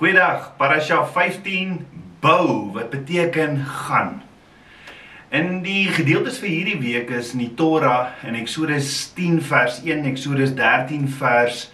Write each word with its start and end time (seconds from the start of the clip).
Goeiedag, 0.00 0.54
Parasha 0.56 1.02
15 1.04 1.74
bou 2.24 2.70
wat 2.72 2.88
beteken 2.88 3.58
gaan. 3.66 4.22
In 5.28 5.58
die 5.60 5.90
gedeeltes 5.92 6.38
vir 6.40 6.48
hierdie 6.48 6.78
week 6.80 7.12
is 7.12 7.34
in 7.36 7.42
die 7.42 7.50
Torah 7.52 8.14
in 8.24 8.38
Eksodus 8.40 8.88
10 9.18 9.42
vers 9.44 9.82
1, 9.84 10.08
Eksodus 10.08 10.54
13 10.56 11.04
vers 11.18 11.66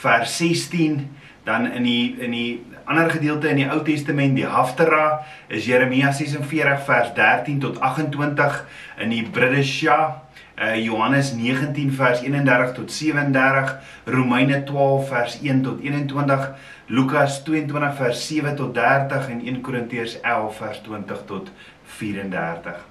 vers 0.00 0.38
16, 0.40 0.96
dan 1.44 1.68
in 1.74 1.84
die 1.84 2.16
in 2.24 2.32
die 2.32 2.48
ander 2.88 3.12
gedeelte 3.12 3.52
in 3.52 3.60
die 3.60 3.68
Ou 3.68 3.82
Testament, 3.84 4.32
die 4.40 4.48
Haftara, 4.48 5.20
is 5.52 5.68
Jeremia 5.68 6.16
46 6.16 6.88
vers 6.88 7.12
13 7.20 7.60
tot 7.68 7.84
28 7.84 8.62
in 9.04 9.12
die 9.12 9.26
Bridesha 9.28 10.24
uh, 10.56 10.74
Johannes 10.74 11.34
19 11.36 11.92
vers 11.92 12.22
31 12.24 12.74
tot 12.74 12.90
37, 12.90 13.76
Romeine 14.06 14.64
12 14.64 15.08
vers 15.08 15.38
1 15.42 15.62
tot 15.62 15.80
21, 15.84 16.48
Lukas 16.86 17.42
22 17.44 17.94
vers 17.96 18.26
7 18.26 18.56
tot 18.56 18.74
30 18.74 19.28
en 19.28 19.40
1 19.40 19.60
Korintiërs 19.64 20.18
11 20.20 20.56
vers 20.56 20.80
20 20.84 21.24
tot 21.24 21.48
34. 21.96 22.82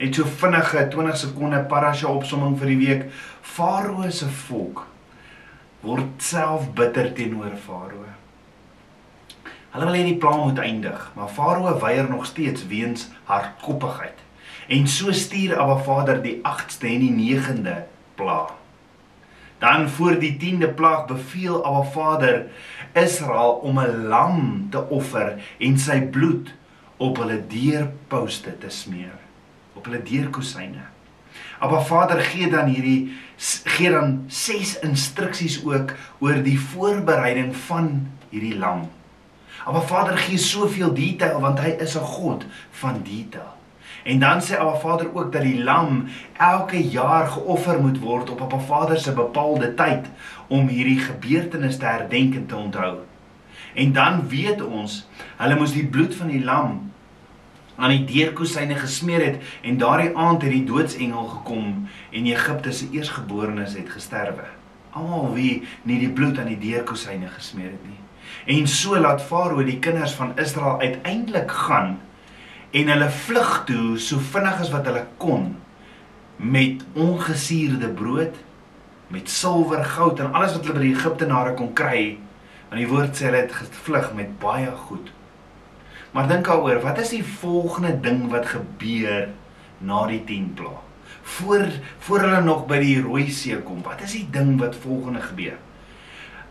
Net 0.00 0.16
so 0.16 0.24
vinnige 0.40 0.86
20 0.88 1.18
sekonde 1.20 1.60
parasha 1.68 2.08
opsomming 2.08 2.56
vir 2.56 2.72
die 2.72 2.80
week. 2.80 3.06
Farao 3.44 4.08
se 4.08 4.30
volk 4.46 4.86
word 5.84 6.24
self 6.24 6.70
bitter 6.72 7.12
teenoor 7.12 7.52
Farao. 7.60 8.08
Hulle 9.74 9.90
wil 9.90 9.98
hê 9.98 10.04
die 10.06 10.18
plan 10.22 10.40
moet 10.40 10.64
eindig, 10.64 11.10
maar 11.12 11.28
Farao 11.28 11.76
weier 11.82 12.08
nog 12.08 12.24
steeds 12.30 12.64
weens 12.72 13.10
hardkoppigheid. 13.28 14.24
En 14.72 14.88
so 14.88 15.12
stuur 15.12 15.58
Abba 15.60 15.76
Vader 15.84 16.22
die 16.24 16.38
8ste 16.40 16.88
en 16.88 17.04
die 17.04 17.36
9de 17.36 17.82
plaag. 18.16 18.54
Dan 19.58 19.88
voor 19.88 20.18
die 20.18 20.36
10de 20.36 20.74
plaag 20.74 21.06
beveel 21.06 21.64
Abba 21.64 21.82
Vader 21.82 22.46
Israel 22.92 23.50
om 23.62 23.78
'n 23.78 24.06
lam 24.06 24.66
te 24.70 24.88
offer 24.88 25.42
en 25.58 25.78
sy 25.78 26.00
bloed 26.00 26.54
op 26.96 27.16
hulle 27.16 27.46
deurposte 27.46 28.58
te 28.58 28.70
smeer, 28.70 29.18
op 29.74 29.84
hulle 29.84 30.02
deurkusyne. 30.02 30.84
Abba 31.58 31.80
Vader 31.80 32.20
gee 32.20 32.50
dan 32.50 32.68
hierdie 32.68 33.14
gee 33.64 33.90
dan 33.90 34.24
ses 34.26 34.78
instruksies 34.78 35.64
ook 35.64 35.94
oor 36.18 36.42
die 36.42 36.60
voorbereiding 36.60 37.56
van 37.56 38.06
hierdie 38.30 38.58
lam. 38.58 38.90
Abba 39.64 39.80
Vader 39.80 40.18
gee 40.18 40.38
soveel 40.38 40.94
detail 40.94 41.40
want 41.40 41.60
hy 41.60 41.76
is 41.78 41.96
'n 41.96 42.04
God 42.04 42.44
van 42.70 43.02
detail. 43.02 43.53
En 44.04 44.18
dan 44.20 44.42
sê 44.44 44.56
Abba 44.60 44.76
Vader 44.76 45.08
ook 45.14 45.32
dat 45.32 45.42
die 45.42 45.62
lam 45.64 46.04
elke 46.36 46.88
jaar 46.88 47.26
geoffer 47.26 47.80
moet 47.80 47.98
word 47.98 48.30
op 48.30 48.40
Abba 48.44 48.58
Vader 48.58 48.98
se 49.00 49.12
bepaalde 49.12 49.74
tyd 49.74 50.10
om 50.46 50.68
hierdie 50.68 51.00
gebeurtenis 51.00 51.78
te 51.80 51.88
herdenk 51.88 52.34
en 52.34 52.46
te 52.46 52.56
onthou. 52.56 52.98
En 53.74 53.92
dan 53.92 54.28
weet 54.28 54.60
ons, 54.62 54.98
hulle 55.36 55.56
moes 55.56 55.72
die 55.72 55.86
bloed 55.86 56.14
van 56.14 56.28
die 56.28 56.44
lam 56.44 56.76
aan 57.76 57.90
die 57.90 58.04
deurkusyne 58.04 58.76
gesmeer 58.78 59.24
het 59.24 59.40
en 59.66 59.80
daardie 59.80 60.12
aand 60.12 60.44
het 60.44 60.52
die 60.52 60.66
doodsengel 60.68 61.26
gekom 61.38 61.88
en 62.12 62.28
Egipte 62.30 62.72
se 62.72 62.92
eersgeborenes 62.92 63.74
het 63.80 63.90
gesterwe. 63.90 64.46
Almal 64.94 65.32
wie 65.34 65.62
nie 65.82 65.98
die 65.98 66.12
bloed 66.12 66.38
aan 66.38 66.52
die 66.52 66.60
deurkusyne 66.60 67.32
gesmeer 67.34 67.72
het 67.72 67.86
nie. 67.88 68.00
En 68.60 68.68
so 68.68 69.00
laat 69.00 69.24
Farao 69.24 69.64
die 69.64 69.80
kinders 69.82 70.12
van 70.12 70.36
Israel 70.38 70.80
uiteindelik 70.80 71.50
gaan 71.50 71.96
en 72.74 72.90
hulle 72.90 73.10
vlug 73.26 73.52
toe 73.68 73.98
so 74.02 74.18
vinnig 74.32 74.64
as 74.64 74.72
wat 74.74 74.88
hulle 74.90 75.04
kon 75.22 75.52
met 76.36 76.82
ongesuurde 76.98 77.92
brood 77.94 78.40
met 79.14 79.30
silwer, 79.30 79.84
goud 79.84 80.18
en 80.18 80.32
alles 80.34 80.56
wat 80.56 80.64
hulle 80.66 80.80
by 80.80 80.86
die 80.88 80.94
Egiptenare 80.96 81.52
kon 81.58 81.70
kry. 81.76 82.16
Want 82.70 82.80
die 82.80 82.88
woord 82.90 83.14
sê 83.14 83.28
hulle 83.28 83.44
het 83.44 83.54
gevlug 83.54 84.10
met 84.18 84.32
baie 84.42 84.72
goed. 84.88 85.12
Maar 86.14 86.28
dink 86.30 86.48
daaroor, 86.48 86.80
wat 86.82 86.98
is 87.02 87.12
die 87.14 87.24
volgende 87.42 87.92
ding 88.02 88.26
wat 88.32 88.48
gebeur 88.54 89.28
na 89.84 90.00
die 90.10 90.22
10 90.26 90.50
plaag? 90.58 90.82
Voor 91.36 91.62
voor 92.06 92.20
hulle 92.26 92.40
nog 92.44 92.66
by 92.68 92.78
die 92.82 92.98
Rooi 93.02 93.28
See 93.32 93.56
kom, 93.64 93.80
wat 93.86 94.02
is 94.04 94.16
die 94.18 94.26
ding 94.34 94.56
wat 94.60 94.76
volgende 94.82 95.22
gebeur? 95.24 95.56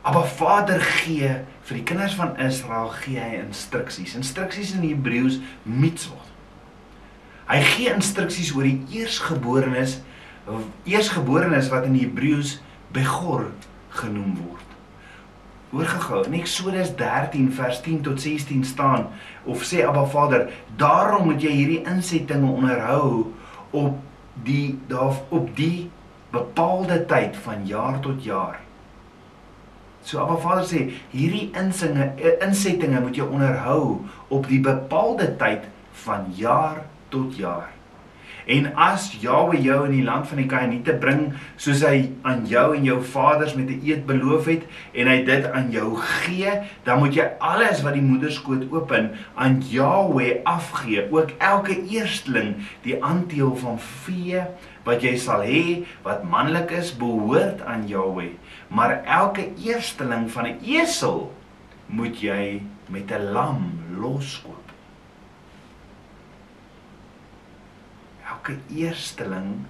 Abba 0.04 0.26
Vader 0.28 0.82
gee 0.84 1.30
vir 1.64 1.78
die 1.78 1.86
kinders 1.88 2.18
van 2.20 2.34
Israel 2.44 2.90
gee 2.98 3.22
hy 3.24 3.38
instruksies. 3.40 4.18
Instruksies 4.20 4.74
in 4.76 4.84
Hebreëus 4.84 5.38
mitzvot. 5.64 6.32
Hy 7.48 7.60
gee 7.70 7.94
instruksies 7.94 8.52
oor 8.56 8.68
die 8.68 9.00
eersgeborenes, 9.00 10.02
eersgeborenes 10.90 11.70
wat 11.72 11.88
in 11.88 11.96
Hebreëus 11.96 12.58
begor 12.96 13.48
genoem 13.96 14.36
word. 14.42 14.76
Hoor 15.72 15.88
gehou, 15.94 16.20
in 16.28 16.36
Eksodus 16.42 16.92
13 17.00 17.48
vers 17.56 17.80
10 17.88 18.04
tot 18.04 18.20
16 18.22 18.68
staan 18.68 19.08
of 19.48 19.64
sê 19.66 19.86
Abba 19.88 20.04
Vader, 20.12 20.50
daarom 20.78 21.30
moet 21.32 21.48
jy 21.48 21.56
hierdie 21.62 21.80
insettinge 21.88 22.52
onderhou 22.52 23.32
op 23.72 23.96
die 24.44 24.76
daar 24.92 25.16
op 25.32 25.48
die 25.56 25.88
bepaalde 26.36 27.00
tyd 27.08 27.40
van 27.48 27.64
jaar 27.70 28.04
tot 28.04 28.20
jaar 28.28 28.63
So 30.04 30.20
Abba 30.20 30.36
Vader 30.36 30.66
sê 30.68 30.90
hierdie 31.14 31.52
insinge 31.56 32.12
eh, 32.20 32.36
insettinge 32.44 33.00
moet 33.04 33.18
jy 33.18 33.28
onderhou 33.28 34.02
op 34.30 34.50
die 34.52 34.60
bepaalde 34.64 35.30
tyd 35.40 35.70
van 36.04 36.28
jaar 36.36 36.84
tot 37.14 37.38
jaar. 37.40 37.72
En 38.44 38.66
as 38.76 39.06
Jahwe 39.22 39.56
jou 39.64 39.78
in 39.88 39.94
die 39.96 40.04
land 40.04 40.28
van 40.28 40.42
die 40.42 40.48
Kanaaniete 40.52 40.98
bring 41.00 41.22
soos 41.56 41.84
hy 41.88 42.10
aan 42.28 42.44
jou 42.50 42.66
en 42.76 42.84
jou 42.84 42.98
vaders 43.14 43.56
met 43.56 43.70
'n 43.72 43.80
eed 43.88 44.04
beloof 44.06 44.50
het 44.52 44.64
en 44.92 45.08
hy 45.08 45.24
dit 45.24 45.48
aan 45.52 45.72
jou 45.72 45.96
gee, 45.96 46.52
dan 46.84 47.00
moet 47.00 47.16
jy 47.16 47.28
alles 47.40 47.82
wat 47.84 47.94
die 47.94 48.04
moederskoot 48.04 48.68
open 48.72 49.12
aan 49.36 49.64
Jahwe 49.70 50.42
afgee, 50.44 51.08
ook 51.12 51.32
elke 51.40 51.88
eersteling, 51.88 52.56
die 52.84 53.04
aandeel 53.04 53.56
van 53.56 53.80
vee 53.80 54.44
wat 54.84 55.02
jy 55.02 55.16
sal 55.16 55.42
hê 55.42 55.86
wat 56.04 56.28
manlik 56.28 56.72
is, 56.72 56.92
behoort 56.92 57.62
aan 57.64 57.88
Jahwe 57.88 58.36
maar 58.74 59.04
elke 59.04 59.54
eersteling 59.62 60.32
van 60.32 60.48
'n 60.48 60.60
esel 60.66 61.34
moet 61.86 62.20
jy 62.20 62.62
met 62.90 63.12
'n 63.12 63.32
lam 63.32 63.80
loskoop. 63.98 64.72
Elke 68.30 68.58
eersteling 68.76 69.66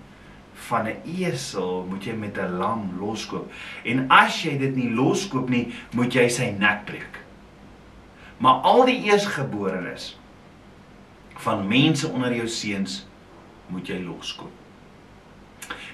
van 0.53 0.87
'n 0.87 1.01
esel 1.19 1.85
moet 1.89 2.03
jy 2.03 2.13
met 2.13 2.37
'n 2.37 2.57
lam 2.57 2.91
loskoop. 2.99 3.51
En 3.83 4.09
as 4.09 4.43
jy 4.43 4.57
dit 4.57 4.75
nie 4.75 4.89
loskoop 4.89 5.49
nie, 5.49 5.73
moet 5.91 6.13
jy 6.13 6.27
sy 6.29 6.55
nek 6.57 6.85
breek. 6.85 7.19
Maar 8.37 8.53
al 8.53 8.85
die 8.85 9.03
eersgeborenes 9.03 10.19
van 11.35 11.67
mense 11.67 12.07
onder 12.07 12.35
jou 12.35 12.47
seuns 12.47 13.07
moet 13.67 13.87
jy 13.87 13.99
loskoop. 14.03 14.62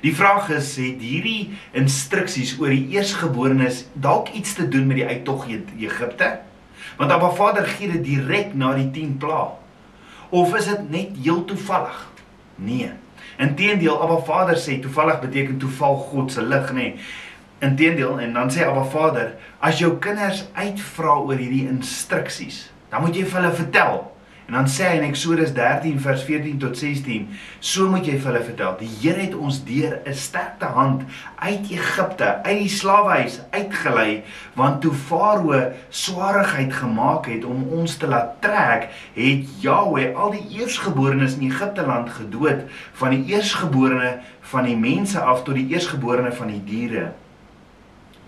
Die 0.02 0.16
vraag 0.16 0.50
is 0.56 0.76
het 0.80 1.02
hierdie 1.04 1.58
instruksies 1.76 2.54
oor 2.60 2.72
die 2.72 2.96
eersgeborenes 2.96 3.86
dalk 3.94 4.32
iets 4.38 4.54
te 4.56 4.68
doen 4.68 4.88
met 4.88 5.02
die 5.02 5.08
uittog 5.08 5.48
uit 5.50 5.74
Egipte? 5.80 6.30
Want 6.98 7.12
Abba 7.12 7.32
Vader 7.36 7.68
gee 7.68 7.92
dit 7.92 8.06
direk 8.06 8.54
na 8.56 8.74
die 8.78 8.90
10 8.96 9.18
plaag. 9.20 9.58
Of 10.30 10.56
is 10.56 10.70
dit 10.70 10.90
net 10.90 11.18
heel 11.24 11.44
toevallig? 11.46 12.00
Nee. 12.56 12.92
Inteendeel 13.40 14.02
Abba 14.02 14.22
Vader 14.28 14.60
sê 14.60 14.80
toevallig 14.80 15.20
beteken 15.20 15.58
toeval 15.60 15.96
God 16.12 16.32
se 16.32 16.44
lig, 16.44 16.72
nê. 16.72 16.92
Nee. 16.94 17.10
Inteendeel 17.60 18.20
en 18.24 18.34
dan 18.34 18.52
sê 18.52 18.64
Abba 18.64 18.86
Vader, 18.88 19.34
as 19.60 19.82
jou 19.82 19.98
kinders 20.00 20.46
uitvra 20.56 21.18
oor 21.20 21.36
hierdie 21.36 21.68
instruksies, 21.68 22.70
dan 22.92 23.04
moet 23.04 23.20
jy 23.20 23.26
vir 23.28 23.42
hulle 23.42 23.56
vertel 23.58 24.00
En 24.50 24.56
dan 24.56 24.66
sê 24.66 24.88
hy 24.90 24.96
in 24.98 25.04
Eksodus 25.06 25.52
13 25.54 26.00
vers 26.02 26.24
14 26.26 26.56
tot 26.58 26.78
16, 26.78 27.28
so 27.62 27.86
moet 27.86 28.08
jy 28.10 28.16
vir 28.18 28.32
hulle 28.32 28.40
vertel, 28.48 28.72
die 28.80 28.90
Here 28.98 29.22
het 29.22 29.36
ons 29.38 29.60
deur 29.68 30.00
'n 30.02 30.16
sterkte 30.18 30.66
hand 30.74 31.04
uit 31.38 31.70
Egipte, 31.70 32.42
uit 32.42 32.58
die 32.64 32.72
slawehuis 32.74 33.36
uitgelei, 33.54 34.24
want 34.58 34.82
toe 34.82 34.94
Farao 34.94 35.70
swaarigheid 35.90 36.74
gemaak 36.74 37.30
het 37.30 37.46
om 37.46 37.62
ons 37.78 37.98
te 37.98 38.08
laat 38.08 38.42
trek, 38.42 38.90
het 39.14 39.46
Jahwe 39.62 40.16
al 40.16 40.32
die 40.32 40.58
eersgeborenes 40.58 41.38
in 41.38 41.46
Egipte 41.52 41.86
land 41.86 42.10
gedood, 42.10 42.66
van 42.94 43.10
die 43.10 43.30
eersgeborene 43.30 44.18
van 44.42 44.66
die 44.66 44.78
mense 44.78 45.22
af 45.22 45.44
tot 45.44 45.56
die 45.56 45.70
eersgeborene 45.70 46.32
van 46.32 46.48
die 46.48 46.64
diere. 46.66 47.12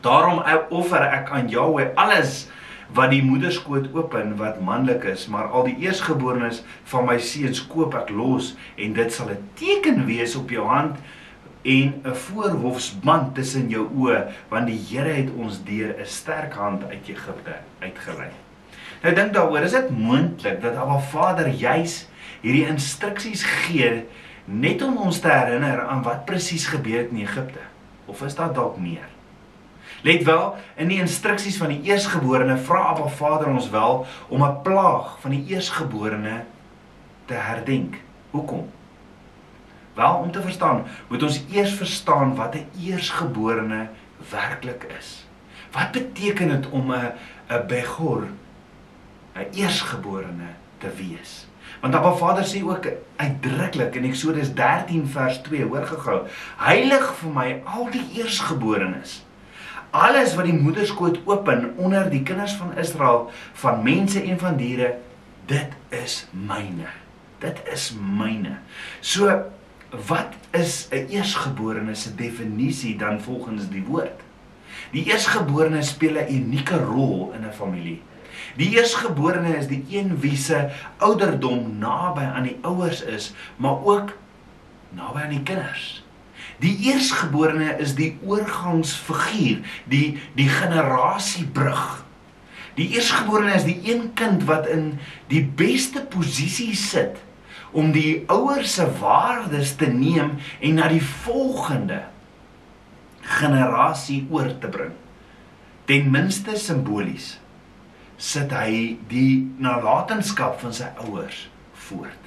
Daarom 0.02 0.44
offer 0.70 1.02
ek 1.02 1.30
aan 1.30 1.50
Jahwe 1.50 1.92
alles 1.96 2.46
wat 2.94 3.12
die 3.14 3.24
moederskoot 3.24 3.88
open 3.96 4.36
wat 4.40 4.60
manlik 4.62 5.04
is, 5.08 5.28
maar 5.32 5.48
al 5.48 5.64
die 5.70 5.78
eersgeborenes 5.86 6.64
van 6.92 7.06
my 7.08 7.18
seuns 7.24 7.64
koop 7.72 7.96
ek 7.96 8.12
los 8.12 8.56
en 8.76 8.94
dit 8.94 9.14
sal 9.14 9.30
'n 9.30 9.50
teken 9.56 10.06
wees 10.06 10.36
op 10.36 10.50
jou 10.50 10.68
hand 10.68 10.98
en 11.64 12.02
'n 12.04 12.16
voorhofsband 12.16 13.36
tussen 13.36 13.70
jou 13.70 13.88
oë, 13.96 14.32
want 14.50 14.68
die 14.68 14.80
Here 14.90 15.14
het 15.14 15.30
ons 15.38 15.64
deur 15.64 15.96
'n 16.00 16.06
sterk 16.06 16.54
hand 16.54 16.84
uit 16.84 17.08
Egipte 17.08 17.56
uitgelei. 17.80 18.32
Nou 19.02 19.16
dink 19.16 19.34
daaroor, 19.34 19.66
is 19.66 19.72
dit 19.72 19.90
moontlik 19.90 20.62
dat 20.62 20.76
Abba 20.76 21.00
Vader 21.00 21.48
juis 21.48 22.08
hierdie 22.42 22.68
instruksies 22.68 23.44
gee 23.44 24.06
net 24.46 24.82
om 24.82 24.98
ons 24.98 25.20
te 25.20 25.30
herinner 25.30 25.82
aan 25.82 26.04
wat 26.04 26.26
presies 26.26 26.68
gebeur 26.68 26.98
het 26.98 27.12
in 27.12 27.24
Egipte? 27.26 27.64
Of 28.06 28.22
is 28.22 28.36
daar 28.36 28.54
dalk 28.54 28.78
meer? 28.78 29.11
Let 30.02 30.24
wel, 30.24 30.56
in 30.76 30.90
die 30.90 30.98
instruksies 31.00 31.60
van 31.62 31.70
die 31.70 31.84
eersgeborene 31.86 32.56
vra 32.58 32.88
Abba 32.90 33.08
Vader 33.08 33.52
ons 33.52 33.70
wel 33.70 34.06
om 34.34 34.44
'n 34.44 34.62
plaag 34.66 35.20
van 35.22 35.32
die 35.32 35.46
eersgeborene 35.54 36.44
te 37.26 37.34
herdenk. 37.34 37.96
Hoekom? 38.32 38.70
Wel, 39.94 40.14
om 40.14 40.32
te 40.32 40.42
verstaan, 40.42 40.84
moet 41.08 41.24
ons 41.24 41.44
eers 41.52 41.74
verstaan 41.74 42.36
wat 42.36 42.56
'n 42.56 42.66
eersgeborene 42.82 43.88
werklik 44.30 44.88
is. 45.00 45.26
Wat 45.72 45.92
beteken 45.92 46.48
dit 46.48 46.70
om 46.70 46.92
'n 46.92 47.14
'n 47.50 47.68
begor 47.68 48.28
'n 49.36 49.48
eersgeborene 49.54 50.50
te 50.78 50.90
wees? 50.96 51.48
Want 51.82 51.96
Abba 51.96 52.14
Vader 52.14 52.46
sê 52.46 52.64
ook 52.64 52.88
uitdruklik 53.16 53.96
in 53.96 54.04
Eksodus 54.04 54.54
13 54.54 55.08
vers 55.08 55.42
2, 55.42 55.66
hoor 55.66 55.86
gehou, 55.86 56.28
heilig 56.58 57.14
vir 57.14 57.30
my 57.30 57.62
al 57.66 57.90
die 57.92 58.10
eersgeborenes. 58.16 59.26
Alles 59.92 60.36
wat 60.36 60.48
die 60.48 60.56
moederskoot 60.56 61.20
open 61.28 61.74
onder 61.76 62.10
die 62.10 62.24
kinders 62.24 62.54
van 62.56 62.78
Israel, 62.80 63.30
van 63.54 63.84
mense 63.84 64.22
en 64.24 64.40
van 64.40 64.56
diere, 64.58 64.94
dit 65.46 65.76
is 65.90 66.28
myne. 66.32 66.88
Dit 67.44 67.60
is 67.74 67.92
myne. 68.00 68.58
So 69.00 69.42
wat 70.08 70.32
is 70.52 70.88
'n 70.92 71.12
eersgeborene 71.12 71.96
se 71.96 72.16
definisie 72.16 72.98
dan 72.98 73.22
volgens 73.22 73.70
die 73.70 73.84
woord? 73.84 74.22
Die 74.92 75.04
eersgeborene 75.04 75.82
speel 75.82 76.16
'n 76.16 76.34
unieke 76.34 76.78
rol 76.78 77.34
in 77.36 77.46
'n 77.46 77.54
familie. 77.54 78.02
Die 78.56 78.70
eersgeborene 78.78 79.58
is 79.58 79.68
die 79.68 79.86
een 79.90 80.20
wie 80.20 80.38
se 80.38 80.70
ouderdom 80.98 81.78
naby 81.78 82.24
aan 82.24 82.44
die 82.44 82.58
ouers 82.62 83.02
is, 83.02 83.34
maar 83.56 83.84
ook 83.84 84.18
naby 84.90 85.20
aan 85.20 85.30
die 85.30 85.44
kinders. 85.44 86.04
Die 86.62 86.76
eersgeborene 86.92 87.74
is 87.82 87.96
die 87.98 88.14
oorgangsfiguur, 88.22 89.64
die 89.90 90.20
die 90.38 90.48
generasiebrug. 90.50 92.04
Die 92.78 92.88
eersgeborene 92.96 93.56
is 93.58 93.66
die 93.68 93.80
een 93.90 94.12
kind 94.18 94.46
wat 94.50 94.70
in 94.70 94.94
die 95.32 95.44
beste 95.44 96.06
posisie 96.14 96.76
sit 96.78 97.20
om 97.72 97.92
die 97.96 98.24
ouers 98.32 98.76
se 98.78 98.86
waardes 99.00 99.76
te 99.80 99.88
neem 99.92 100.36
en 100.60 100.78
na 100.78 100.90
die 100.92 101.04
volgende 101.24 102.02
generasie 103.40 104.26
oor 104.30 104.52
te 104.60 104.72
bring. 104.72 104.96
Ten 105.90 106.12
minste 106.14 106.58
simbolies 106.60 107.38
sit 108.22 108.52
hy 108.54 108.98
die 109.10 109.42
nalatenskap 109.64 110.60
van 110.62 110.76
sy 110.78 110.92
ouers 111.08 111.48
voort. 111.88 112.21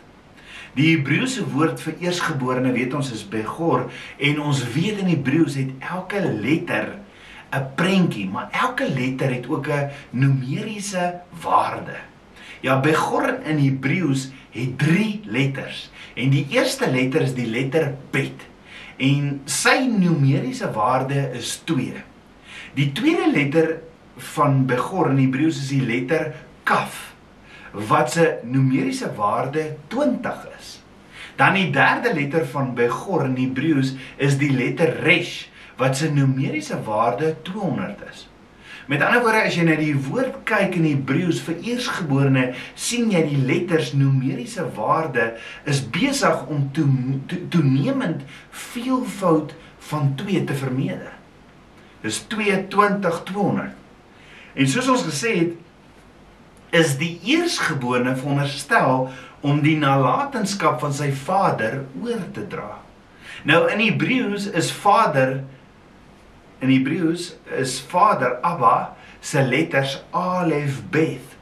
Die 0.75 0.91
Hebreëse 0.97 1.44
woord 1.53 1.79
vir 1.85 2.00
eersgeborene 2.03 2.73
weet 2.75 2.94
ons 2.99 3.12
is 3.15 3.23
begor 3.31 3.87
en 4.19 4.41
ons 4.43 4.62
weet 4.75 4.99
in 5.05 5.12
Hebreëus 5.12 5.59
het 5.61 5.71
elke 5.87 6.19
letter 6.19 6.97
'n 7.55 7.67
prentjie, 7.79 8.26
maar 8.26 8.49
elke 8.50 8.88
letter 8.88 9.31
het 9.31 9.47
ook 9.47 9.69
'n 9.69 9.91
numeriese 10.11 11.21
waarde. 11.43 11.94
Ja, 12.61 12.81
begor 12.81 13.38
in 13.44 13.59
Hebreëus 13.59 14.32
het 14.50 14.79
3 14.79 15.21
letters 15.25 15.91
en 16.15 16.31
die 16.31 16.47
eerste 16.50 16.91
letter 16.91 17.23
is 17.23 17.35
die 17.35 17.47
letter 17.47 17.94
bet 18.11 18.47
en 18.97 19.41
sy 19.44 19.87
numeriese 19.87 20.73
waarde 20.73 21.31
is 21.35 21.62
2. 21.65 22.03
Die 22.75 22.93
tweede 22.93 23.31
letter 23.31 23.79
van 24.17 24.67
Begor 24.67 25.11
in 25.11 25.19
Hebreëus 25.19 25.59
is 25.59 25.69
die 25.69 25.87
letter 25.87 26.35
Kaf 26.62 27.13
wat 27.75 28.12
se 28.12 28.38
numeriese 28.43 29.11
waarde 29.15 29.76
20 29.87 30.47
is. 30.59 30.81
Dan 31.37 31.56
die 31.59 31.71
derde 31.75 32.15
letter 32.15 32.47
van 32.47 32.75
Begor 32.75 33.25
in 33.25 33.35
Hebreëus 33.37 33.94
is 34.17 34.38
die 34.38 34.53
letter 34.55 34.94
Resh 35.03 35.49
wat 35.76 35.97
se 35.99 36.11
numeriese 36.11 36.79
waarde 36.87 37.35
200 37.43 38.05
is. 38.12 38.29
Met 38.87 39.03
ander 39.03 39.23
woorde 39.25 39.47
as 39.49 39.56
jy 39.56 39.65
na 39.65 39.79
die 39.81 39.94
woord 39.97 40.43
kyk 40.47 40.76
in 40.76 40.85
Hebreëus 40.87 41.41
vir 41.47 41.56
eersgeborene, 41.65 42.44
sien 42.76 43.09
jy 43.15 43.23
die 43.31 43.41
letters 43.49 43.94
numeriese 43.97 44.67
waarde 44.76 45.32
is 45.71 45.81
besig 45.88 46.44
om 46.53 46.69
to, 46.76 46.85
to, 47.31 47.41
toenemend 47.55 48.26
veelvoud 48.53 49.55
van 49.88 50.12
2 50.21 50.44
te 50.50 50.56
vermeerder. 50.61 51.15
Dis 52.05 52.21
22 52.29 53.23
200. 53.32 53.73
En 54.55 54.69
soos 54.71 54.93
ons 54.93 55.06
gesê 55.09 55.32
het, 55.41 55.55
is 56.75 56.97
die 56.99 57.15
eersgeborene 57.23 58.17
veronderstel 58.19 59.09
om 59.44 59.61
die 59.62 59.76
nalatenskap 59.79 60.81
van 60.82 60.94
sy 60.97 61.11
vader 61.15 61.85
oor 62.03 62.23
te 62.35 62.47
dra. 62.50 62.81
Nou 63.47 63.67
in 63.71 63.82
Hebreëus 63.85 64.49
is 64.56 64.73
vader 64.73 65.43
in 66.65 66.73
Hebreëus 66.73 67.35
is 67.61 67.76
vader 67.93 68.38
Abba 68.47 68.94
se 69.21 69.43
letters 69.44 69.99
alef 70.17 70.81
bet 70.94 71.35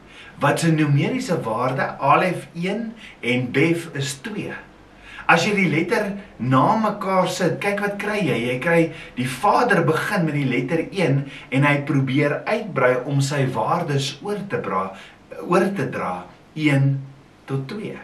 wat 0.42 0.60
se 0.60 0.72
numeriese 0.74 1.38
waarde 1.46 1.86
alef 2.02 2.48
1 2.58 2.84
en 3.20 3.48
bef 3.54 3.88
is 3.94 4.16
2. 4.26 4.50
As 5.30 5.44
jy 5.46 5.52
die 5.54 5.68
letter 5.70 6.08
na 6.42 6.74
mekaar 6.82 7.28
sit, 7.30 7.60
kyk 7.62 7.78
wat 7.84 7.94
kry 8.02 8.18
jy? 8.26 8.38
Jy 8.48 8.56
kry 8.62 8.80
die 9.14 9.28
Vader 9.30 9.84
begin 9.86 10.26
met 10.26 10.34
die 10.34 10.48
letter 10.50 10.82
1 10.88 11.20
en 11.54 11.66
hy 11.68 11.76
probeer 11.86 12.40
uitbrei 12.48 12.96
om 13.08 13.22
sy 13.22 13.44
waardes 13.54 14.16
oor 14.26 14.40
te 14.50 14.58
dra, 14.64 14.88
oor 15.40 15.68
te 15.76 15.88
dra 15.92 16.24
1 16.54 16.88
tot 17.48 17.68
2. 17.68 17.96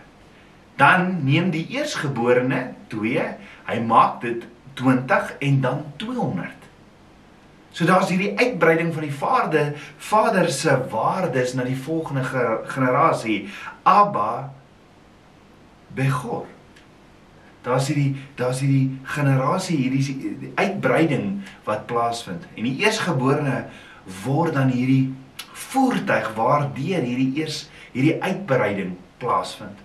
Dan 0.78 1.08
neem 1.26 1.50
die 1.50 1.66
eersgeborene 1.74 2.60
2, 2.92 3.24
hy 3.68 3.78
maak 3.86 4.20
dit 4.22 4.44
20 4.78 5.32
en 5.44 5.60
dan 5.60 5.82
200. 5.96 6.68
So 7.74 7.86
daar's 7.86 8.10
hierdie 8.10 8.34
uitbreiding 8.38 8.92
van 8.94 9.06
die 9.06 9.14
Vader, 9.14 9.72
Vader 9.98 10.50
se 10.50 10.76
waardes 10.90 11.54
na 11.54 11.66
die 11.66 11.78
volgende 11.78 12.24
generasie, 12.66 13.48
Abba 13.82 14.52
Begor 15.94 16.46
daar's 17.68 17.88
hierdie 17.90 18.16
daar's 18.38 18.62
hierdie 18.62 18.98
generasie 19.14 19.76
hierdie 19.76 20.52
uitbreiding 20.54 21.40
wat 21.66 21.86
plaasvind 21.90 22.46
en 22.54 22.68
die 22.68 22.76
eersgeborene 22.84 23.64
word 24.24 24.56
dan 24.56 24.72
hierdie 24.72 25.10
voertuig 25.58 26.32
waardeur 26.36 27.04
hierdie 27.04 27.32
eers 27.40 27.66
hierdie 27.92 28.16
uitbreiding 28.22 28.96
plaasvind. 29.18 29.84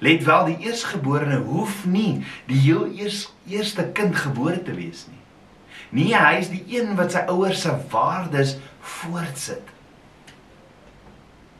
Let 0.00 0.24
wel 0.24 0.44
die 0.52 0.68
eersgeborene 0.68 1.40
hoef 1.44 1.84
nie 1.84 2.22
die 2.48 2.60
heel 2.60 2.86
eers 2.96 3.26
eerste 3.48 3.88
kind 3.96 4.16
gebore 4.16 4.62
te 4.62 4.74
wees 4.76 5.06
nie. 5.10 5.18
Nee 5.90 6.14
hy 6.14 6.38
is 6.38 6.52
die 6.52 6.62
een 6.70 6.94
wat 6.98 7.12
sy 7.16 7.24
ouers 7.32 7.64
se 7.66 7.74
waardes 7.92 8.56
voortsit. 8.80 9.74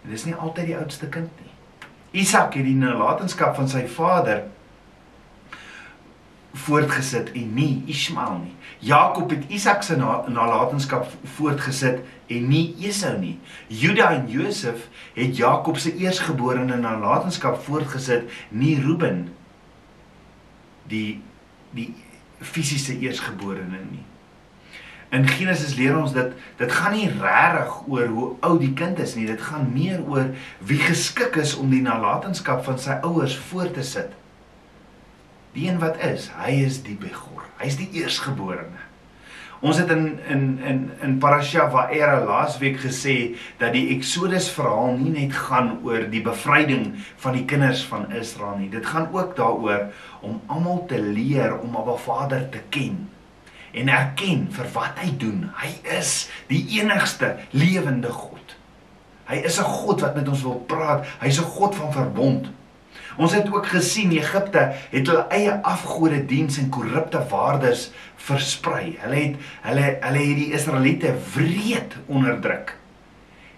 Dit 0.04 0.16
is 0.16 0.24
nie 0.28 0.36
altyd 0.36 0.70
die 0.70 0.78
oudste 0.78 1.10
kind 1.12 1.42
nie. 1.42 1.50
Isak 2.22 2.56
het 2.58 2.66
die 2.66 2.78
nalatenskap 2.78 3.54
van 3.58 3.68
sy 3.70 3.84
vader 3.90 4.46
voortgesit 6.52 7.32
en 7.32 7.54
nie 7.54 7.82
Ismael 7.86 8.38
nie. 8.44 8.54
Jakob 8.78 9.30
het 9.30 9.44
Isak 9.48 9.82
se 9.82 9.96
nalatenskap 9.96 11.06
voortgesit 11.36 12.00
en 12.26 12.48
nie 12.48 12.74
Esau 12.80 13.18
nie. 13.18 13.38
Juda 13.66 14.10
en 14.10 14.28
Josef 14.30 14.88
het 15.14 15.36
Jakob 15.36 15.78
se 15.78 15.94
eersgeborene 15.96 16.76
nalatenskap 16.76 17.62
voortgesit, 17.62 18.30
nie 18.48 18.76
Reuben 18.80 19.28
die 20.90 21.20
die 21.70 21.94
fisiese 22.40 22.96
eersgeborene 22.98 23.78
nie. 23.90 24.04
In 25.10 25.26
Genesis 25.28 25.74
leer 25.74 25.96
ons 25.98 26.14
dat 26.14 26.32
dit 26.58 26.72
gaan 26.72 26.94
nie 26.94 27.10
regtig 27.10 27.76
oor 27.90 28.06
hoe 28.14 28.28
oud 28.46 28.60
die 28.62 28.72
kind 28.78 28.98
is 29.02 29.14
nie, 29.18 29.26
dit 29.26 29.42
gaan 29.42 29.68
meer 29.74 30.00
oor 30.06 30.32
wie 30.66 30.78
geskik 30.82 31.38
is 31.42 31.56
om 31.58 31.70
die 31.70 31.82
nalatenskap 31.82 32.64
van 32.66 32.78
sy 32.78 32.98
ouers 33.06 33.36
voort 33.50 33.74
te 33.74 33.86
sit. 33.86 34.14
Die 35.52 35.68
een 35.68 35.80
wat 35.82 35.98
is, 36.06 36.30
hy 36.38 36.60
is 36.64 36.82
die 36.86 36.96
begor. 36.98 37.44
Hy's 37.58 37.76
die 37.80 37.90
eersgeborene. 37.98 38.90
Ons 39.60 39.76
het 39.76 39.90
in 39.92 40.18
in 40.32 40.44
in 40.64 40.78
in 41.04 41.18
Parasha 41.20 41.66
Vaera 41.70 42.22
laasweek 42.24 42.78
gesê 42.80 43.36
dat 43.60 43.74
die 43.76 43.90
Exodus 43.92 44.48
verhaal 44.56 44.94
nie 44.96 45.10
net 45.12 45.34
gaan 45.36 45.74
oor 45.84 46.06
die 46.08 46.22
bevryding 46.24 46.94
van 47.20 47.36
die 47.36 47.44
kinders 47.44 47.82
van 47.84 48.08
Israel 48.16 48.56
nie. 48.56 48.70
Dit 48.72 48.86
gaan 48.88 49.10
ook 49.12 49.34
daaroor 49.36 49.90
om 50.24 50.40
almal 50.46 50.86
te 50.88 51.00
leer 51.02 51.58
om 51.58 51.76
Abba 51.76 51.98
Vader 52.00 52.46
te 52.48 52.62
ken 52.72 53.02
en 53.76 53.92
erken 53.92 54.48
vir 54.50 54.70
wat 54.72 54.96
hy 55.04 55.12
doen. 55.20 55.44
Hy 55.60 55.74
is 55.98 56.30
die 56.48 56.62
enigste 56.80 57.36
lewende 57.52 58.08
God. 58.08 58.56
Hy 59.28 59.44
is 59.44 59.60
'n 59.60 59.68
God 59.84 60.00
wat 60.00 60.16
met 60.16 60.28
ons 60.28 60.42
wil 60.42 60.64
praat. 60.66 61.04
Hy's 61.20 61.38
'n 61.38 61.44
God 61.44 61.74
van 61.74 61.92
verbond. 61.92 62.48
Ons 63.16 63.34
het 63.34 63.48
ook 63.52 63.66
gesien 63.66 64.12
Egipte 64.14 64.70
het 64.90 65.06
hulle 65.06 65.26
eie 65.34 65.54
afgode 65.62 66.24
diens 66.26 66.58
en 66.58 66.68
korrupte 66.68 67.22
waardes 67.30 67.90
versprei. 68.16 68.98
Hulle 69.00 69.22
het 69.24 69.48
hulle 69.62 69.86
hulle 70.00 70.26
het 70.28 70.36
die 70.36 70.52
Israeliete 70.58 71.14
wreed 71.34 71.96
onderdruk 72.06 72.76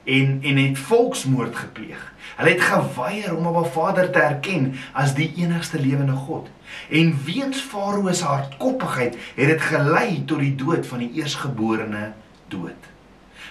en 0.04 0.38
en 0.42 0.56
het 0.56 0.78
volksmoord 0.78 1.56
gepleeg. 1.56 2.12
Hulle 2.36 2.50
het 2.50 2.60
geweier 2.60 3.36
om 3.36 3.46
'n 3.56 3.64
Vader 3.64 4.10
te 4.10 4.18
erken 4.18 4.74
as 4.92 5.14
die 5.14 5.32
enigste 5.36 5.80
lewende 5.80 6.12
God. 6.12 6.48
En 6.90 7.18
weens 7.24 7.60
Farao 7.60 8.12
se 8.12 8.24
hardkoppigheid 8.24 9.16
het 9.34 9.48
dit 9.48 9.60
gelei 9.60 10.24
tot 10.24 10.38
die 10.38 10.54
dood 10.54 10.86
van 10.86 10.98
die 10.98 11.12
eersgeborene 11.12 12.12
dood. 12.48 12.90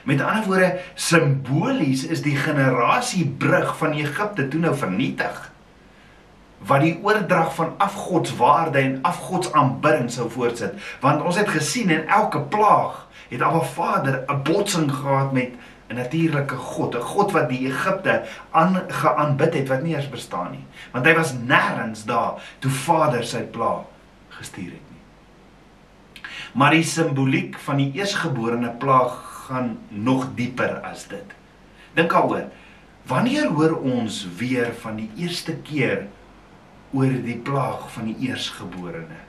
Met 0.03 0.21
ander 0.21 0.43
woorde, 0.43 0.79
simbolies 0.93 2.05
is 2.05 2.21
die 2.21 2.35
generasiebrug 2.35 3.77
van 3.77 3.91
Egipte 3.91 4.47
toe 4.47 4.59
nou 4.59 4.75
vernietig 4.75 5.50
wat 6.67 6.81
die 6.81 6.99
oordrag 7.03 7.55
van 7.55 7.73
afgodswaarde 7.77 8.79
en 8.79 8.99
afgodsaanbidding 9.07 10.11
sou 10.11 10.29
voortsit 10.29 10.77
want 11.01 11.23
ons 11.25 11.39
het 11.41 11.49
gesien 11.49 11.89
in 11.89 12.07
elke 12.07 12.41
plaag 12.53 13.07
het 13.31 13.41
Abba 13.41 13.61
Vader 13.61 14.23
'n 14.27 14.43
botsing 14.43 14.91
gehad 14.91 15.31
met 15.31 15.51
'n 15.91 15.95
natuurlike 15.95 16.55
God, 16.55 16.95
'n 16.95 17.01
God 17.01 17.31
wat 17.31 17.49
die 17.49 17.67
Egipte 17.67 18.23
aangeaanbid 18.51 19.53
het 19.53 19.67
wat 19.67 19.83
nie 19.83 19.95
eers 19.95 20.09
bestaan 20.09 20.51
nie. 20.51 20.65
Want 20.91 21.05
hy 21.05 21.13
was 21.15 21.33
nêrens 21.33 22.05
daar 22.05 22.41
toe 22.59 22.71
Vader 22.71 23.23
sy 23.23 23.43
plaag 23.43 23.83
gestuur 24.29 24.71
het 24.71 24.87
nie. 24.91 26.23
Maar 26.53 26.71
die 26.71 26.83
simboliek 26.83 27.59
van 27.59 27.77
die 27.77 27.91
eersgeborene 27.93 28.69
plaag 28.69 29.19
gaan 29.47 29.77
nog 29.89 30.27
dieper 30.35 30.79
as 30.79 31.07
dit. 31.07 31.35
Dink 31.93 32.11
daaroor. 32.11 32.47
Wanneer 33.07 33.47
hoor 33.47 33.75
ons 33.81 34.27
weer 34.37 34.73
van 34.81 34.95
die 34.95 35.09
eerste 35.17 35.55
keer 35.55 36.07
oor 36.93 37.17
die 37.23 37.39
plaag 37.39 37.91
van 37.91 38.05
die 38.11 38.29
eersgeborene? 38.29 39.19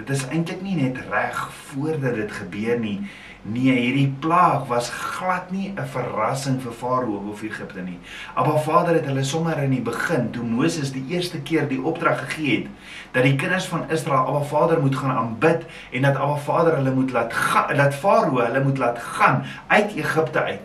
Dit 0.00 0.10
is 0.14 0.22
eintlik 0.32 0.62
nie 0.64 0.78
net 0.78 0.96
reg 1.10 1.40
voordat 1.52 2.14
dit 2.16 2.30
gebeur 2.32 2.78
nie. 2.80 3.00
Nee, 3.42 3.72
hierdie 3.72 4.08
plaag 4.20 4.66
was 4.68 4.88
glad 4.92 5.50
nie 5.50 5.72
'n 5.76 5.86
verrassing 5.92 6.60
vir 6.62 6.72
Farao 6.72 7.20
of 7.30 7.42
Egipte 7.42 7.80
nie. 7.80 7.98
Maar 8.34 8.60
Vader 8.60 8.94
het 8.94 9.04
hulle 9.04 9.24
sommer 9.24 9.62
in 9.62 9.70
die 9.70 9.80
begin 9.80 10.30
toe 10.30 10.44
Moses 10.44 10.92
die 10.92 11.04
eerste 11.08 11.40
keer 11.40 11.68
die 11.68 11.82
opdrag 11.82 12.18
gegee 12.20 12.56
het 12.56 12.66
dat 13.12 13.22
die 13.22 13.36
kinders 13.36 13.66
van 13.66 13.90
Israel 13.90 14.26
Abba 14.26 14.42
Vader 14.42 14.80
moet 14.80 14.96
gaan 14.96 15.16
aanbid 15.16 15.64
en 15.92 16.02
dat 16.02 16.16
Abba 16.16 16.36
Vader 16.36 16.76
hulle 16.76 16.94
moet 16.94 17.10
laat 17.10 17.32
gaan, 17.32 17.76
dat 17.76 17.94
Farao 17.94 18.38
hulle 18.38 18.64
moet 18.64 18.78
laat 18.78 18.98
gaan 18.98 19.44
uit 19.66 19.94
Egipte 19.96 20.42
uit. 20.42 20.64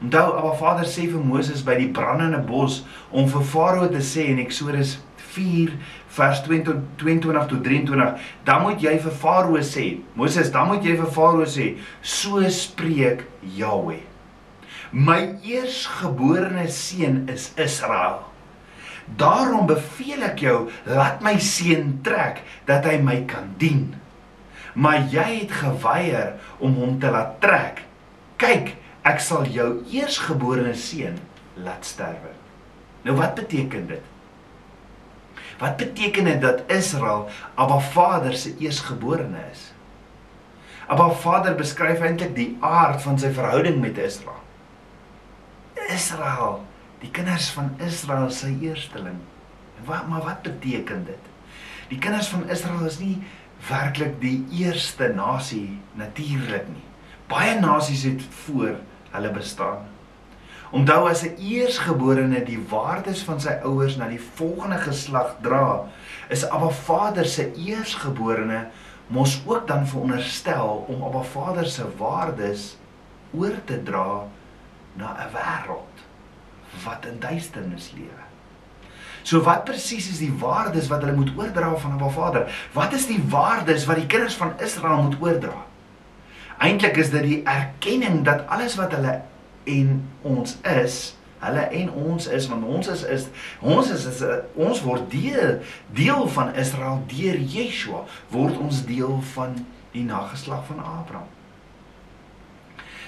Onthou 0.00 0.32
Abba 0.38 0.54
Vader 0.56 0.88
sê 0.88 1.04
vir 1.12 1.20
Moses 1.20 1.60
by 1.64 1.74
die 1.76 1.90
brandende 1.92 2.40
bos 2.48 2.80
om 3.12 3.26
vir 3.28 3.42
Farao 3.44 3.88
te 3.92 4.00
sê 4.00 4.30
in 4.32 4.40
Eksodus 4.40 4.94
4 5.34 5.74
vers 6.16 6.40
22 6.46 7.36
tot 7.50 7.60
23 7.66 8.30
dan 8.48 8.64
moet 8.64 8.80
jy 8.80 8.94
vir 9.04 9.18
Farao 9.24 9.60
sê 9.60 9.84
Moses 10.16 10.48
dan 10.54 10.72
moet 10.72 10.88
jy 10.88 10.96
vir 11.02 11.12
Farao 11.12 11.44
sê 11.44 11.74
so 12.00 12.40
spreek 12.48 13.26
Jahweh. 13.58 14.00
My 14.90 15.36
eersgeborene 15.44 16.64
seun 16.72 17.26
is 17.30 17.52
Israel. 17.60 18.24
Daarom 19.20 19.68
beveel 19.68 20.24
ek 20.32 20.42
jou 20.48 20.58
laat 20.88 21.20
my 21.22 21.36
seun 21.44 21.98
trek 22.06 22.40
dat 22.66 22.88
hy 22.88 22.96
my 23.04 23.20
kan 23.28 23.52
dien. 23.60 23.90
Maar 24.74 25.04
jy 25.12 25.28
het 25.42 25.54
geweier 25.60 26.38
om 26.58 26.74
hom 26.80 26.98
te 27.02 27.10
laat 27.12 27.36
trek. 27.44 27.84
Kyk 28.40 28.79
ek 29.06 29.20
sal 29.24 29.48
jou 29.48 29.70
eersgeborene 29.90 30.74
seun 30.74 31.18
laat 31.56 31.84
sterwe 31.86 32.34
nou 33.04 33.16
wat 33.16 33.34
beteken 33.38 33.86
dit 33.90 34.10
Wat 35.60 35.76
beteken 35.76 36.24
dit 36.24 36.40
dat 36.40 36.62
Israel 36.72 37.28
Abba 37.54 37.78
Vader 37.78 38.34
se 38.34 38.54
eersgeborene 38.58 39.42
is? 39.52 39.72
Abba 40.86 41.10
Vader 41.10 41.54
beskryf 41.54 42.00
eintlik 42.00 42.32
die 42.34 42.56
aard 42.64 43.02
van 43.04 43.18
sy 43.20 43.28
verhouding 43.36 43.76
met 43.82 43.98
Israel. 44.00 44.40
Israel, 45.92 46.62
die 47.02 47.10
kinders 47.12 47.50
van 47.52 47.74
Israel 47.84 48.30
se 48.32 48.48
eersteling. 48.60 49.18
Wat 49.84 50.08
maar 50.08 50.24
wat 50.24 50.42
beteken 50.42 51.04
dit? 51.04 51.28
Die 51.92 51.98
kinders 51.98 52.32
van 52.32 52.48
Israel 52.48 52.88
is 52.88 52.98
nie 52.98 53.18
werklik 53.68 54.16
die 54.22 54.38
eerste 54.62 55.12
nasie 55.12 55.76
natuurlik 55.92 56.68
nie. 56.72 56.86
Baie 57.28 57.58
nasies 57.60 58.06
het 58.08 58.24
voor 58.46 58.78
hulle 59.10 59.30
bestaan. 59.34 59.86
Onthou 60.70 61.08
as 61.08 61.22
'n 61.26 61.36
eersgeborene 61.38 62.44
die 62.44 62.60
waardes 62.70 63.22
van 63.26 63.40
sy 63.40 63.58
ouers 63.64 63.96
na 63.96 64.06
die 64.08 64.20
volgende 64.34 64.78
geslag 64.78 65.36
dra, 65.42 65.86
is 66.28 66.44
Abba 66.50 66.68
Vader 66.68 67.26
se 67.26 67.52
eersgeborene 67.54 68.66
mos 69.06 69.42
ook 69.46 69.66
dan 69.66 69.86
veronderstel 69.86 70.84
om 70.88 71.02
Abba 71.02 71.22
Vader 71.22 71.66
se 71.66 71.84
waardes 71.96 72.76
oor 73.34 73.56
te 73.64 73.82
dra 73.82 74.26
na 74.94 75.16
'n 75.18 75.32
wêreld 75.34 75.96
wat 76.84 77.04
in 77.06 77.18
duisternis 77.20 77.92
lewe. 77.94 78.24
So 79.22 79.42
wat 79.42 79.64
presies 79.64 80.08
is 80.10 80.18
die 80.18 80.32
waardes 80.32 80.88
wat 80.88 81.02
hulle 81.02 81.16
moet 81.16 81.32
oordra 81.36 81.74
van 81.76 81.92
Abba 81.92 82.08
Vader? 82.08 82.68
Wat 82.72 82.92
is 82.92 83.06
die 83.06 83.22
waardes 83.28 83.84
wat 83.84 83.96
die 83.96 84.06
kinders 84.06 84.34
van 84.34 84.52
Israel 84.58 85.02
moet 85.02 85.20
oordra? 85.20 85.66
Eintlik 86.60 86.98
is 87.00 87.10
dit 87.12 87.24
die 87.24 87.40
erkenning 87.48 88.20
dat 88.26 88.44
alles 88.52 88.76
wat 88.76 88.92
hulle 88.92 89.20
en 89.70 89.96
ons 90.28 90.58
is 90.60 91.00
hulle 91.40 91.62
en 91.72 91.90
ons 91.90 92.26
is 92.26 92.46
want 92.50 92.64
ons 92.68 92.88
is 92.92 93.02
is 93.02 93.26
ons 93.60 93.90
is, 93.90 94.04
is 94.04 94.20
ons 94.60 94.82
word 94.84 95.06
deel 95.12 95.60
deel 95.96 96.26
van 96.36 96.52
Israel 96.60 97.00
deur 97.08 97.38
Yeshua 97.54 98.04
word 98.34 98.58
ons 98.60 98.82
deel 98.88 99.16
van 99.32 99.56
die 99.94 100.04
nageslag 100.06 100.66
van 100.68 100.82
Abraham. 100.84 101.28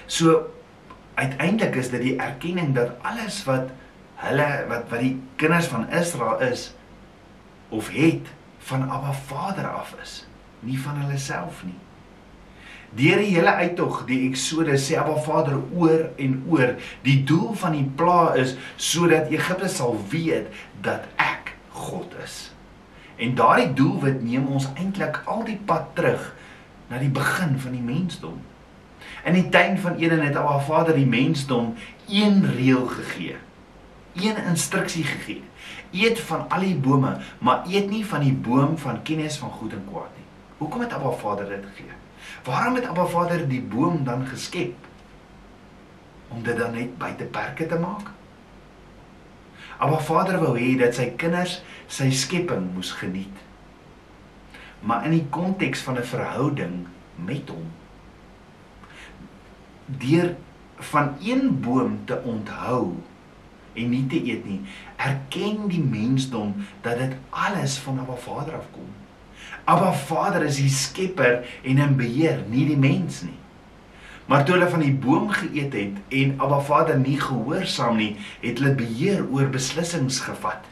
So 0.07 0.49
uiteindelik 1.15 1.77
is 1.77 1.93
dit 1.93 2.03
die 2.03 2.17
erkenning 2.17 2.73
dat 2.75 2.97
alles 3.05 3.43
wat 3.49 3.71
hulle 4.25 4.49
wat 4.71 4.89
wat 4.89 5.05
die 5.05 5.17
kinders 5.37 5.69
van 5.69 5.89
Israel 5.93 6.41
is 6.49 6.71
of 7.69 7.93
het 7.93 8.33
van 8.65 8.89
Abba 8.89 9.13
Vader 9.13 9.67
af 9.69 9.95
is, 10.03 10.23
nie 10.61 10.79
van 10.81 11.01
hulle 11.03 11.19
self 11.19 11.65
nie. 11.67 11.79
Deur 12.93 13.23
die 13.23 13.31
hele 13.33 13.55
uittog, 13.57 14.03
die 14.05 14.27
Eksodus 14.29 14.85
sê 14.85 14.99
Abba 15.01 15.17
Vader 15.25 15.57
oor 15.73 16.11
en 16.21 16.35
oor, 16.53 16.75
die 17.07 17.23
doel 17.25 17.55
van 17.57 17.73
die 17.73 17.87
pla 17.97 18.35
is 18.37 18.53
sodat 18.77 19.33
Egipte 19.33 19.71
sal 19.73 19.97
weet 20.13 20.51
dat 20.85 21.07
ek 21.17 21.55
God 21.73 22.13
is. 22.25 22.51
En 23.17 23.33
daardie 23.39 23.71
doelwit 23.79 24.21
neem 24.25 24.45
ons 24.53 24.69
eintlik 24.75 25.23
al 25.25 25.41
die 25.49 25.57
pad 25.57 25.95
terug 25.97 26.35
na 26.91 27.01
die 27.01 27.13
begin 27.13 27.57
van 27.63 27.79
die 27.79 27.85
mensdom. 27.87 28.37
In 29.25 29.39
die 29.39 29.49
tuin 29.55 29.79
van 29.81 29.97
Eden 29.97 30.21
het 30.27 30.37
Abba 30.37 30.59
Vader 30.67 30.99
die 30.99 31.09
mensdom 31.09 31.73
een 32.11 32.45
reël 32.59 32.85
gegee. 32.93 33.39
Een 34.21 34.37
instruksie 34.51 35.05
gegee. 35.09 35.41
Eet 35.97 36.21
van 36.29 36.45
al 36.53 36.67
die 36.67 36.77
bome, 36.77 37.17
maar 37.41 37.65
eet 37.69 37.89
nie 37.89 38.05
van 38.07 38.21
die 38.21 38.37
boom 38.37 38.77
van 38.79 39.01
kennis 39.03 39.41
van 39.41 39.51
goed 39.51 39.73
en 39.73 39.85
kwaad 39.89 40.13
nie. 40.17 40.29
Hoekom 40.59 40.85
het 40.85 40.93
Abba 40.93 41.17
Vader 41.25 41.49
dit 41.49 41.65
gegee? 41.73 42.02
Waarom 42.45 42.75
het 42.75 42.87
Abba 42.87 43.07
Vader 43.07 43.49
die 43.49 43.63
boom 43.63 44.05
dan 44.05 44.27
geskep? 44.27 44.75
Om 46.29 46.43
dit 46.43 46.57
dan 46.57 46.75
net 46.75 46.99
buite 46.99 47.25
perke 47.25 47.67
te 47.67 47.79
maak? 47.79 48.11
Abba 49.79 49.99
Vader 49.99 50.41
wou 50.43 50.57
hê 50.59 50.75
dat 50.79 50.95
sy 50.95 51.13
kinders 51.19 51.61
sy 51.87 52.11
skepping 52.11 52.73
moes 52.75 52.91
geniet. 52.99 53.39
Maar 54.83 55.07
in 55.07 55.15
die 55.19 55.27
konteks 55.31 55.83
van 55.87 55.99
'n 55.99 56.11
verhouding 56.15 56.87
met 57.15 57.49
hom 57.49 57.71
deur 59.87 60.37
van 60.79 61.15
een 61.21 61.61
boom 61.61 62.05
te 62.05 62.23
onthou 62.23 62.97
en 63.73 63.89
nie 63.89 64.07
te 64.07 64.19
eet 64.25 64.45
nie, 64.45 64.61
erken 64.97 65.69
die 65.69 65.83
mensdom 65.85 66.55
dat 66.81 66.99
dit 66.99 67.15
alles 67.31 67.79
van 67.79 67.99
Abba 67.99 68.17
Vader 68.17 68.55
afkom. 68.55 68.89
Abba 69.73 69.93
Vader 69.93 70.43
is 70.45 70.59
die 70.61 70.71
skepper 70.73 71.47
en 71.65 71.79
in 71.81 71.95
beheer, 71.97 72.43
nie 72.51 72.67
die 72.69 72.77
mens 72.77 73.23
nie. 73.25 73.39
Maar 74.29 74.45
toe 74.45 74.57
hulle 74.57 74.69
van 74.71 74.83
die 74.85 74.93
boom 74.93 75.31
geëet 75.33 75.77
het 75.77 76.19
en 76.19 76.35
Abba 76.41 76.59
Vader 76.67 76.99
nie 77.01 77.17
gehoorsaam 77.21 77.97
nie, 77.97 78.11
het 78.43 78.61
hulle 78.61 78.75
beheer 78.77 79.25
oor 79.33 79.49
beslissings 79.53 80.21
gevat. 80.27 80.69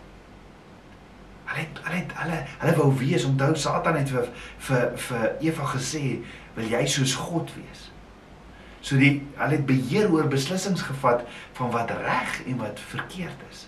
Hulle 1.50 1.64
het 1.64 1.80
hulle 1.86 2.02
het 2.02 2.12
hulle 2.20 2.42
hulle 2.60 2.74
wou 2.76 2.90
wees, 3.00 3.24
onthou 3.26 3.54
Satan 3.58 3.96
het 3.98 4.12
vir 4.12 4.28
vir 4.68 4.84
vir 5.06 5.24
Eva 5.48 5.70
gesê, 5.72 6.20
"Wil 6.54 6.68
jy 6.70 6.84
soos 6.86 7.14
God 7.14 7.50
wees?" 7.56 7.90
So 8.80 8.96
die 8.96 9.22
hulle 9.36 9.56
het 9.56 9.66
beheer 9.66 10.12
oor 10.12 10.28
beslissings 10.28 10.82
gevat 10.82 11.24
van 11.52 11.70
wat 11.70 11.90
reg 11.90 12.42
en 12.46 12.56
wat 12.58 12.80
verkeerd 12.80 13.40
is. 13.50 13.66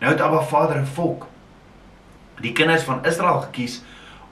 Nou 0.00 0.12
het 0.12 0.20
Abba 0.20 0.42
Vader 0.42 0.78
'n 0.78 0.86
volk 0.86 1.26
die 2.40 2.52
kinders 2.52 2.82
van 2.82 3.04
Israel 3.04 3.40
gekies 3.40 3.82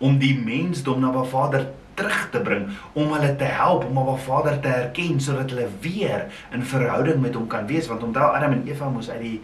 om 0.01 0.19
die 0.21 0.35
mensdom 0.39 1.01
na 1.01 1.13
Ba 1.15 1.25
Vader 1.29 1.69
terug 1.95 2.29
te 2.33 2.41
bring, 2.41 2.69
om 2.97 3.13
hulle 3.13 3.35
te 3.37 3.49
help 3.61 3.85
om 3.89 3.99
Ba 4.01 4.17
Vader 4.25 4.61
te 4.65 4.69
erken 4.69 5.21
sodat 5.21 5.53
hulle 5.53 5.69
weer 5.85 6.27
in 6.57 6.65
verhouding 6.65 7.21
met 7.21 7.37
hom 7.37 7.49
kan 7.51 7.69
wees 7.69 7.91
want 7.91 8.07
onthou 8.07 8.31
Adam 8.31 8.57
en 8.59 8.65
Eva 8.69 8.89
moes 8.89 9.11
uit 9.11 9.25
die 9.27 9.41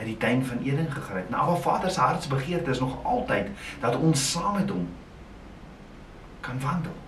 uit 0.00 0.08
die 0.08 0.16
tuin 0.18 0.40
van 0.44 0.58
Eden 0.64 0.88
gegaan 0.90 1.20
het. 1.20 1.30
Nou 1.30 1.46
Ba 1.52 1.60
Vader 1.68 1.90
se 1.90 2.00
hartsbegeerte 2.00 2.70
is 2.70 2.82
nog 2.82 2.98
altyd 3.04 3.52
dat 3.80 3.96
ons 3.96 4.30
saam 4.32 4.58
met 4.58 4.70
hom 4.70 4.88
kan 6.42 6.60
wandel. 6.60 6.98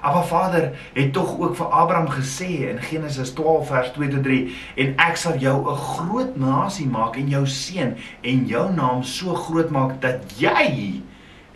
Abba 0.00 0.22
Vader 0.22 0.78
het 0.92 1.12
tog 1.12 1.38
ook 1.38 1.56
vir 1.56 1.66
Abraham 1.66 2.08
gesê 2.08 2.48
in 2.70 2.82
Genesis 2.82 3.32
12 3.32 3.66
vers 3.66 3.90
2 3.92 4.08
tot 4.08 4.22
3 4.22 4.56
en 4.84 4.92
ek 5.02 5.16
sal 5.16 5.38
jou 5.42 5.56
'n 5.72 5.76
groot 5.76 6.36
nasie 6.36 6.86
maak 6.86 7.16
en 7.16 7.28
jou 7.28 7.46
seun 7.46 7.96
en 8.20 8.46
jou 8.46 8.72
naam 8.74 9.02
so 9.02 9.34
groot 9.34 9.70
maak 9.70 10.00
dat 10.00 10.38
jy 10.38 11.02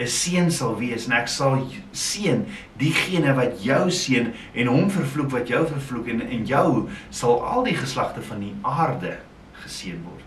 'n 0.01 0.09
seun 0.09 0.51
sal 0.51 0.79
wees 0.79 1.05
en 1.07 1.13
ek 1.13 1.29
sal 1.29 1.59
seën 1.93 2.47
diegene 2.81 3.35
wat 3.37 3.61
jou 3.61 3.91
seën 3.93 4.31
en 4.33 4.71
hom 4.73 4.89
vervloek 4.91 5.29
wat 5.35 5.51
jou 5.53 5.61
vervloek 5.69 6.09
en 6.09 6.23
in 6.25 6.47
jou 6.49 6.89
sal 7.11 7.43
al 7.45 7.67
die 7.69 7.77
geslagte 7.77 8.23
van 8.25 8.41
die 8.41 8.55
aarde 8.65 9.19
geseën 9.61 10.01
word. 10.07 10.25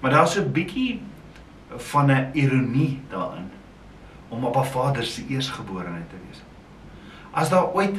Maar 0.00 0.10
daar's 0.14 0.36
so 0.38 0.42
'n 0.42 0.52
bietjie 0.52 1.00
van 1.90 2.10
'n 2.10 2.30
ironie 2.34 3.00
daarin 3.10 3.50
om 4.28 4.44
op 4.44 4.56
'n 4.56 4.70
Vader 4.70 5.04
se 5.04 5.26
eersgeborene 5.26 6.06
te 6.08 6.16
wees. 6.28 6.42
As 7.32 7.50
daar 7.50 7.74
ooit 7.74 7.96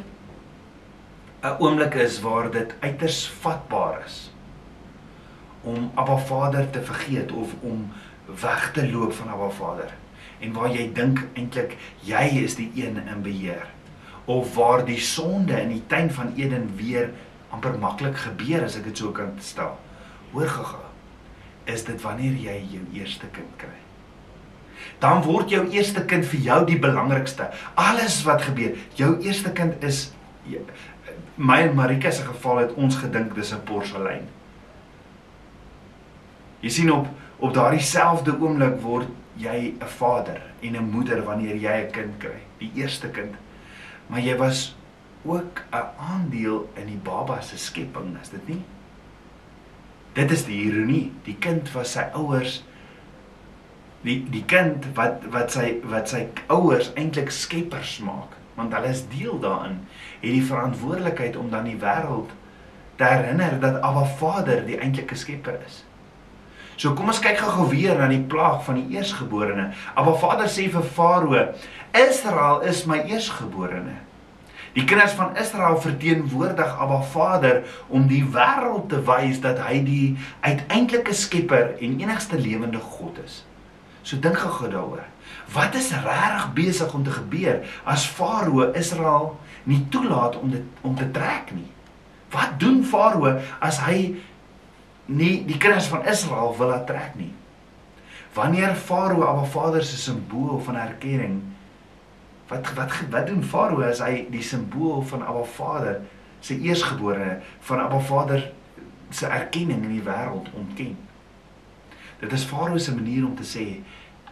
'n 1.44 1.56
oomblik 1.60 1.94
is 1.94 2.22
waar 2.22 2.52
dit 2.52 2.76
uiters 2.80 3.28
vatbaar 3.28 4.04
is 4.06 4.32
om 5.62 5.92
Abba 5.96 6.18
Vader 6.18 6.70
te 6.70 6.82
vergeet 6.82 7.32
of 7.32 7.54
om 7.62 7.92
weg 8.42 8.72
te 8.72 8.92
loop 8.92 9.14
van 9.14 9.30
Abba 9.30 9.50
Vader 9.50 9.92
en 10.40 10.54
waar 10.54 10.70
jy 10.70 10.90
dink 10.94 11.24
eintlik 11.34 11.78
jy 12.06 12.26
is 12.44 12.56
die 12.60 12.70
een 12.76 13.00
in 13.02 13.24
beheer 13.26 13.66
of 14.28 14.56
waar 14.56 14.84
die 14.86 15.00
sonde 15.00 15.56
in 15.62 15.70
die 15.70 15.84
tuin 15.88 16.12
van 16.12 16.34
Eden 16.36 16.68
weer 16.76 17.12
amper 17.50 17.78
maklik 17.80 18.18
gebeur 18.20 18.66
as 18.66 18.76
ek 18.76 18.90
dit 18.90 19.00
so 19.00 19.14
kan 19.16 19.32
stel. 19.40 19.78
Hoor 20.34 20.50
gaga 20.52 20.84
is 21.68 21.86
dit 21.88 22.02
wanneer 22.04 22.36
jy 22.36 22.58
jou 22.74 22.84
eerste 22.96 23.28
kind 23.36 23.54
kry. 23.60 23.76
Dan 25.00 25.24
word 25.24 25.52
jou 25.52 25.64
eerste 25.72 26.04
kind 26.08 26.28
vir 26.28 26.44
jou 26.44 26.60
die 26.68 26.80
belangrikste. 26.80 27.50
Alles 27.80 28.20
wat 28.28 28.44
gebeur, 28.48 28.76
jou 29.00 29.16
eerste 29.24 29.52
kind 29.56 29.84
is 29.84 30.10
my 31.36 31.62
en 31.62 31.76
Marika 31.76 32.12
se 32.12 32.24
geval 32.24 32.64
het 32.64 32.76
ons 32.76 32.96
gedink 32.96 33.36
dis 33.36 33.54
'n 33.54 33.64
porselein. 33.64 34.28
Jy 36.60 36.70
sien 36.70 36.92
op 36.92 37.08
op 37.40 37.54
daardie 37.54 37.82
selfde 37.82 38.34
oomblik 38.40 38.82
word 38.82 39.08
jy 39.38 39.74
'n 39.80 39.88
vader 39.98 40.42
en 40.62 40.76
'n 40.76 40.90
moeder 40.92 41.24
wanneer 41.24 41.56
jy 41.56 41.86
'n 41.86 41.92
kind 41.92 42.18
kry, 42.18 42.40
die 42.58 42.72
eerste 42.76 43.10
kind. 43.10 43.36
Maar 44.08 44.20
jy 44.20 44.38
was 44.38 44.76
ook 45.26 45.62
'n 45.72 45.86
aandeel 46.00 46.70
in 46.76 46.86
die 46.86 47.02
baba 47.04 47.42
se 47.42 47.58
skepping, 47.58 48.18
is 48.22 48.30
dit 48.30 48.48
nie? 48.48 48.64
Dit 50.14 50.32
is 50.32 50.46
die 50.46 50.64
ironie. 50.64 51.12
Die 51.24 51.36
kind 51.40 51.72
was 51.72 51.92
sy 51.92 52.06
ouers 52.14 52.64
die 54.02 54.26
die 54.30 54.44
kind 54.46 54.86
wat 54.96 55.26
wat 55.34 55.52
sy 55.52 55.80
wat 55.84 56.10
sy 56.10 56.28
ouers 56.48 56.92
eintlik 56.96 57.32
skeppers 57.32 58.00
maak 58.00 58.36
want 58.56 58.74
hulle 58.74 58.92
is 58.94 59.04
deel 59.12 59.40
daarin 59.40 59.80
het 60.22 60.32
die 60.34 60.44
verantwoordelikheid 60.44 61.36
om 61.36 61.50
dan 61.50 61.64
die 61.64 61.80
wêreld 61.82 62.30
te 62.98 63.06
herinner 63.06 63.60
dat 63.62 63.82
Abba 63.82 64.06
Vader 64.06 64.64
die 64.66 64.80
eintlike 64.82 65.16
skepper 65.16 65.60
is. 65.68 65.84
So 66.78 66.94
kom 66.94 67.10
ons 67.10 67.20
kyk 67.24 67.40
gou-gou 67.42 67.72
weer 67.72 67.98
na 67.98 68.06
die 68.12 68.22
plaag 68.30 68.62
van 68.68 68.78
die 68.78 68.98
eersgeborene. 68.98 69.72
Abba 69.98 70.14
Vader 70.22 70.46
sê 70.46 70.68
vir 70.70 70.84
Farao: 70.86 71.34
"Israel 71.98 72.62
is 72.62 72.86
my 72.86 73.00
eersgeborene." 73.02 73.98
Die 74.78 74.86
kinders 74.86 75.16
van 75.18 75.34
Israel 75.36 75.80
verteenwoordig 75.82 76.78
Abba 76.78 77.02
Vader 77.02 77.64
om 77.90 78.06
die 78.08 78.22
wêreld 78.22 78.90
te 78.90 79.02
wys 79.02 79.42
dat 79.42 79.58
hy 79.66 79.80
die 79.82 80.18
uiteindelike 80.46 81.14
skepper 81.18 81.74
en 81.82 81.98
enigste 81.98 82.38
lewende 82.38 82.78
God 82.78 83.18
is. 83.26 83.42
So 84.04 84.22
dink 84.22 84.38
gou-gou 84.38 84.70
daaroor. 84.70 85.08
Wat 85.54 85.74
is 85.76 85.90
regtig 85.92 86.54
besig 86.54 86.94
om 86.94 87.04
te 87.04 87.12
gebeur 87.12 87.66
as 87.90 88.06
Farao 88.06 88.70
Israel 88.78 89.34
nie 89.64 89.82
toelaat 89.90 90.38
om 90.38 90.54
dit 90.54 90.86
om 90.86 90.94
te 90.96 91.10
trek 91.12 91.50
nie? 91.58 91.72
Wat 92.30 92.60
doen 92.62 92.84
Farao 92.86 93.40
as 93.60 93.82
hy 93.82 94.14
nie 95.08 95.46
die 95.48 95.58
kinders 95.58 95.88
van 95.92 96.06
Israel 96.06 96.56
wil 96.58 96.72
laat 96.72 96.88
trek 96.88 97.16
nie? 97.16 97.32
Wanneer 98.36 98.76
Farao 98.76 99.24
Abba 99.24 99.46
Vader 99.50 99.84
se 99.84 99.98
simbool 99.98 100.60
van 100.60 100.76
erkenning 100.76 101.42
wat 102.48 102.74
wat 102.76 102.94
wat 103.12 103.28
doen 103.28 103.44
Farao 103.44 103.82
as 103.88 104.02
hy 104.04 104.28
die 104.32 104.44
simbool 104.44 105.02
van 105.02 105.24
Abba 105.26 105.44
Vader 105.44 106.02
se 106.40 106.60
eersgebore 106.60 107.40
van 107.70 107.80
Abba 107.80 108.00
Vader 108.00 108.52
se 109.10 109.28
erkenning 109.28 109.84
in 109.84 109.96
die 109.96 110.04
wêreld 110.06 110.52
ontken? 110.54 110.98
Dit 112.20 112.34
is 112.34 112.46
Farao 112.46 112.78
se 112.78 112.96
manier 112.96 113.26
om 113.26 113.36
te 113.36 113.48
sê 113.48 113.66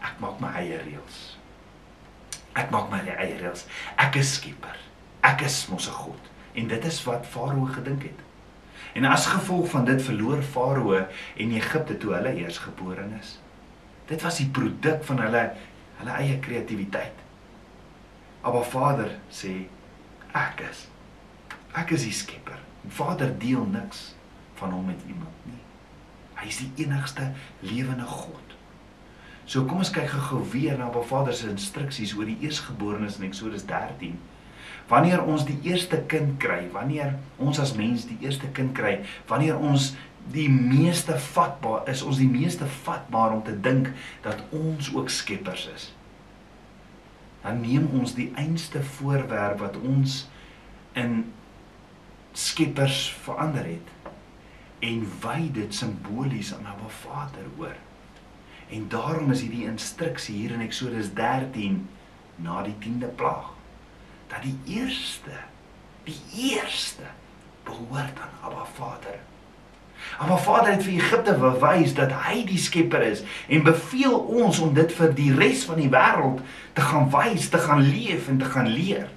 ek 0.02 0.20
maak 0.22 0.40
my 0.44 0.52
eie 0.60 0.78
reëls. 0.84 1.24
Ek 2.56 2.70
maak 2.72 2.92
my 2.92 3.02
eie 3.08 3.40
reëls. 3.40 3.66
Ek 4.00 4.20
is 4.22 4.36
skieper. 4.38 4.78
Ek 5.26 5.42
is 5.42 5.66
mos 5.72 5.88
'n 5.90 5.98
god. 6.04 6.32
En 6.54 6.68
dit 6.68 6.86
is 6.86 7.04
wat 7.04 7.26
Farao 7.26 7.66
gedink 7.66 8.04
het. 8.04 8.25
En 8.96 9.06
as 9.06 9.26
gevolg 9.28 9.70
van 9.70 9.86
dit 9.86 10.02
verloor 10.02 10.42
Farao 10.42 10.94
en 10.96 11.52
Egipte 11.52 11.98
toe 12.00 12.14
hulle 12.16 12.32
eers 12.36 12.58
gebore 12.64 13.04
is. 13.20 13.36
Dit 14.08 14.22
was 14.24 14.38
die 14.40 14.48
produk 14.48 15.04
van 15.04 15.20
hulle 15.20 15.42
hulle 15.96 16.18
eie 16.22 16.40
kreatiwiteit. 16.40 17.24
Maar 18.44 18.64
Vader 18.72 19.12
sê 19.32 19.66
ek 20.32 20.64
is 20.70 20.86
ek 21.76 21.92
is 21.92 22.06
die 22.08 22.16
skepper. 22.16 22.60
Vader 22.88 23.34
deel 23.40 23.66
niks 23.68 24.14
van 24.56 24.72
hom 24.72 24.86
met 24.88 25.02
iemand 25.08 25.44
nie. 25.50 25.60
Hy 26.40 26.48
is 26.48 26.62
die 26.64 26.86
enigste 26.86 27.32
lewende 27.60 28.08
God. 28.08 28.56
So 29.46 29.66
kom 29.68 29.84
ons 29.84 29.92
kyk 29.92 30.08
gou-gou 30.14 30.40
weer 30.54 30.78
na 30.80 30.88
Ba 30.94 31.04
Vader 31.04 31.36
se 31.36 31.50
instruksies 31.52 32.16
oor 32.16 32.30
die 32.30 32.38
eersgeborenes 32.48 33.20
in 33.20 33.28
Eksodus 33.28 33.68
13. 33.68 34.16
Wanneer 34.88 35.24
ons 35.26 35.46
die 35.48 35.58
eerste 35.66 35.98
kind 36.10 36.36
kry, 36.42 36.68
wanneer 36.74 37.16
ons 37.42 37.60
as 37.62 37.74
mens 37.78 38.06
die 38.06 38.18
eerste 38.22 38.52
kind 38.54 38.76
kry, 38.78 39.00
wanneer 39.30 39.58
ons 39.58 39.96
die 40.34 40.50
meeste 40.50 41.18
vatbaar 41.34 41.90
is, 41.90 42.04
ons 42.06 42.22
die 42.22 42.30
meeste 42.30 42.68
vatbaar 42.86 43.34
om 43.34 43.42
te 43.46 43.56
dink 43.66 43.90
dat 44.26 44.42
ons 44.54 44.92
ook 44.94 45.10
skeppers 45.10 45.66
is. 45.74 45.88
Dan 47.46 47.62
neem 47.62 47.90
ons 47.98 48.14
die 48.18 48.32
einste 48.38 48.82
voorwerp 48.98 49.60
wat 49.62 49.78
ons 49.82 50.24
in 50.98 51.24
skeppers 52.36 53.08
verander 53.26 53.66
het 53.70 53.92
en 54.86 55.06
wy 55.24 55.50
dit 55.54 55.74
simbolies 55.74 56.52
aan 56.54 56.66
Abba 56.70 56.90
Vader 57.02 57.46
oor. 57.58 57.78
En 58.74 58.88
daarom 58.90 59.32
is 59.34 59.42
hierdie 59.46 59.66
instruksie 59.70 60.36
hier 60.42 60.58
in 60.58 60.66
Eksodus 60.66 61.14
13 61.18 61.82
na 62.42 62.62
die 62.66 62.76
10de 62.82 63.10
plaag 63.18 63.55
dat 64.32 64.42
die 64.46 64.58
eerste 64.80 65.44
die 66.06 66.20
eerste 66.54 67.08
behoort 67.64 68.20
aan 68.22 68.34
Abba 68.44 68.66
Vader. 68.78 69.18
Abba 70.18 70.38
Vader 70.38 70.72
het 70.72 70.84
vir 70.86 71.00
Egipte 71.00 71.34
bewys 71.40 71.96
dat 71.98 72.14
hy 72.28 72.44
die 72.46 72.60
skepper 72.62 73.02
is 73.08 73.24
en 73.50 73.66
beveel 73.66 74.14
ons 74.14 74.60
om 74.62 74.74
dit 74.78 74.92
vir 74.94 75.14
die 75.18 75.32
res 75.34 75.66
van 75.66 75.82
die 75.82 75.90
wêreld 75.90 76.44
te 76.78 76.86
gaan 76.86 77.10
wys, 77.14 77.50
te 77.50 77.62
gaan 77.62 77.82
leef 77.82 78.30
en 78.30 78.38
te 78.42 78.50
gaan 78.54 78.70
leer. 78.70 79.08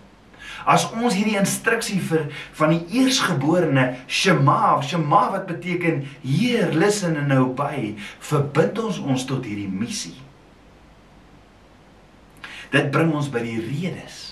As 0.68 0.88
ons 0.90 1.14
hierdie 1.16 1.38
instruksie 1.38 2.00
vir 2.08 2.26
van 2.58 2.72
die 2.74 3.00
eersgeborene 3.00 3.84
Shema, 4.08 4.78
Shema 4.84 5.28
wat 5.32 5.46
beteken 5.48 6.02
Heer, 6.24 6.72
listen 6.76 7.16
and 7.20 7.32
obey, 7.36 7.94
verbind 8.24 8.80
ons 8.82 8.98
ons 9.00 9.28
tot 9.28 9.44
hierdie 9.48 9.70
missie. 9.70 10.16
Dit 12.72 12.90
bring 12.92 13.14
ons 13.16 13.30
by 13.32 13.44
die 13.44 13.60
redes 13.60 14.27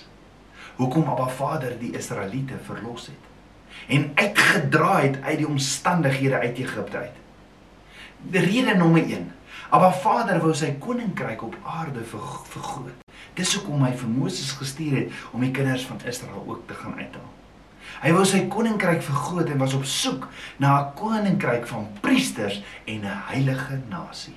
hoekom 0.76 1.08
Abba 1.08 1.28
Vader 1.28 1.78
die 1.78 1.92
Israeliete 1.96 2.58
verlos 2.64 3.06
het 3.06 3.24
en 3.86 4.10
uitgedra 4.14 5.00
het 5.00 5.18
uit 5.22 5.38
die 5.38 5.48
omstandighede 5.48 6.38
uit 6.38 6.58
Egipte 6.58 6.96
uit. 6.96 7.16
Rede 8.30 8.74
nommer 8.74 9.02
1. 9.02 9.32
Abba 9.70 9.92
Vader 9.92 10.40
wou 10.40 10.54
sy 10.54 10.72
koninkryk 10.80 11.42
op 11.42 11.56
aarde 11.66 12.04
vergroot. 12.04 13.04
Dis 13.36 13.54
hoekom 13.54 13.84
hy 13.84 13.92
vir 13.98 14.08
Moses 14.08 14.52
gestuur 14.56 14.96
het 14.96 15.24
om 15.32 15.44
die 15.44 15.52
kinders 15.54 15.84
van 15.86 16.00
Israel 16.08 16.44
ook 16.46 16.64
te 16.68 16.78
gaan 16.78 16.96
uithaal. 16.96 17.32
Hy 18.02 18.12
wou 18.12 18.24
sy 18.28 18.42
koninkryk 18.52 19.02
vergroot 19.04 19.50
en 19.52 19.60
was 19.62 19.76
op 19.76 19.84
soek 19.84 20.28
na 20.58 20.80
'n 20.80 20.94
koninkryk 20.94 21.66
van 21.66 21.88
priesters 22.00 22.62
en 22.84 23.00
'n 23.04 23.22
heilige 23.28 23.80
nasie. 23.88 24.36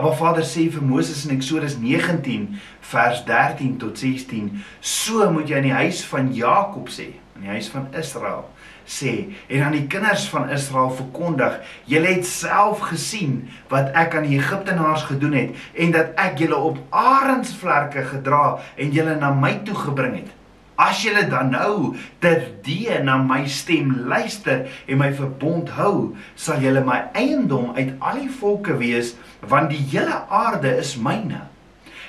Maar 0.00 0.16
Vader 0.16 0.44
sê 0.44 0.70
vir 0.72 0.82
Moses 0.82 1.26
in 1.26 1.34
Eksodus 1.34 1.74
19 1.76 2.56
vers 2.80 3.24
13 3.24 3.76
tot 3.76 3.98
16: 3.98 4.62
"So 4.80 5.30
moet 5.32 5.48
jy 5.48 5.56
in 5.56 5.68
die 5.68 5.72
huis 5.72 6.04
van 6.04 6.32
Jakob 6.34 6.88
sê, 6.88 7.12
in 7.36 7.42
die 7.42 7.48
huis 7.48 7.68
van 7.68 7.86
Israel, 7.92 8.48
sê 8.86 9.28
en 9.48 9.62
aan 9.62 9.76
die 9.76 9.86
kinders 9.86 10.28
van 10.28 10.48
Israel 10.48 10.90
verkondig: 10.90 11.60
Julle 11.84 12.06
het 12.06 12.26
self 12.26 12.80
gesien 12.80 13.50
wat 13.68 13.92
ek 13.92 14.14
aan 14.14 14.28
die 14.28 14.38
Egiptenaars 14.38 15.02
gedoen 15.02 15.32
het 15.32 15.50
en 15.74 15.90
dat 15.90 16.16
ek 16.16 16.38
julle 16.38 16.56
op 16.56 16.78
arensvlerke 16.90 18.04
gedra 18.04 18.58
en 18.76 18.90
julle 18.90 19.16
na 19.16 19.34
my 19.34 19.60
toe 19.64 19.74
gebring 19.74 20.14
het. 20.14 20.39
As 20.80 21.02
julle 21.04 21.26
dan 21.28 21.50
nou 21.52 21.92
terdee 22.24 23.02
na 23.04 23.18
my 23.20 23.42
stem 23.52 23.92
luister 24.08 24.64
en 24.88 25.00
my 25.02 25.10
verbond 25.12 25.68
hou, 25.76 26.14
sal 26.34 26.62
julle 26.64 26.80
my 26.86 27.02
eiendom 27.18 27.74
uit 27.76 27.92
al 28.00 28.22
die 28.22 28.32
volke 28.40 28.78
wees, 28.80 29.12
want 29.44 29.68
die 29.74 29.82
hele 29.92 30.22
aarde 30.32 30.72
is 30.80 30.94
myne. 30.96 31.42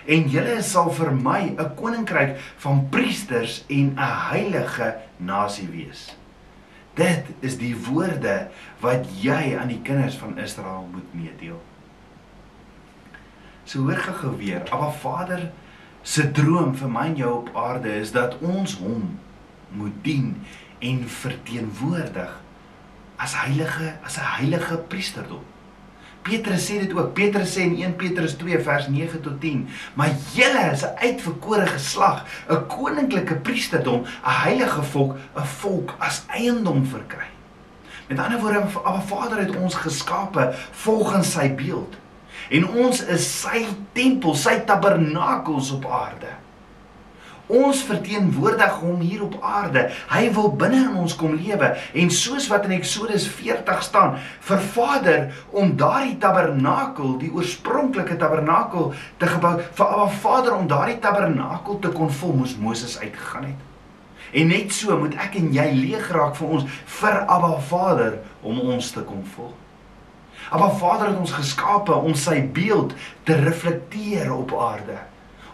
En 0.07 0.29
julle 0.31 0.61
sal 0.65 0.89
vir 0.95 1.11
my 1.11 1.41
'n 1.51 1.75
koninkryk 1.75 2.37
van 2.63 2.87
priesters 2.89 3.63
en 3.67 3.93
'n 3.99 4.15
heilige 4.31 4.95
nasie 5.19 5.67
wees. 5.67 6.15
Dit 6.95 7.27
is 7.41 7.57
die 7.57 7.75
woorde 7.75 8.47
wat 8.79 9.05
jy 9.21 9.57
aan 9.59 9.67
die 9.67 9.81
kinders 9.83 10.15
van 10.15 10.37
Israel 10.37 10.87
moet 10.91 11.13
meedeel. 11.13 11.61
So 13.63 13.79
hoor 13.79 13.95
gou 13.95 14.37
weer, 14.37 14.63
Abba 14.71 14.91
Vader 14.91 15.51
se 16.01 16.31
droom 16.31 16.75
vir 16.75 16.89
my 16.89 17.05
en 17.11 17.15
jou 17.15 17.31
op 17.37 17.51
aarde 17.57 17.93
is 17.99 18.11
dat 18.11 18.37
ons 18.41 18.77
hom 18.81 19.19
moet 19.77 20.03
dien 20.03 20.33
en 20.79 21.03
verteenwoordig 21.07 22.41
as 23.21 23.35
heilige 23.37 23.93
as 24.03 24.17
'n 24.17 24.29
heilige 24.37 24.77
priesterdom. 24.77 25.43
Petrus 26.21 26.65
sê 26.69 26.79
dit 26.79 26.93
ook. 26.93 27.13
Petrus 27.13 27.53
sê 27.57 27.65
in 27.65 27.75
1 27.81 27.95
Petrus 27.95 28.35
2 28.37 28.59
vers 28.59 28.87
9 28.87 29.21
tot 29.21 29.39
10, 29.41 29.67
maar 29.93 30.09
julle 30.33 30.71
is 30.71 30.83
'n 30.85 30.97
uitverkore 30.97 31.67
geslag, 31.67 32.25
'n 32.49 32.67
koninklike 32.67 33.35
priesterdom, 33.35 34.01
'n 34.01 34.41
heilige 34.45 34.83
volk, 34.83 35.15
'n 35.35 35.45
volk 35.45 35.95
as 35.97 36.23
eiendom 36.27 36.85
verkry. 36.85 37.29
Met 38.07 38.19
ander 38.19 38.39
woorde, 38.39 38.59
Abba 38.83 39.01
Vader 39.01 39.37
het 39.37 39.55
ons 39.55 39.75
geskape 39.75 40.53
volgens 40.71 41.31
sy 41.31 41.55
beeld. 41.55 41.95
En 42.51 42.67
ons 42.67 43.03
is 43.07 43.25
sy 43.41 43.63
tempel, 43.95 44.35
sy 44.35 44.57
tabernakels 44.67 45.71
op 45.77 45.85
aarde. 45.87 46.33
Ons 47.51 47.81
verteenwoordig 47.83 48.77
hom 48.79 48.99
hier 49.03 49.23
op 49.25 49.37
aarde. 49.43 49.85
Hy 50.11 50.21
wil 50.35 50.51
binne 50.59 50.81
in 50.85 50.99
ons 51.01 51.15
kom 51.19 51.33
lewe 51.35 51.71
en 51.99 52.11
soos 52.15 52.47
wat 52.51 52.67
in 52.67 52.77
Eksodus 52.77 53.25
40 53.27 53.81
staan, 53.83 54.15
vir 54.47 54.61
Vader 54.75 55.25
om 55.51 55.73
daardie 55.79 56.15
tabernakel, 56.21 57.17
die 57.19 57.31
oorspronklike 57.35 58.15
tabernakel 58.19 58.93
te 59.19 59.31
gebou, 59.31 59.57
vir 59.59 59.87
Abba 59.87 60.07
Vader 60.23 60.55
om 60.59 60.69
daardie 60.71 60.99
tabernakel 61.03 61.81
te 61.83 61.91
kon 61.95 62.11
vul, 62.21 62.37
moes 62.43 62.55
Moses 62.59 62.97
uitgegaan 63.01 63.51
het. 63.51 63.67
En 64.31 64.47
net 64.47 64.71
so 64.71 64.95
moet 64.99 65.17
ek 65.19 65.35
en 65.41 65.51
jy 65.51 65.67
leeg 65.75 66.07
raak 66.15 66.37
vir 66.39 66.55
ons 66.59 66.79
vir 66.99 67.19
Abba 67.25 67.57
Vader 67.67 68.21
om 68.47 68.63
ons 68.63 68.95
te 68.95 69.03
kom 69.03 69.25
vul. 69.35 69.51
Abba 70.51 70.69
Vader 70.75 71.07
het 71.13 71.19
ons 71.19 71.31
geskape 71.31 71.95
om 71.95 72.15
sy 72.19 72.41
beeld 72.53 72.91
te 73.23 73.37
reflekteer 73.39 74.33
op 74.35 74.51
aarde 74.59 74.99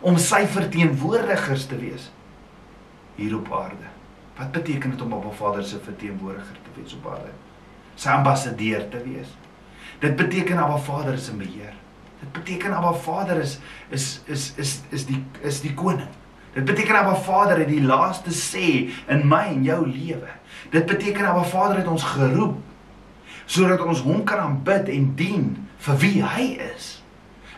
om 0.01 0.17
sy 0.21 0.43
verteenwoordigers 0.49 1.65
te 1.69 1.77
wees 1.77 2.09
hier 3.17 3.33
op 3.37 3.49
aarde. 3.53 3.89
Wat 4.37 4.51
beteken 4.53 4.93
dit 4.93 5.01
om 5.01 5.13
Abba 5.17 5.33
Vader 5.37 5.65
se 5.65 5.79
verteenwoordiger 5.81 6.57
te 6.65 6.73
wees 6.75 6.93
op 6.97 7.07
aarde? 7.13 7.33
Sy 7.97 8.13
ambassadeur 8.13 8.85
te 8.93 9.01
wees. 9.05 9.31
Dit 10.01 10.15
beteken 10.17 10.61
Abba 10.61 10.77
Vader 10.77 11.17
is 11.17 11.29
in 11.29 11.41
beheer. 11.41 11.73
Dit 12.21 12.31
beteken 12.33 12.73
Abba 12.77 12.93
Vader 12.93 13.41
is 13.41 13.57
is 13.89 14.21
is 14.25 14.51
is 14.57 14.79
is 14.89 15.05
die 15.09 15.23
is 15.41 15.61
die 15.61 15.73
koning. 15.73 16.09
Dit 16.53 16.65
beteken 16.65 16.97
Abba 16.97 17.15
Vader 17.25 17.61
het 17.61 17.69
die 17.69 17.85
laaste 17.85 18.33
sê 18.33 18.69
in 19.13 19.25
my 19.29 19.43
en 19.53 19.65
jou 19.65 19.81
lewe. 19.85 20.29
Dit 20.73 20.85
beteken 20.89 21.25
Abba 21.25 21.45
Vader 21.45 21.81
het 21.81 21.89
ons 21.89 22.05
geroep 22.17 22.57
sodat 23.47 23.81
ons 23.81 24.03
hom 24.05 24.23
kan 24.27 24.43
aanbid 24.43 24.91
en 24.93 25.11
dien 25.19 25.51
vir 25.87 25.99
wie 26.03 26.23
hy 26.23 26.47
is. 26.75 26.97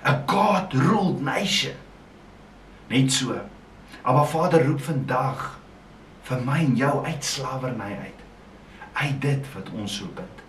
A 0.06 0.16
God 0.30 0.74
ruled 0.78 1.22
nation. 1.26 1.76
Net 2.90 3.12
so. 3.14 3.36
Maar 4.04 4.26
Vader 4.26 4.64
roep 4.66 4.82
vandag 4.82 5.60
vir 6.30 6.46
my 6.46 6.60
en 6.64 6.78
jou 6.78 6.94
uit 7.06 7.26
slawerny 7.26 7.96
uit. 8.06 8.22
Uit 8.94 9.22
dit 9.22 9.50
wat 9.54 9.70
ons 9.76 9.98
so 10.00 10.10
bind. 10.16 10.46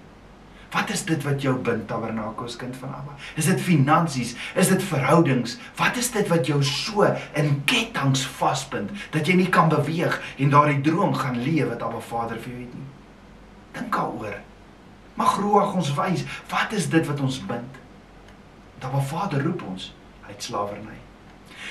Wat 0.70 0.90
is 0.94 1.02
dit 1.04 1.22
wat 1.26 1.42
jou 1.42 1.56
bind 1.66 1.88
tabernakels 1.90 2.54
kind 2.56 2.76
van 2.78 2.92
Abba? 2.94 3.16
Is 3.34 3.48
dit 3.50 3.60
finansies? 3.60 4.36
Is 4.54 4.70
dit 4.70 4.82
verhoudings? 4.86 5.56
Wat 5.76 5.96
is 5.98 6.12
dit 6.14 6.28
wat 6.30 6.46
jou 6.46 6.60
so 6.64 7.08
in 7.34 7.56
ketTINGS 7.66 8.22
vasbind 8.38 8.92
dat 9.10 9.26
jy 9.26 9.40
nie 9.40 9.48
kan 9.50 9.72
beweeg 9.72 10.20
en 10.38 10.54
daardie 10.54 10.78
droom 10.86 11.16
gaan 11.16 11.42
leef 11.42 11.72
wat 11.72 11.82
Abba 11.82 12.04
Vader 12.06 12.38
vir 12.38 12.54
jou 12.54 12.60
het 12.62 12.78
nie? 12.78 12.86
Dink 13.74 13.98
daaroor. 13.98 14.38
Mag 15.14 15.36
Ruach 15.38 15.74
ons 15.74 15.94
wys, 15.94 16.24
wat 16.50 16.72
is 16.76 16.88
dit 16.90 17.06
wat 17.06 17.20
ons 17.20 17.40
bind? 17.46 17.78
Dat 18.78 18.90
Abba 18.90 19.00
Vader 19.00 19.42
roep 19.44 19.62
ons 19.68 19.94
uit 20.28 20.42
slawerny. 20.42 20.98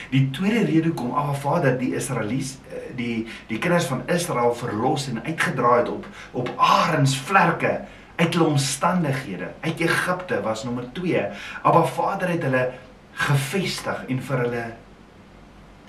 Die 0.10 0.30
tweede 0.36 0.66
rede 0.66 0.92
kom 0.94 1.14
Abba 1.18 1.34
Vader 1.34 1.78
die 1.80 1.94
Israelies 1.98 2.58
eh, 2.70 2.90
die 2.98 3.28
die 3.48 3.58
kinders 3.62 3.88
van 3.90 4.04
Israel 4.08 4.54
verlos 4.56 5.08
en 5.10 5.24
uitgedra 5.24 5.78
het 5.78 5.90
op 5.90 6.06
op 6.32 6.52
arensvlerke 6.58 7.80
uit 8.20 8.34
hulle 8.34 8.46
omstandighede. 8.46 9.54
Uit 9.62 9.80
Egipte 9.80 10.42
was 10.42 10.64
nommer 10.64 10.92
2. 10.94 11.26
Abba 11.62 11.84
Vader 11.84 12.30
het 12.30 12.44
hulle 12.44 12.66
gevestig 13.14 14.06
en 14.08 14.22
vir 14.22 14.46
hulle 14.46 14.66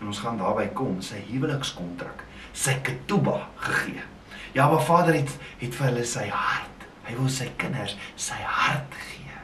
en 0.00 0.08
ons 0.08 0.20
gaan 0.24 0.38
daarby 0.40 0.70
kom 0.72 1.02
sy 1.04 1.18
huwelikskontrak, 1.28 2.22
sy 2.56 2.78
ketuba 2.80 3.42
gegee. 3.66 4.00
Ja, 4.54 4.64
Abba 4.64 4.80
Vader 4.80 5.18
het 5.18 5.34
het 5.60 5.74
vir 5.76 5.90
hulle 5.90 6.04
sy 6.08 6.28
hart. 6.32 6.79
Hy 7.08 7.16
wil 7.18 7.30
sy 7.32 7.50
kinders 7.60 7.96
sy 8.16 8.38
hart 8.44 8.96
gee. 9.08 9.36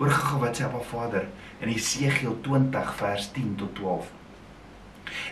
Hoor 0.00 0.14
gou 0.16 0.40
wat 0.44 0.56
sê 0.56 0.64
Abba 0.64 0.80
Vader 0.92 1.28
in 1.60 1.72
Jesegiel 1.74 2.38
20 2.46 2.96
vers 3.00 3.30
10 3.36 3.54
tot 3.60 3.74
12. 3.76 4.16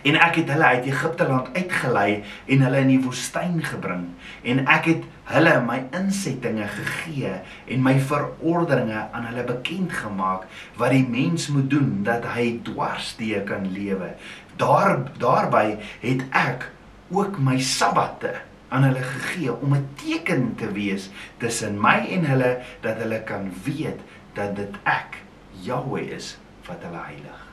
En 0.03 0.17
ek 0.19 0.41
het 0.41 0.51
hulle 0.53 0.71
uit 0.75 0.89
Egipte 0.91 1.27
land 1.29 1.51
uitgelei 1.55 2.23
en 2.47 2.65
hulle 2.67 2.81
in 2.85 2.91
die 2.93 3.03
woestyn 3.03 3.61
gebring 3.65 4.05
en 4.53 4.65
ek 4.71 4.89
het 4.91 5.07
hulle 5.33 5.55
my 5.67 5.79
insettinge 5.97 6.67
gegee 6.73 7.35
en 7.69 7.85
my 7.85 7.95
verordeninge 8.11 9.05
aan 9.13 9.29
hulle 9.31 9.47
bekend 9.51 9.95
gemaak 10.01 10.49
wat 10.81 10.95
die 10.95 11.05
mens 11.07 11.49
moet 11.55 11.71
doen 11.71 12.03
dat 12.07 12.27
hy 12.35 12.59
dwarsdeur 12.67 13.45
kan 13.49 13.69
lewe. 13.75 14.15
Daar 14.59 14.99
daarby 15.23 15.79
het 16.03 16.27
ek 16.35 16.71
ook 17.15 17.39
my 17.43 17.59
sabbate 17.63 18.35
aan 18.69 18.83
hulle 18.83 19.03
gegee 19.03 19.53
om 19.53 19.75
'n 19.75 19.89
teken 19.95 20.55
te 20.55 20.73
wees 20.73 21.11
tussen 21.37 21.81
my 21.81 22.07
en 22.11 22.25
hulle 22.25 22.59
dat 22.81 22.97
hulle 22.97 23.23
kan 23.23 23.53
weet 23.65 24.01
dat 24.33 24.57
dit 24.57 24.75
ek 24.83 25.17
Jahweh 25.61 26.11
is 26.15 26.39
wat 26.67 26.83
hulle 26.83 27.03
heilig. 27.03 27.47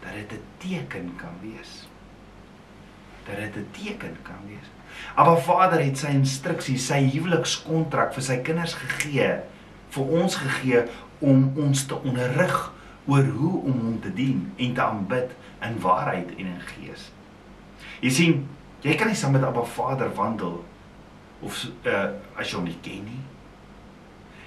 Dat 0.00 0.12
dit 0.12 0.32
'n 0.32 0.44
teken 0.58 1.12
kan 1.16 1.36
wees. 1.40 1.88
Dat 3.24 3.36
dit 3.36 3.56
'n 3.56 3.68
teken 3.70 4.16
kan 4.22 4.40
wees. 4.46 4.68
Maar 5.16 5.40
Vader 5.40 5.84
het 5.84 5.98
sy 5.98 6.06
instruksies, 6.06 6.86
sy 6.86 7.10
huwelikskontrak 7.10 8.14
vir 8.14 8.22
sy 8.22 8.36
kinders 8.36 8.74
gegee, 8.74 9.40
vir 9.88 10.04
ons 10.22 10.36
gegee 10.36 10.84
om 11.18 11.52
ons 11.56 11.86
te 11.86 11.94
onderrig 12.02 12.72
oor 13.06 13.24
hoe 13.24 13.62
om 13.62 13.78
hom 13.78 14.00
te 14.00 14.12
dien 14.14 14.52
en 14.56 14.74
te 14.74 14.82
aanbid 14.82 15.30
in 15.62 15.80
waarheid 15.80 16.30
en 16.36 16.46
in 16.46 16.60
gees. 16.60 17.10
Jy 18.00 18.10
sien, 18.10 18.48
jy 18.82 18.94
kan 18.98 19.08
nie 19.08 19.16
saam 19.18 19.32
met 19.32 19.44
Abba 19.46 19.64
Vader 19.64 20.10
wandel 20.14 20.64
of 21.42 21.66
uh 21.86 22.08
as 22.38 22.50
jy 22.50 22.56
hom 22.56 22.64
nie 22.66 22.78
ken 22.82 23.04
nie. 23.04 23.20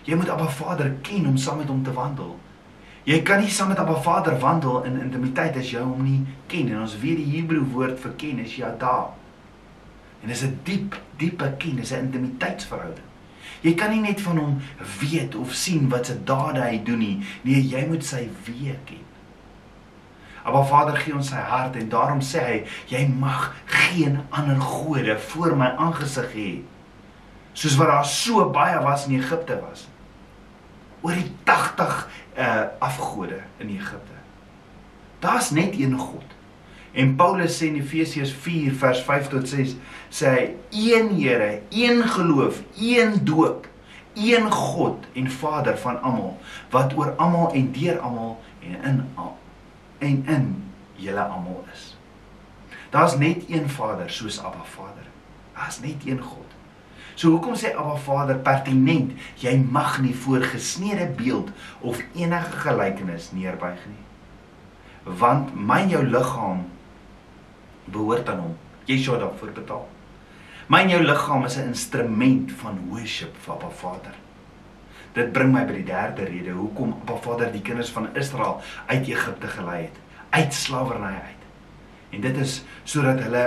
Jy 0.05 0.15
moet 0.15 0.29
Abba 0.29 0.47
Vader 0.47 0.91
ken 1.01 1.27
om 1.27 1.37
saam 1.37 1.57
met 1.57 1.71
hom 1.71 1.83
te 1.83 1.93
wandel. 1.93 2.35
Jy 3.05 3.21
kan 3.21 3.41
nie 3.41 3.49
saam 3.53 3.69
met 3.69 3.79
Abba 3.79 3.99
Vader 4.01 4.37
wandel 4.41 4.83
in 4.83 4.99
intimiteit 5.01 5.57
as 5.57 5.71
jy 5.71 5.81
hom 5.81 6.03
nie 6.03 6.21
ken. 6.47 6.69
En 6.73 6.85
ons 6.85 6.97
weet 7.01 7.21
die 7.21 7.31
Hebreë 7.37 7.71
woord 7.73 7.99
vir 8.01 8.13
ken 8.21 8.39
is 8.45 8.55
yada. 8.57 9.13
En 10.21 10.31
dis 10.31 10.43
'n 10.43 10.59
diep, 10.63 10.95
diepe 11.17 11.53
ken, 11.57 11.75
dis 11.75 11.91
'n 11.91 12.05
intimiteitsverhouding. 12.07 13.05
Jy 13.61 13.73
kan 13.73 13.91
nie 13.91 14.01
net 14.01 14.21
van 14.21 14.37
hom 14.37 14.61
weet 14.99 15.35
of 15.35 15.53
sien 15.53 15.89
wat 15.89 16.05
se 16.05 16.23
dade 16.23 16.61
hy 16.61 16.83
doen 16.83 16.99
nie. 16.99 17.25
Nee, 17.41 17.61
jy 17.61 17.85
moet 17.87 18.05
sy 18.05 18.29
weë 18.45 18.77
ken. 18.85 19.03
Abba 20.45 20.61
Vader 20.69 20.97
gee 21.01 21.15
ons 21.17 21.31
sy 21.33 21.41
hart 21.41 21.77
en 21.79 21.87
daarom 21.89 22.19
sê 22.21 22.41
hy, 22.45 22.57
jy 22.91 23.01
mag 23.09 23.47
geen 23.65 24.19
ander 24.29 24.59
gode 24.61 25.15
voor 25.31 25.55
my 25.57 25.71
aangesig 25.81 26.27
hê. 26.37 26.49
Soos 27.57 27.77
wat 27.79 27.89
daar 27.89 28.05
so 28.05 28.43
baie 28.53 28.77
was 28.83 29.07
in 29.09 29.15
Egipte 29.17 29.57
was. 29.63 29.87
Oor 31.01 31.17
die 31.17 31.31
80 31.49 31.95
uh 32.37 32.65
afgode 32.83 33.39
in 33.63 33.71
Egipte. 33.73 34.19
Daar's 35.23 35.49
net 35.55 35.73
een 35.79 35.95
God. 35.97 36.35
En 36.93 37.15
Paulus 37.17 37.57
sê 37.57 37.71
in 37.71 37.79
Efesiërs 37.79 38.33
4 38.43 38.75
vers 38.83 39.01
5 39.07 39.31
tot 39.33 39.49
6 39.49 39.73
sê 40.13 40.33
hy 40.35 40.43
een 40.69 41.09
Here, 41.15 41.63
een 41.73 42.03
geloof, 42.03 42.61
een 42.77 43.17
doop, 43.25 43.65
een 44.13 44.51
God 44.51 45.09
en 45.17 45.31
Vader 45.31 45.77
van 45.81 45.97
almal 46.01 46.37
wat 46.69 46.93
oor 46.93 47.15
almal 47.17 47.49
en 47.53 47.71
deur 47.73 47.97
almal 47.99 48.37
en 48.61 48.77
in 48.91 49.01
al 49.15 49.33
en 49.97 50.23
in 50.27 50.63
julle 50.95 51.21
almal 51.21 51.65
is. 51.73 51.97
Daar's 52.89 53.17
net 53.17 53.43
een 53.49 53.69
Vader 53.69 54.09
soos 54.09 54.39
Abba 54.39 54.63
Vader. 54.63 55.07
Daar's 55.55 55.79
net 55.79 56.05
een 56.05 56.21
God. 56.21 56.51
So 57.15 57.29
hoekom 57.29 57.55
sê 57.55 57.73
Abba 57.75 57.95
Vader 57.95 58.39
pertinent, 58.43 59.15
jy 59.39 59.55
mag 59.57 59.99
nie 60.03 60.15
voor 60.15 60.43
gesneede 60.43 61.07
beeld 61.17 61.51
of 61.79 62.01
enige 62.15 62.59
gelykenis 62.63 63.31
neerbuig 63.31 63.79
nie. 63.87 64.03
Want 65.19 65.55
my 65.55 65.83
jou 65.91 66.03
liggaam 66.03 66.65
behoort 67.85 68.29
aan 68.29 68.39
hom. 68.39 68.55
Jy 68.85 68.99
sou 69.03 69.19
daarvoor 69.19 69.53
betaal. 69.55 69.87
My 70.67 70.81
jou 70.89 71.01
liggaam 71.03 71.45
is 71.45 71.57
'n 71.57 71.67
instrument 71.73 72.51
van 72.51 72.79
worship 72.89 73.35
vir 73.37 73.53
Abba 73.53 73.69
Vader. 73.69 74.15
Dit 75.15 75.31
bring 75.31 75.53
my 75.53 75.61
by 75.63 75.77
die 75.77 75.87
derde 75.87 76.25
rede 76.27 76.51
hoekom 76.57 76.91
Abba 76.97 77.15
Vader 77.23 77.51
die 77.53 77.63
kinders 77.63 77.89
van 77.95 78.09
Israel 78.19 78.57
uit 78.85 79.07
Egipte 79.07 79.47
gelei 79.47 79.85
het, 79.85 79.99
uit 80.29 80.53
slawerny 80.53 81.13
uit. 81.13 81.45
En 82.09 82.21
dit 82.25 82.37
is 82.43 82.55
sodat 82.83 83.21
hulle 83.23 83.43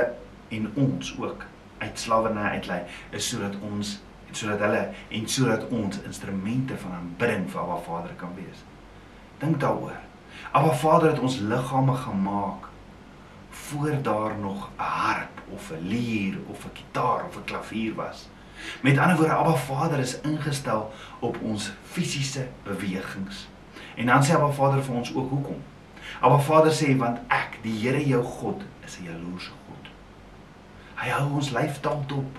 en 0.49 0.71
ons 0.81 1.11
ook 1.21 1.45
uit 1.79 2.01
slawerny 2.01 2.47
uitlei 2.57 2.79
is 3.11 3.29
sodat 3.29 3.59
ons 3.69 3.99
sodat 4.33 4.65
hulle 4.65 4.81
en 5.19 5.29
sodat 5.29 5.69
ons 5.73 6.01
instrumente 6.09 6.77
van 6.81 6.97
aanbidding 7.03 7.45
vir 7.53 7.61
Abba 7.61 7.79
Vader 7.85 8.17
kan 8.17 8.33
wees. 8.37 8.65
Dink 9.45 9.61
daaroor. 9.61 10.01
Abba 10.53 10.73
Vader 10.73 11.13
het 11.13 11.21
ons 11.21 11.39
liggame 11.53 11.95
gemaak 12.01 12.73
voor 13.69 14.03
daar 14.03 14.39
nog 14.41 14.71
'n 14.79 14.83
harp 14.83 15.43
of 15.53 15.71
'n 15.73 15.89
lier 15.89 16.39
of 16.47 16.65
'n 16.65 16.73
kitaar 16.73 17.29
of 17.29 17.37
'n 17.37 17.45
klavier 17.45 17.95
was. 17.95 18.29
Met 18.81 18.99
ander 18.99 19.17
woorde, 19.17 19.33
Abba 19.33 19.55
Vader 19.55 19.99
is 19.99 20.21
ingestel 20.21 20.93
op 21.19 21.39
ons 21.43 21.73
fisiese 21.83 22.49
bewegings. 22.63 23.49
En 23.95 24.07
dan 24.07 24.25
sê 24.25 24.35
Abba 24.35 24.51
Vader 24.51 24.83
vir 24.85 24.95
ons 24.95 25.15
ook 25.15 25.31
hoekom? 25.31 25.63
Abba 26.21 26.39
Vader 26.39 26.73
sê 26.73 26.97
want 26.97 27.19
ek, 27.29 27.59
die 27.63 27.75
Here 27.81 28.03
jou 28.07 28.23
God, 28.25 28.63
is 28.85 28.99
'n 28.99 29.05
jaloerse 29.05 29.51
God. 29.67 29.91
Hy 30.95 31.09
hou 31.09 31.33
ons 31.33 31.51
lyf 31.51 31.81
taalt 31.81 32.13
op. 32.13 32.39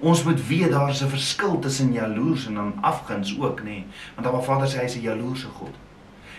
Ons 0.00 0.24
moet 0.24 0.46
weet 0.46 0.70
daar's 0.70 1.02
'n 1.02 1.08
verskil 1.08 1.58
tussen 1.58 1.92
jaloers 1.92 2.46
en 2.46 2.54
dan 2.54 2.74
afguns 2.80 3.38
ook, 3.38 3.60
nê? 3.60 3.64
Nee. 3.64 3.86
Want 4.14 4.26
Abba 4.26 4.40
Vader 4.40 4.68
sê 4.68 4.80
hy's 4.80 4.96
'n 4.96 5.00
jaloerse 5.00 5.48
God. 5.48 5.74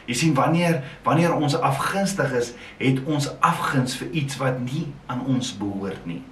Jy 0.06 0.14
sien 0.14 0.34
wanneer 0.34 0.84
wanneer 1.04 1.36
ons 1.36 1.56
afgunstig 1.56 2.32
is, 2.32 2.54
het 2.78 3.04
ons 3.06 3.30
afguns 3.40 3.96
vir 3.96 4.10
iets 4.10 4.38
wat 4.38 4.60
nie 4.60 4.88
aan 5.06 5.26
ons 5.26 5.58
behoort 5.58 6.06
nie. 6.06 6.24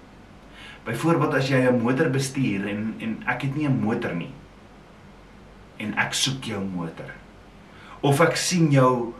Byvoorbeeld 0.89 1.35
as 1.37 1.49
jy 1.51 1.61
'n 1.69 1.81
motor 1.85 2.09
bestuur 2.09 2.65
en 2.65 2.95
en 2.97 3.11
ek 3.29 3.45
het 3.45 3.55
nie 3.55 3.67
'n 3.69 3.77
motor 3.77 4.15
nie. 4.15 4.33
En 5.77 5.93
ek 5.97 6.13
soek 6.13 6.43
jou 6.43 6.65
motor. 6.65 7.13
Of 8.01 8.19
ek 8.21 8.35
sien 8.35 8.71
jou 8.71 9.13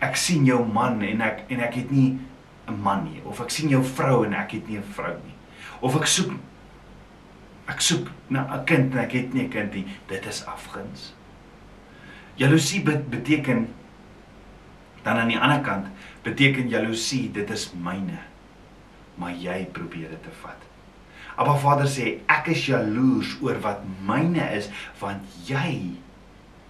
ek 0.00 0.16
sien 0.16 0.44
jou 0.44 0.66
man 0.66 1.00
en 1.02 1.20
ek 1.20 1.44
en 1.48 1.60
ek 1.60 1.74
het 1.74 1.90
nie 1.90 2.18
'n 2.68 2.82
man 2.82 3.04
nie 3.04 3.22
of 3.24 3.40
ek 3.40 3.50
sien 3.50 3.68
jou 3.68 3.82
vrou 3.84 4.24
en 4.24 4.34
ek 4.34 4.52
het 4.52 4.68
nie 4.68 4.76
'n 4.76 4.92
vrou 4.92 5.16
nie. 5.24 5.36
Of 5.80 5.96
ek 5.96 6.06
soek 6.06 6.32
ek 7.68 7.80
soek 7.80 8.10
na 8.28 8.44
'n 8.52 8.64
kind 8.64 8.92
en 8.92 8.98
ek 8.98 9.12
het 9.12 9.34
nie 9.34 9.44
'n 9.44 9.50
kind 9.50 9.74
nie. 9.74 9.86
Dit 10.08 10.26
is 10.26 10.44
afguns. 10.44 11.14
Jaloesie 12.36 12.82
beteken 12.82 13.68
dan 15.02 15.16
aan 15.16 15.28
die 15.28 15.38
ander 15.38 15.60
kant 15.60 15.86
beteken 16.22 16.68
jaloesie 16.68 17.32
dit 17.32 17.50
is 17.50 17.72
myne 17.72 18.29
maar 19.20 19.36
jy 19.36 19.64
probeer 19.76 20.08
dit 20.14 20.22
te 20.24 20.32
vat. 20.42 20.68
Abba 21.40 21.54
Vader 21.60 21.88
sê 21.88 22.06
ek 22.28 22.50
is 22.54 22.66
jaloers 22.68 23.36
oor 23.44 23.60
wat 23.64 23.84
myne 24.08 24.44
is 24.56 24.70
want 25.00 25.38
jy 25.48 26.00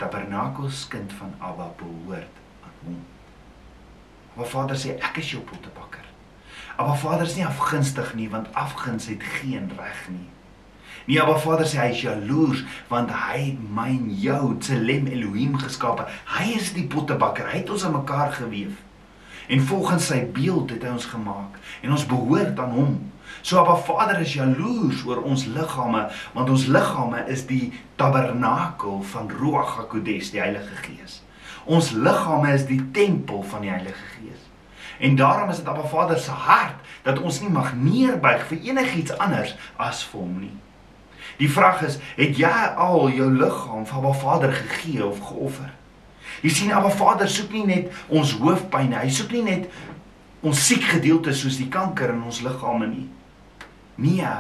tabernakels 0.03 0.85
kind 0.93 1.13
van 1.19 1.33
Abba 1.39 1.71
behoort 1.81 2.43
aan 2.67 2.77
hom. 2.85 2.99
Abba 4.35 4.49
Vader 4.53 4.79
sê 4.79 4.97
ek 4.99 5.23
is 5.23 5.33
jou 5.35 5.43
pottebakker. 5.47 6.05
Abba 6.77 6.95
Vader 6.99 7.27
is 7.29 7.39
nie 7.39 7.47
afgunstig 7.47 8.13
nie 8.19 8.29
want 8.33 8.53
afguns 8.59 9.09
het 9.11 9.25
geen 9.39 9.71
reg 9.79 10.05
nie. 10.13 10.29
Nie 11.09 11.19
Abba 11.23 11.39
Vader 11.43 11.67
sê 11.67 11.81
hy 11.83 11.89
is 11.95 12.05
jaloers 12.05 12.63
want 12.93 13.11
hy 13.15 13.41
het 13.49 13.65
my 13.79 13.89
en 13.95 14.07
jou 14.23 14.55
Tselem 14.61 15.11
Elohim 15.11 15.59
geskape. 15.59 16.07
Hy 16.37 16.53
is 16.59 16.75
die 16.77 16.87
pottebakker. 16.91 17.49
Hy 17.51 17.63
het 17.63 17.75
ons 17.75 17.87
aan 17.89 17.97
mekaar 17.99 18.33
gewewe. 18.39 18.77
En 19.51 19.63
volgens 19.67 20.07
sy 20.07 20.21
beeld 20.31 20.71
het 20.71 20.85
hy 20.87 20.93
ons 20.95 21.09
gemaak 21.11 21.57
en 21.83 21.95
ons 21.97 22.07
behoort 22.07 22.59
aan 22.63 22.75
hom. 22.77 22.93
So 23.43 23.59
Abba 23.59 23.75
Vader 23.83 24.21
is 24.23 24.37
jaloers 24.37 25.03
oor 25.09 25.25
ons 25.27 25.49
liggame 25.51 26.05
want 26.37 26.53
ons 26.55 26.69
liggame 26.71 27.25
is 27.35 27.43
die 27.49 27.73
tabernakel 27.99 29.01
van 29.11 29.31
Ruach 29.41 29.75
HaKodes, 29.81 30.31
die 30.35 30.43
Heilige 30.43 30.79
Gees. 30.85 31.19
Ons 31.67 31.91
liggame 31.97 32.55
is 32.55 32.69
die 32.71 32.79
tempel 32.95 33.43
van 33.51 33.67
die 33.67 33.73
Heilige 33.73 34.07
Gees. 34.15 34.47
En 35.01 35.19
daarom 35.19 35.51
is 35.51 35.59
dit 35.63 35.69
Abba 35.69 35.89
Vader 35.89 36.19
se 36.19 36.31
hart 36.31 36.79
dat 37.03 37.19
ons 37.19 37.41
nie 37.43 37.51
mag 37.51 37.75
neerbuig 37.75 38.47
vir 38.53 38.63
enigiets 38.71 39.19
anders 39.19 39.57
as 39.81 40.05
vir 40.13 40.21
hom 40.21 40.39
nie. 40.45 40.55
Die 41.41 41.51
vraag 41.51 41.83
is, 41.89 41.99
het 42.21 42.39
jy 42.39 42.55
al 42.77 43.09
jou 43.17 43.31
liggaam 43.33 43.87
vir 43.89 43.99
Abba 43.99 44.15
Vader 44.23 44.53
gegee 44.53 45.03
of 45.07 45.19
geoffer? 45.27 45.75
Jy 46.41 46.51
sien 46.51 46.73
Abba 46.73 46.89
Vader 46.89 47.29
soek 47.29 47.53
nie 47.53 47.67
net 47.69 47.93
ons 48.09 48.33
hoofpyn, 48.41 48.95
hy 48.97 49.09
soek 49.13 49.33
nie 49.37 49.45
net 49.45 49.71
ons 50.47 50.61
siek 50.65 50.87
gedeeltes 50.95 51.43
soos 51.43 51.59
die 51.61 51.69
kanker 51.73 52.15
in 52.15 52.23
ons 52.25 52.41
liggame 52.45 52.89
nie. 52.89 53.07
Nee. 54.01 54.35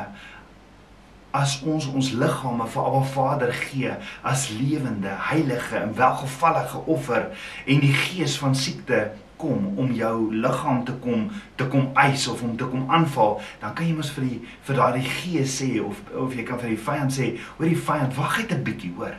As 1.36 1.58
ons 1.62 1.86
ons 1.92 2.12
liggame 2.16 2.66
vir 2.72 2.86
Abba 2.88 3.02
Vader 3.14 3.52
gee 3.54 3.92
as 4.26 4.48
lewende, 4.56 5.12
heilige 5.28 5.76
en 5.78 5.92
welgevallige 5.98 6.80
offer 6.90 7.28
en 7.66 7.84
die 7.84 7.94
gees 7.94 8.38
van 8.40 8.56
siekte 8.56 9.10
kom 9.40 9.78
om 9.80 9.92
jou 9.96 10.16
liggaam 10.34 10.82
te 10.84 10.92
kom 11.04 11.28
te 11.56 11.68
kom 11.72 11.88
eis 12.00 12.26
of 12.28 12.42
om 12.44 12.56
te 12.56 12.66
kom 12.68 12.90
aanval, 12.92 13.38
dan 13.60 13.72
kan 13.76 13.88
jy 13.88 13.94
mos 13.96 14.12
vir 14.16 14.26
die 14.26 14.40
vir 14.66 14.80
daardie 14.80 15.06
gees 15.20 15.60
sê 15.60 15.70
of 15.84 16.00
of 16.12 16.36
jy 16.36 16.44
kan 16.48 16.60
vir 16.60 16.74
die 16.74 16.84
vyand 16.88 17.14
sê, 17.16 17.32
hoor 17.56 17.68
die 17.68 17.82
vyand, 17.88 18.16
wag 18.16 18.38
net 18.40 18.52
'n 18.56 18.64
bietjie, 18.64 18.92
hoor. 18.96 19.16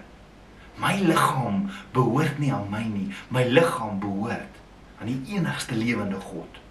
My 0.81 0.97
liggaam 0.97 1.69
behoort 1.93 2.39
nie 2.41 2.51
aan 2.53 2.69
my 2.73 2.83
nie. 2.83 3.11
My 3.29 3.45
liggaam 3.45 3.99
behoort 4.01 4.59
aan 4.99 5.09
die 5.09 5.37
enigste 5.37 5.77
lewende 5.77 6.19
God. 6.19 6.61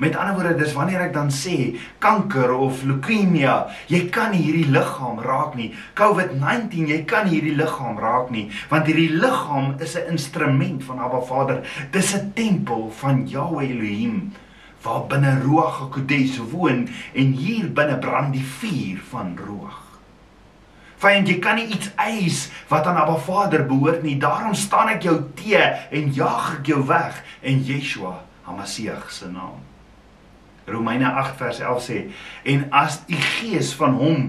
Met 0.00 0.16
ander 0.16 0.34
woorde, 0.34 0.54
dis 0.56 0.72
wanneer 0.72 1.02
ek 1.04 1.12
dan 1.14 1.28
sê 1.34 1.74
kanker 2.02 2.52
of 2.54 2.82
leukemia, 2.86 3.56
jy 3.92 4.06
kan 4.14 4.32
hierdie 4.32 4.70
liggaam 4.72 5.20
raak 5.20 5.56
nie. 5.58 5.72
COVID-19, 5.98 6.88
jy 6.88 7.02
kan 7.08 7.28
hierdie 7.28 7.54
liggaam 7.58 8.00
raak 8.00 8.32
nie, 8.32 8.46
want 8.70 8.88
hierdie 8.88 9.12
liggaam 9.12 9.76
is 9.84 9.96
'n 9.96 10.16
instrument 10.16 10.84
van 10.88 10.98
Abba 10.98 11.20
Vader. 11.20 11.62
Dis 11.92 12.14
'n 12.14 12.32
tempel 12.34 12.90
van 12.90 13.28
Yahweh 13.28 13.70
Elohim 13.70 14.32
waar 14.82 15.06
binne 15.06 15.40
Ruach 15.42 15.78
HaKodesh 15.78 16.38
woon 16.50 16.88
en 17.14 17.32
hier 17.32 17.70
binne 17.70 17.98
brand 17.98 18.32
die 18.32 18.44
vuur 18.44 18.98
van 19.10 19.36
Ruach. 19.38 19.91
Vyand, 21.02 21.26
jy 21.26 21.40
kan 21.42 21.58
nie 21.58 21.66
iets 21.74 21.90
eis 21.98 22.44
wat 22.70 22.86
aan 22.86 23.00
Abba 23.00 23.16
Vader 23.18 23.64
behoort 23.66 24.04
nie. 24.06 24.20
Daarom 24.22 24.54
staan 24.54 24.92
ek 24.94 25.08
jou 25.08 25.16
te 25.38 25.58
en 25.58 26.12
jaag 26.14 26.60
ek 26.60 26.70
jou 26.70 26.82
weg 26.86 27.18
in 27.42 27.64
Yeshua 27.66 28.20
HaMashiach 28.46 29.10
se 29.10 29.30
naam. 29.30 29.58
Romeine 30.64 31.10
8 31.10 31.36
vers 31.36 31.58
11 31.60 31.82
sê 31.82 31.98
en 32.54 32.68
as 32.70 33.00
die 33.08 33.18
gees 33.18 33.72
van 33.78 33.96
hom 33.98 34.28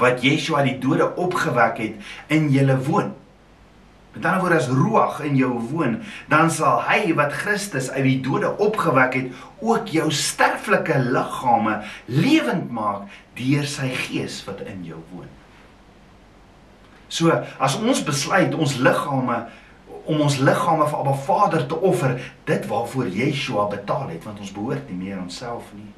wat 0.00 0.20
Yeshua 0.24 0.62
die 0.66 0.76
dode 0.82 1.08
opgewek 1.16 1.80
het 1.80 2.36
in 2.36 2.50
julle 2.52 2.76
woon 2.86 3.14
met 4.12 4.24
ander 4.26 4.42
woorde 4.42 4.58
as 4.58 4.68
ruach 4.74 5.20
in 5.24 5.38
jou 5.38 5.52
woon 5.70 6.00
dan 6.30 6.50
sal 6.52 6.82
hy 6.88 7.14
wat 7.18 7.34
Christus 7.40 7.90
uit 7.94 8.04
die 8.06 8.20
dode 8.26 8.52
opgewek 8.60 9.16
het 9.16 9.42
ook 9.64 9.90
jou 9.94 10.08
sterflike 10.12 10.98
liggame 11.08 11.80
lewend 12.10 12.72
maak 12.74 13.08
deur 13.38 13.68
sy 13.70 13.88
gees 14.06 14.42
wat 14.48 14.64
in 14.66 14.84
jou 14.84 15.00
woon 15.14 15.30
so 17.10 17.34
as 17.58 17.76
ons 17.80 18.02
besluit 18.06 18.54
ons 18.54 18.76
liggame 18.80 19.40
om 20.10 20.22
ons 20.24 20.38
liggame 20.42 20.86
vir 20.88 20.98
Abba 20.98 21.14
Vader 21.26 21.66
te 21.68 21.76
offer, 21.86 22.16
dit 22.48 22.66
waarvoor 22.66 23.10
Yeshua 23.14 23.66
betaal 23.70 24.08
het, 24.14 24.24
want 24.26 24.40
ons 24.42 24.52
behoort 24.54 24.88
nie 24.90 24.98
meer 24.98 25.18
onsself 25.20 25.68
nie. 25.76 25.90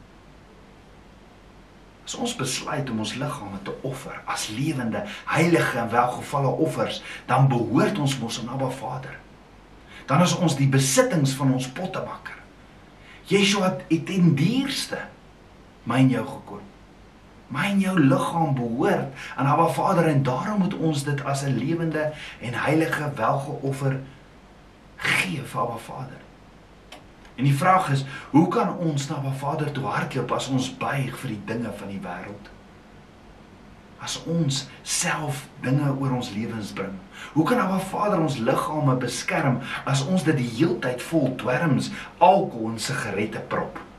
As 2.03 2.17
ons 2.19 2.35
besluit 2.37 2.91
om 2.91 2.99
ons 3.05 3.15
liggame 3.17 3.61
te 3.65 3.73
offer 3.87 4.17
as 4.29 4.49
lewende, 4.53 5.05
heilige 5.31 5.79
en 5.79 5.93
welgevalle 5.93 6.51
offers, 6.67 7.01
dan 7.31 7.49
behoort 7.49 8.01
ons 8.03 8.19
mos 8.21 8.41
aan 8.43 8.51
Abba 8.57 8.73
Vader. 8.75 9.17
Dan 10.11 10.27
is 10.27 10.35
ons 10.37 10.59
die 10.59 10.69
besittings 10.69 11.37
van 11.39 11.55
ons 11.55 11.71
pottebakker. 11.73 12.37
Yeshua 13.31 13.77
het 13.79 14.07
ten 14.11 14.35
duurste 14.37 14.99
my 15.87 16.03
en 16.03 16.13
jou 16.13 16.27
gekoop 16.27 16.72
my 17.53 17.69
en 17.69 17.81
jou 17.81 17.95
liggaam 18.01 18.55
behoort 18.57 19.13
aan 19.37 19.47
Abba 19.47 19.69
Vader 19.77 20.07
en 20.09 20.23
daarom 20.23 20.59
moet 20.59 20.75
ons 20.75 21.05
dit 21.05 21.25
as 21.25 21.43
'n 21.45 21.59
lewende 21.59 22.13
en 22.41 22.55
heilige 22.55 23.13
welgeoffer 23.15 24.01
gee 24.97 25.43
vir 25.43 25.61
Abba 25.61 25.77
Vader. 25.77 26.21
En 27.35 27.45
die 27.45 27.57
vraag 27.57 27.91
is, 27.91 28.05
hoe 28.31 28.49
kan 28.49 28.77
ons 28.77 29.09
na 29.09 29.15
Abba 29.15 29.33
Vader 29.33 29.73
toe 29.73 29.85
hardloop 29.85 30.33
as 30.33 30.49
ons 30.49 30.77
buig 30.77 31.19
vir 31.19 31.29
die 31.29 31.43
dinge 31.45 31.73
van 31.77 31.89
die 31.89 32.01
wêreld? 32.03 32.51
As 34.03 34.23
ons 34.27 34.69
self 34.83 35.47
dinge 35.61 35.95
oor 36.01 36.11
ons 36.11 36.31
lewens 36.31 36.73
bring. 36.73 36.99
Hoe 37.33 37.45
kan 37.45 37.59
Abba 37.59 37.79
Vader 37.79 38.21
ons 38.21 38.37
liggame 38.37 38.95
beskerm 38.95 39.61
as 39.85 40.05
ons 40.07 40.23
dit 40.23 40.37
die 40.37 40.51
heeltyd 40.57 41.03
vol 41.03 41.35
dwelms, 41.37 41.91
alkohol 42.19 42.71
en 42.71 42.79
sigarette 42.79 43.41
prop? 43.49 43.92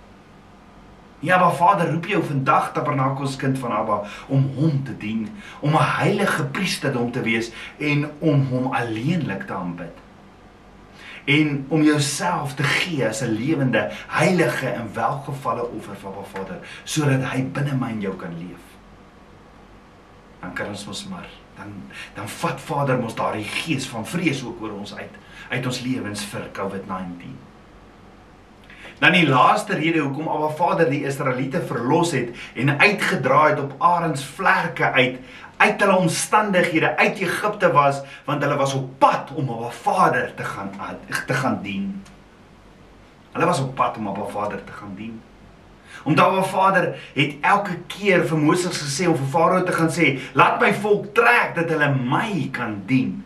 Ja, 1.23 1.38
maar 1.39 1.55
Vader 1.55 1.91
roep 1.91 2.05
jou 2.05 2.23
vandag 2.23 2.71
Tabernakels 2.71 3.36
kind 3.39 3.59
van 3.59 3.71
Abba 3.71 4.01
om 4.27 4.49
hom 4.55 4.81
te 4.83 4.97
dien, 4.97 5.29
om 5.59 5.71
'n 5.71 5.89
heilige 5.99 6.45
priesterdom 6.45 7.12
te 7.12 7.21
wees 7.21 7.51
en 7.77 8.12
om 8.19 8.47
hom 8.47 8.73
alleenlik 8.73 9.45
te 9.47 9.53
aanbid. 9.53 9.95
En 11.25 11.65
om 11.67 11.83
jouself 11.83 12.53
te 12.53 12.63
gee 12.63 13.07
as 13.07 13.21
'n 13.21 13.31
lewende, 13.31 13.91
heilige 14.07 14.67
en 14.67 14.93
welgevalle 14.93 15.69
offer 15.69 15.95
vir 15.95 16.09
Abba 16.09 16.23
Vader, 16.23 16.59
sodat 16.83 17.23
hy 17.23 17.43
binne 17.43 17.75
my 17.75 17.89
en 17.89 18.01
jou 18.01 18.15
kan 18.15 18.38
leef. 18.38 18.63
Dan 20.39 20.53
kan 20.53 20.67
ons 20.67 20.86
mos 20.86 21.07
maar 21.07 21.29
dan 21.55 21.71
dan 22.13 22.29
vat 22.29 22.62
Vader 22.62 22.99
mos 22.99 23.15
daardie 23.15 23.43
gees 23.45 23.88
van 23.88 24.07
vrees 24.07 24.43
ook 24.43 24.62
oor 24.62 24.71
ons 24.71 24.95
uit 24.95 25.15
uit 25.49 25.65
ons 25.65 25.81
lewens 25.81 26.25
vir 26.25 26.49
COVID-19. 26.51 27.52
Dan 29.03 29.11
die 29.11 29.27
laaste 29.27 29.75
rede 29.75 29.99
hoekom 29.99 30.29
Abba 30.31 30.47
Vader 30.55 30.87
die 30.87 31.01
Israeliete 31.03 31.59
verlos 31.67 32.13
het 32.15 32.29
en 32.55 32.69
uitgedraai 32.79 33.49
het 33.49 33.59
op 33.59 33.73
arends 33.83 34.23
vlerke 34.23 34.91
uit 34.91 35.17
uit 35.57 35.81
hulle 35.81 35.95
omstandighede 35.95 36.93
uit 36.97 37.19
Egipte 37.19 37.71
was 37.71 37.99
want 38.25 38.43
hulle 38.43 38.55
was 38.55 38.73
op 38.73 38.87
pad 39.03 39.33
om 39.35 39.49
Abba 39.49 39.69
Vader 39.69 40.31
te 40.35 40.43
gaan 40.43 40.71
te 41.27 41.33
gaan 41.33 41.59
dien. 41.61 42.03
Hulle 43.31 43.45
was 43.45 43.59
op 43.59 43.75
pad 43.75 43.97
om 43.97 44.07
Abba 44.07 44.29
Vader 44.31 44.63
te 44.63 44.71
gaan 44.71 44.95
dien. 44.95 45.21
Omdat 46.03 46.25
Abba 46.25 46.43
Vader 46.43 46.95
het 47.13 47.35
elke 47.41 47.77
keer 47.87 48.23
vir 48.27 48.37
Moses 48.37 48.79
gesê 48.85 49.07
om 49.07 49.19
vir 49.19 49.31
Farao 49.35 49.63
te 49.63 49.71
gaan 49.71 49.91
sê, 49.91 50.19
"Laat 50.33 50.61
my 50.61 50.73
volk 50.73 51.13
trek 51.13 51.51
dat 51.55 51.69
hulle 51.69 51.95
my 51.95 52.49
kan 52.51 52.81
dien." 52.85 53.22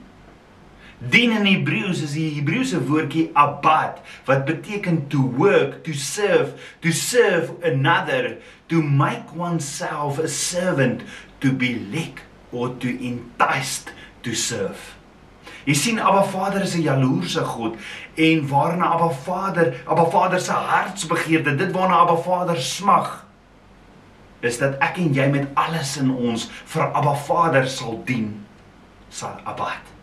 Dien 0.97 1.29
in 1.29 1.45
Hebreëus 1.45 1.99
is 2.01 2.15
die 2.17 2.31
Hebreëse 2.39 2.79
woordjie 2.87 3.27
abad 3.37 3.99
wat 4.25 4.47
beteken 4.47 5.03
to 5.13 5.21
work, 5.37 5.83
to 5.85 5.93
serve, 5.93 6.55
to 6.81 6.89
serve 6.91 7.53
another, 7.61 8.39
to 8.73 8.81
make 8.81 9.29
oneself 9.37 10.17
a 10.17 10.27
servant, 10.27 11.03
to 11.39 11.53
be 11.53 11.75
led 11.93 12.23
or 12.51 12.73
to 12.81 12.89
enticed 12.89 13.93
to 14.25 14.33
serve. 14.33 14.95
Jy 15.67 15.75
sien 15.77 15.99
Abba 16.01 16.23
Vader 16.31 16.63
is 16.65 16.73
'n 16.73 16.81
jaloerse 16.81 17.43
God 17.45 17.77
en 18.15 18.47
waarna 18.49 18.89
Abba 18.97 19.13
Vader, 19.13 19.75
Abba 19.85 20.09
Vader 20.09 20.39
se 20.39 20.51
hartsbegeerte, 20.51 21.55
dit 21.55 21.71
waarna 21.71 22.01
Abba 22.07 22.17
Vader 22.17 22.57
smag, 22.57 23.25
is 24.41 24.57
dat 24.57 24.79
ek 24.81 24.97
en 24.97 25.13
jy 25.13 25.29
met 25.29 25.47
alles 25.53 25.97
in 25.97 26.09
ons 26.09 26.49
vir 26.65 26.89
Abba 26.89 27.13
Vader 27.13 27.67
sal 27.67 28.01
dien, 28.05 28.45
sal 29.09 29.37
abad 29.43 29.96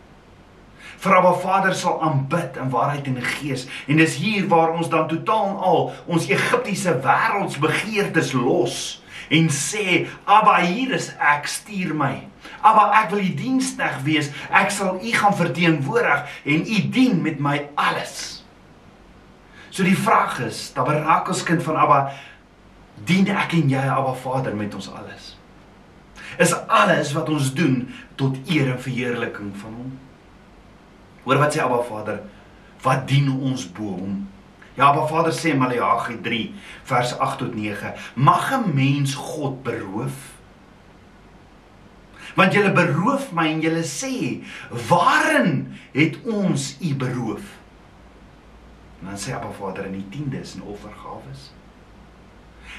vir 1.05 1.15
Abba 1.19 1.33
Vader 1.37 1.75
sal 1.77 2.01
aanbid 2.01 2.57
in 2.57 2.71
waarheid 2.73 3.07
en 3.11 3.21
gees. 3.37 3.67
En 3.87 4.01
dis 4.01 4.17
hier 4.17 4.47
waar 4.49 4.73
ons 4.73 4.89
dan 4.89 5.07
totaal 5.07 5.49
en 5.53 5.57
al 5.69 5.81
ons 6.05 6.29
Egiptiese 6.29 6.97
wêreldsbegeertes 7.05 8.33
los 8.37 8.77
en 9.33 9.49
sê 9.49 10.05
Abba 10.29 10.59
hier 10.65 10.93
is 10.97 11.11
ek 11.17 11.49
stuur 11.49 11.93
my. 11.97 12.13
Abba 12.65 12.89
ek 13.01 13.11
wil 13.13 13.23
u 13.25 13.33
diensneg 13.37 13.99
wees. 14.05 14.31
Ek 14.49 14.73
sal 14.73 14.99
u 15.01 15.13
gaan 15.13 15.37
verteenwoordig 15.37 16.39
en 16.45 16.65
u 16.65 16.81
dien 16.93 17.21
met 17.25 17.41
my 17.41 17.59
alles. 17.77 18.43
So 19.69 19.83
die 19.83 19.97
vraag 19.97 20.39
is, 20.45 20.69
Tabernakels 20.71 21.43
kind 21.43 21.63
van 21.65 21.77
Abba, 21.81 21.99
dien 23.05 23.27
ek 23.33 23.57
en 23.57 23.69
jy 23.73 23.85
Abba 23.91 24.13
Vader 24.21 24.55
met 24.55 24.73
ons 24.77 24.87
alles? 24.93 25.33
Is 26.41 26.53
alles 26.67 27.13
wat 27.15 27.29
ons 27.31 27.53
doen 27.55 27.83
tot 28.19 28.37
eer 28.51 28.73
en 28.73 28.81
verheerliking 28.81 29.53
van 29.59 29.79
hom? 29.79 29.93
Hoor 31.25 31.41
wat 31.41 31.55
sê 31.55 31.61
Abba 31.61 31.81
Vader? 31.83 32.21
Wat 32.85 33.07
dien 33.09 33.31
ons 33.33 33.65
bo 33.73 33.97
hom? 33.97 34.21
Ja, 34.77 34.91
Abba 34.91 35.07
Vader 35.09 35.33
sê 35.33 35.55
Maleagi 35.57 36.19
3 36.21 36.53
vers 36.85 37.15
8 37.17 37.41
tot 37.41 37.55
9: 37.55 37.93
Mag 38.15 38.51
'n 38.53 38.75
mens 38.75 39.15
God 39.15 39.63
beroof? 39.63 40.35
Want 42.35 42.53
julle 42.53 42.71
beroof 42.75 43.31
my 43.31 43.47
en 43.47 43.61
julle 43.61 43.83
sê, 43.83 44.43
"Waarin 44.69 45.77
het 45.93 46.17
ons 46.23 46.77
u 46.81 46.95
beroof?" 46.95 47.45
En 49.01 49.07
dan 49.07 49.17
sê 49.17 49.33
Abba 49.33 49.51
Vader 49.51 49.85
in 49.85 49.93
die 49.93 50.09
tiendes 50.09 50.55
en 50.55 50.61
offergawes. 50.61 51.51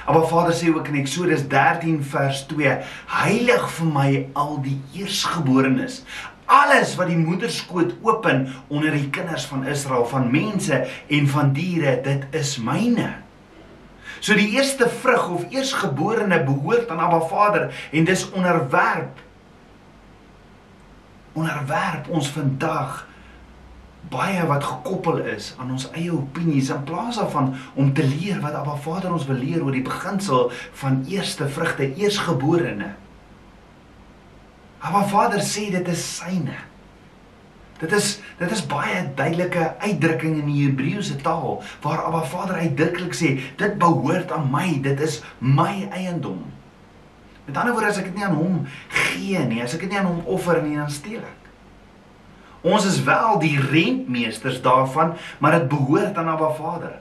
Abba 0.05 0.27
Vader 0.27 0.55
sê 0.55 0.75
ook 0.75 0.89
in 0.89 0.95
Eksodus 0.95 1.49
13 1.49 2.05
vers 2.05 2.47
2: 2.47 2.79
"Heilig 3.07 3.71
vir 3.71 3.87
my 3.87 4.29
al 4.33 4.61
die 4.63 4.81
eersgeborenes, 4.93 6.05
alles 6.47 6.95
wat 6.99 7.11
die 7.11 7.19
moederskoot 7.19 7.95
open 8.03 8.47
onder 8.69 8.95
die 8.95 9.09
kinders 9.11 9.47
van 9.51 9.67
Israel 9.67 10.07
van 10.07 10.31
mense 10.31 10.87
en 11.09 11.29
van 11.29 11.53
diere 11.53 11.99
dit 12.03 12.27
is 12.31 12.57
myne. 12.59 13.13
So 14.21 14.35
die 14.35 14.55
eerste 14.57 14.89
vrug 14.89 15.29
of 15.29 15.45
eersgeborene 15.51 16.41
behoort 16.45 16.91
aan 16.91 17.03
Abba 17.03 17.21
Vader 17.29 17.69
en 17.93 18.05
dis 18.05 18.31
onderwerp. 18.31 19.21
Onderwerp 21.33 22.09
ons 22.09 22.31
vandag 22.33 23.05
baie 24.11 24.47
wat 24.47 24.65
gekoppel 24.65 25.19
is 25.35 25.51
aan 25.59 25.73
ons 25.75 25.89
eie 25.91 26.13
opinies 26.15 26.71
in 26.71 26.85
plaas 26.87 27.19
daarvan 27.19 27.55
om 27.75 27.91
te 27.93 28.07
leer 28.07 28.39
wat 28.41 28.55
Abba 28.55 28.77
Vader 28.83 29.13
ons 29.13 29.27
wil 29.27 29.41
leer 29.43 29.65
oor 29.65 29.75
die 29.75 29.85
beginsel 29.85 30.53
van 30.83 31.03
eerste 31.11 31.49
vrugte 31.51 31.91
eersgeborene 31.95 32.95
Maar 34.93 35.09
Vader 35.09 35.43
sê 35.43 35.71
dit 35.71 35.89
is 35.89 36.03
syne. 36.17 36.57
Dit 37.81 37.93
is 37.93 38.21
dit 38.39 38.51
is 38.51 38.63
baie 38.69 39.03
duidelike 39.17 39.75
uitdrukking 39.83 40.39
in 40.41 40.49
die 40.49 40.67
Hebreëse 40.67 41.17
taal 41.25 41.63
waar 41.85 42.05
Abba 42.09 42.23
Vader 42.25 42.61
uitdruklik 42.63 43.17
sê 43.17 43.35
dit 43.61 43.79
behoort 43.81 44.33
aan 44.33 44.49
my, 44.53 44.79
dit 44.85 45.01
is 45.01 45.21
my 45.39 45.89
eiendom. 45.91 46.45
Met 47.47 47.57
ander 47.57 47.75
woorde 47.77 47.93
as 47.93 48.01
ek 48.01 48.11
dit 48.11 48.19
nie 48.19 48.27
aan 48.27 48.39
hom 48.39 48.63
gee 48.91 49.43
nie, 49.49 49.61
as 49.63 49.77
ek 49.77 49.85
dit 49.87 49.93
nie 49.93 50.01
aan 50.01 50.09
hom 50.09 50.23
offer 50.39 50.63
nie, 50.65 50.79
dan 50.79 50.91
steel 50.91 51.21
ek. 51.21 51.51
Ons 52.67 52.87
is 52.89 53.03
wel 53.07 53.37
die 53.43 53.55
rentmeesters 53.63 54.59
daarvan, 54.65 55.15
maar 55.39 55.61
dit 55.61 55.69
behoort 55.71 56.17
aan 56.19 56.33
Abba 56.33 56.51
Vader. 56.57 56.97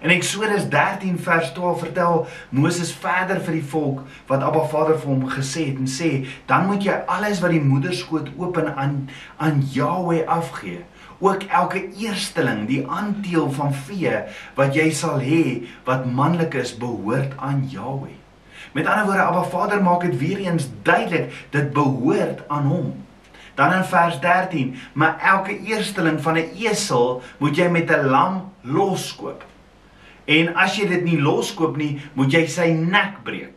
In 0.00 0.10
Eksodus 0.10 0.68
13 0.68 1.18
vers 1.18 1.52
12 1.52 1.78
vertel 1.78 2.26
Moses 2.50 2.92
verder 2.92 3.40
vir 3.40 3.58
die 3.58 3.64
volk 3.72 4.04
wat 4.26 4.42
Abba 4.42 4.66
Vader 4.70 4.98
vir 4.98 5.10
hom 5.10 5.24
gesê 5.30 5.64
het 5.70 5.80
en 5.82 5.90
sê 5.90 6.12
dan 6.46 6.68
moet 6.70 6.86
jy 6.86 7.00
alles 7.06 7.42
wat 7.42 7.54
die 7.54 7.64
moederskoot 7.64 8.30
open 8.36 8.70
aan 8.74 9.08
aan 9.36 9.64
Jahweh 9.72 10.22
afgee 10.26 10.84
ook 11.18 11.48
elke 11.50 11.82
eersteling 11.98 12.66
die 12.70 12.84
aandeel 12.86 13.50
van 13.58 13.74
vee 13.88 14.22
wat 14.54 14.78
jy 14.78 14.90
sal 14.94 15.18
hê 15.18 15.42
wat 15.88 16.06
manlik 16.06 16.54
is 16.62 16.76
behoort 16.78 17.34
aan 17.42 17.66
Jahweh 17.72 18.18
Met 18.72 18.86
ander 18.86 19.04
woorde 19.04 19.22
Abba 19.22 19.42
Vader 19.42 19.82
maak 19.82 20.00
dit 20.00 20.18
weer 20.18 20.38
eens 20.38 20.68
duidelik 20.82 21.46
dit 21.50 21.72
behoort 21.72 22.48
aan 22.48 22.66
hom. 22.66 23.04
Dan 23.54 23.72
in 23.72 23.84
vers 23.84 24.20
13 24.20 24.76
maar 24.92 25.18
elke 25.18 25.58
eersteling 25.58 26.22
van 26.22 26.36
'n 26.38 26.50
esel 26.54 27.22
moet 27.38 27.56
jy 27.56 27.68
met 27.68 27.90
'n 27.90 28.06
lam 28.06 28.52
loskoop 28.60 29.44
En 30.28 30.50
as 30.60 30.76
jy 30.76 30.88
dit 30.90 31.06
nie 31.06 31.20
loskoop 31.20 31.78
nie, 31.80 31.94
moet 32.18 32.34
jy 32.36 32.44
sy 32.52 32.68
nek 32.76 33.22
breek. 33.24 33.56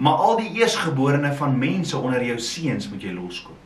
Maar 0.00 0.22
al 0.26 0.38
die 0.40 0.52
eersgeborene 0.60 1.32
van 1.36 1.58
mense 1.58 1.98
onder 1.98 2.22
jou 2.24 2.38
seuns 2.38 2.86
moet 2.92 3.02
jy 3.04 3.12
loskoop. 3.16 3.58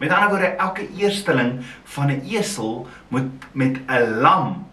Met 0.00 0.10
ander 0.16 0.32
woorde, 0.32 0.50
elke 0.56 0.88
eersteling 0.98 1.60
van 1.94 2.10
'n 2.10 2.22
esel 2.26 2.86
moet 3.08 3.30
met 3.52 3.78
'n 3.86 4.20
lam 4.20 4.66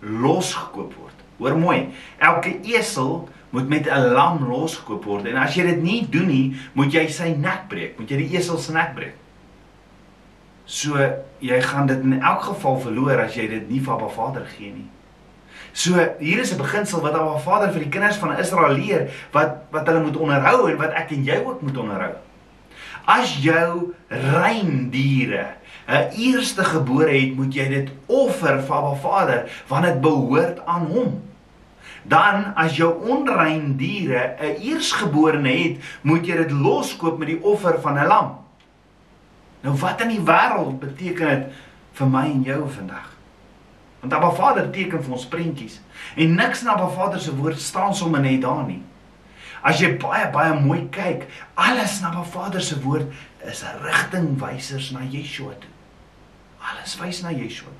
losgekoop 0.00 0.94
word. 0.94 1.14
Hoor 1.38 1.58
mooi, 1.58 1.88
elke 2.18 2.60
esel 2.62 3.28
moet 3.50 3.68
met 3.68 3.86
'n 3.86 4.12
lam 4.12 4.48
losgekoop 4.48 5.04
word 5.04 5.26
en 5.26 5.36
as 5.36 5.54
jy 5.54 5.62
dit 5.62 5.82
nie 5.82 6.08
doen 6.10 6.26
nie, 6.26 6.56
moet 6.72 6.92
jy 6.92 7.06
sy 7.08 7.34
nek 7.38 7.68
breek, 7.68 7.98
moet 7.98 8.10
jy 8.10 8.16
die 8.16 8.36
esel 8.36 8.58
se 8.58 8.72
nek 8.72 8.94
breek. 8.94 9.14
So 10.64 10.96
jy 11.38 11.60
gaan 11.60 11.86
dit 11.86 12.02
in 12.02 12.22
elk 12.22 12.42
geval 12.42 12.80
verloor 12.80 13.20
as 13.20 13.34
jy 13.34 13.48
dit 13.48 13.70
nie 13.70 13.80
vir 13.80 13.94
Abba 13.94 14.08
Vader 14.08 14.46
gee 14.46 14.72
nie. 14.72 14.88
So 15.72 15.94
hier 16.18 16.40
is 16.40 16.52
'n 16.52 16.58
beginsel 16.58 17.00
wat 17.00 17.14
Abba 17.14 17.38
Vader 17.38 17.72
vir 17.72 17.82
die 17.82 17.88
kinders 17.88 18.16
van 18.16 18.38
Israel 18.38 18.74
leer 18.74 19.10
wat 19.32 19.70
wat 19.70 19.86
hulle 19.86 20.02
moet 20.02 20.16
onderhou 20.16 20.70
en 20.70 20.76
wat 20.76 20.92
ek 20.92 21.10
en 21.10 21.24
jy 21.24 21.38
ook 21.44 21.62
moet 21.62 21.76
onderhou. 21.76 22.12
As 23.06 23.36
jou 23.42 23.94
rein 24.08 24.90
diere 24.90 25.46
'n 25.88 26.10
eerste 26.16 26.64
gebore 26.64 27.10
het, 27.10 27.36
moet 27.36 27.54
jy 27.54 27.68
dit 27.68 27.88
offer 28.06 28.62
vir 28.62 28.76
Abba 28.76 28.94
Vader 28.94 29.50
want 29.68 29.84
dit 29.84 30.00
behoort 30.00 30.66
aan 30.66 30.86
hom. 30.86 31.22
Dan 32.02 32.54
as 32.54 32.76
jou 32.76 32.94
onrein 33.06 33.76
diere 33.76 34.36
'n 34.40 34.60
eersgeborene 34.62 35.48
het, 35.48 35.76
moet 36.02 36.26
jy 36.26 36.36
dit 36.36 36.50
loskoop 36.50 37.18
met 37.18 37.28
die 37.28 37.42
offer 37.42 37.80
van 37.80 37.98
'n 37.98 38.06
lam. 38.06 38.38
Nou 39.60 39.76
wat 39.76 40.00
in 40.00 40.08
die 40.08 40.24
wêreld 40.24 40.78
beteken 40.80 41.28
dit 41.28 41.46
vir 41.92 42.06
my 42.06 42.24
en 42.24 42.42
jou 42.42 42.68
vandag? 42.68 43.19
Want 44.00 44.12
Abba 44.12 44.30
Vader 44.32 44.70
teken 44.72 45.02
vir 45.04 45.12
ons 45.12 45.26
prentjies 45.28 45.80
en 46.16 46.34
niks 46.34 46.62
in 46.64 46.70
Abba 46.72 46.88
Vader 46.88 47.20
se 47.20 47.34
woord 47.36 47.60
staan 47.60 47.94
sommer 47.94 48.20
net 48.24 48.40
daar 48.42 48.64
nie. 48.64 48.80
As 49.60 49.80
jy 49.82 49.92
baie 50.00 50.30
baie 50.32 50.54
mooi 50.56 50.86
kyk, 50.92 51.26
alles 51.54 51.98
in 52.00 52.08
Abba 52.08 52.24
Vader 52.24 52.64
se 52.64 52.78
woord 52.80 53.12
is 53.44 53.60
rigtingwysers 53.84 54.90
na 54.96 55.04
Yeshua 55.04 55.52
toe. 55.60 55.72
Alles 56.72 56.96
wys 57.00 57.20
na 57.24 57.32
Yeshua. 57.36 57.72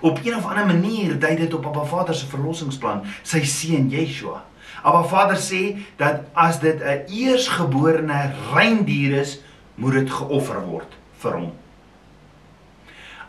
Op 0.00 0.18
'n 0.18 0.34
of 0.34 0.46
ander 0.46 0.66
manier 0.66 1.18
dui 1.18 1.36
dit 1.36 1.54
op 1.54 1.66
Abba 1.66 1.84
Vader 1.84 2.14
se 2.14 2.26
verlossingsplan, 2.26 3.06
sy 3.22 3.44
seun 3.44 3.90
Yeshua. 3.90 4.42
Abba 4.82 5.04
Vader 5.04 5.36
sê 5.36 5.78
dat 5.96 6.26
as 6.34 6.58
dit 6.58 6.82
'n 6.82 7.06
eersgeborene 7.06 8.32
reindier 8.54 9.20
is, 9.20 9.38
moet 9.74 9.92
dit 9.92 10.10
geoffer 10.10 10.60
word 10.66 10.90
vir 11.22 11.32
hom. 11.32 11.52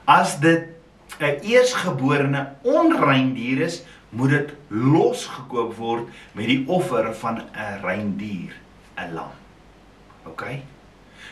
As 0.06 0.40
dit 0.40 0.73
'n 1.20 1.40
eersgeborene 1.42 2.56
onrein 2.62 3.34
dier 3.34 3.62
is, 3.62 3.84
moet 4.10 4.30
dit 4.30 4.54
losgekoop 4.68 5.76
word 5.76 6.08
met 6.32 6.46
die 6.48 6.64
offer 6.68 7.14
van 7.16 7.42
'n 7.54 7.82
rein 7.82 8.18
dier, 8.18 8.54
'n 8.98 9.14
lam. 9.14 9.34
OK? 10.26 10.64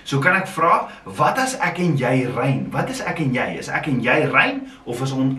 So 0.04 0.20
kan 0.20 0.36
ek 0.36 0.48
vra, 0.48 0.90
wat 1.06 1.38
as 1.38 1.54
ek 1.62 1.78
en 1.80 1.96
jy 1.98 2.26
rein? 2.36 2.66
Wat 2.74 2.90
is 2.90 3.02
ek 3.06 3.20
en 3.20 3.34
jy? 3.34 3.58
Is 3.62 3.70
ek 3.70 3.88
en 3.88 4.02
jy 4.02 4.26
rein 4.32 4.66
of 4.84 5.02
is 5.02 5.12
ons 5.12 5.38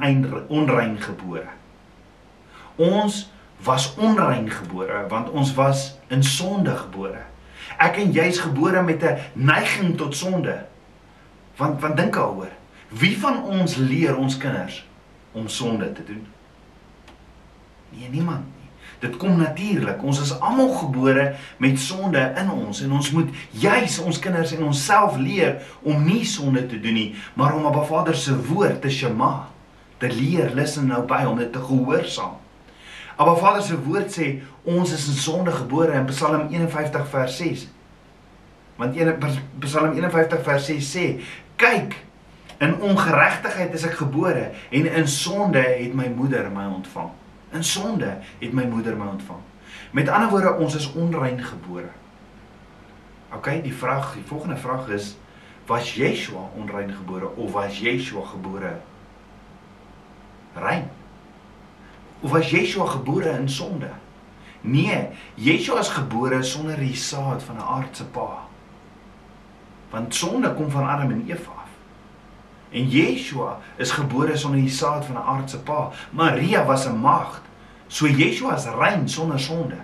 onrein 0.48 0.96
gebore? 1.02 1.48
Ons 2.76 3.30
was 3.62 3.94
onrein 3.98 4.50
gebore 4.50 5.04
want 5.10 5.30
ons 5.30 5.54
was 5.54 5.98
in 6.08 6.22
sonde 6.22 6.74
gebore. 6.76 7.20
Ek 7.78 7.98
en 8.02 8.12
jy 8.14 8.26
is 8.30 8.40
gebore 8.42 8.82
met 8.82 9.02
'n 9.02 9.18
neiging 9.32 9.96
tot 9.96 10.16
sonde. 10.16 10.66
Want 11.56 11.80
want 11.80 11.96
dink 11.96 12.14
daaroor. 12.14 12.50
Wie 12.98 13.14
van 13.18 13.42
ons 13.48 13.76
leer 13.80 14.16
ons 14.16 14.36
kinders 14.36 14.82
om 15.32 15.48
sonde 15.48 15.92
te 15.92 16.04
doen? 16.04 16.26
Nee, 17.92 18.08
niemand 18.10 18.44
nie. 18.44 18.68
Dit 19.02 19.16
kom 19.16 19.36
natuurlik. 19.40 20.02
Ons 20.04 20.20
is 20.22 20.34
almal 20.38 20.70
gebore 20.76 21.24
met 21.62 21.80
sonde 21.80 22.20
in 22.38 22.50
ons 22.52 22.82
en 22.84 22.92
ons 22.92 23.10
moet 23.16 23.32
juis 23.50 23.96
ons 24.04 24.18
kinders 24.22 24.52
en 24.54 24.68
onsself 24.68 25.16
leer 25.16 25.62
om 25.82 26.04
nie 26.04 26.24
sonde 26.28 26.66
te 26.68 26.78
doen 26.80 26.98
nie, 26.98 27.08
maar 27.34 27.56
om 27.56 27.66
op 27.66 27.80
Ba 27.80 27.86
Vader 27.88 28.18
se 28.18 28.36
woord 28.46 28.82
te 28.84 28.92
shema, 28.92 29.48
te 29.98 30.10
leer, 30.12 30.52
listen 30.54 30.86
nou 30.90 31.02
by 31.08 31.24
om 31.30 31.40
dit 31.40 31.50
te 31.52 31.62
gehoorsaam. 31.62 32.38
Abba 33.16 33.34
Vader 33.36 33.62
se 33.62 33.76
woord 33.84 34.12
sê 34.12 34.28
ons 34.68 34.92
is 34.94 35.08
in 35.10 35.18
sonde 35.18 35.52
gebore 35.54 35.94
in 35.98 36.08
Psalm 36.10 36.48
51 36.50 37.08
vers 37.12 37.36
6. 37.42 37.66
Want 38.78 38.96
in 38.96 39.12
Psalm 39.62 39.92
51 39.98 40.42
vers 40.46 40.66
6 40.66 40.94
sê: 40.94 41.06
"Kyk, 41.56 41.98
in 42.62 42.76
ongeregtigheid 42.80 43.74
is 43.74 43.86
ek 43.88 43.98
gebore 44.00 44.50
en 44.70 44.86
in 44.86 45.08
sonde 45.08 45.62
het 45.62 45.94
my 45.94 46.08
moeder 46.14 46.50
my 46.50 46.68
ontvang." 46.70 47.10
In 47.52 47.64
sonde 47.64 48.18
het 48.38 48.52
my 48.52 48.64
moeder 48.64 48.96
my 48.96 49.06
ontvang. 49.06 49.42
Met 49.92 50.08
ander 50.08 50.30
woorde, 50.30 50.54
ons 50.56 50.74
is 50.74 50.92
onrein 50.92 51.42
gebore. 51.42 51.90
OK, 53.34 53.62
die 53.62 53.74
vraag, 53.74 54.14
die 54.14 54.24
volgende 54.24 54.56
vraag 54.56 54.88
is: 54.88 55.16
Was 55.66 55.94
Yeshua 55.94 56.48
onrein 56.56 56.92
gebore 56.92 57.28
of 57.36 57.52
was 57.52 57.78
Yeshua 57.80 58.24
gebore 58.26 58.80
rein? 60.54 60.90
Of 62.20 62.30
was 62.30 62.50
Yeshua 62.50 62.86
gebore 62.86 63.30
in 63.38 63.48
sonde? 63.48 63.90
Nee, 64.60 65.08
Yeshua 65.34 65.78
is 65.78 65.88
gebore 65.88 66.42
sonder 66.42 66.76
die 66.76 66.96
saad 66.96 67.42
van 67.42 67.56
'n 67.56 67.68
aardse 67.76 68.04
pa. 68.04 68.46
Want 69.90 70.14
sonde 70.14 70.54
kom 70.54 70.70
van 70.70 70.88
Adam 70.88 71.10
en 71.10 71.24
Eva. 71.28 71.51
En 72.72 72.88
Yeshua 72.88 73.58
is 73.76 73.90
gebore 73.90 74.36
sonder 74.36 74.60
die 74.60 74.70
saad 74.70 75.04
van 75.04 75.16
'n 75.16 75.26
aardse 75.34 75.58
pa. 75.60 75.90
Maria 76.10 76.64
was 76.64 76.86
'n 76.86 77.00
maagd. 77.00 77.42
So 77.86 78.06
Yeshua 78.06 78.54
is 78.54 78.64
rein 78.64 79.08
sonder 79.08 79.40
sonde. 79.40 79.76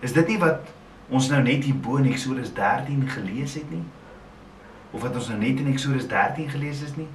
Is 0.00 0.12
dit 0.12 0.28
nie 0.28 0.38
wat 0.38 0.60
ons 1.08 1.28
nou 1.28 1.42
net 1.42 1.64
hier 1.64 1.76
bo 1.76 1.96
in 1.96 2.12
Eksodus 2.12 2.52
13 2.52 3.08
gelees 3.08 3.54
het 3.54 3.70
nie? 3.70 3.82
Of 4.90 5.02
wat 5.02 5.14
ons 5.14 5.28
nou 5.28 5.38
net 5.38 5.58
in 5.58 5.66
Eksodus 5.66 6.06
13 6.08 6.50
gelees 6.50 6.80
het 6.80 6.96
nie? 6.96 7.08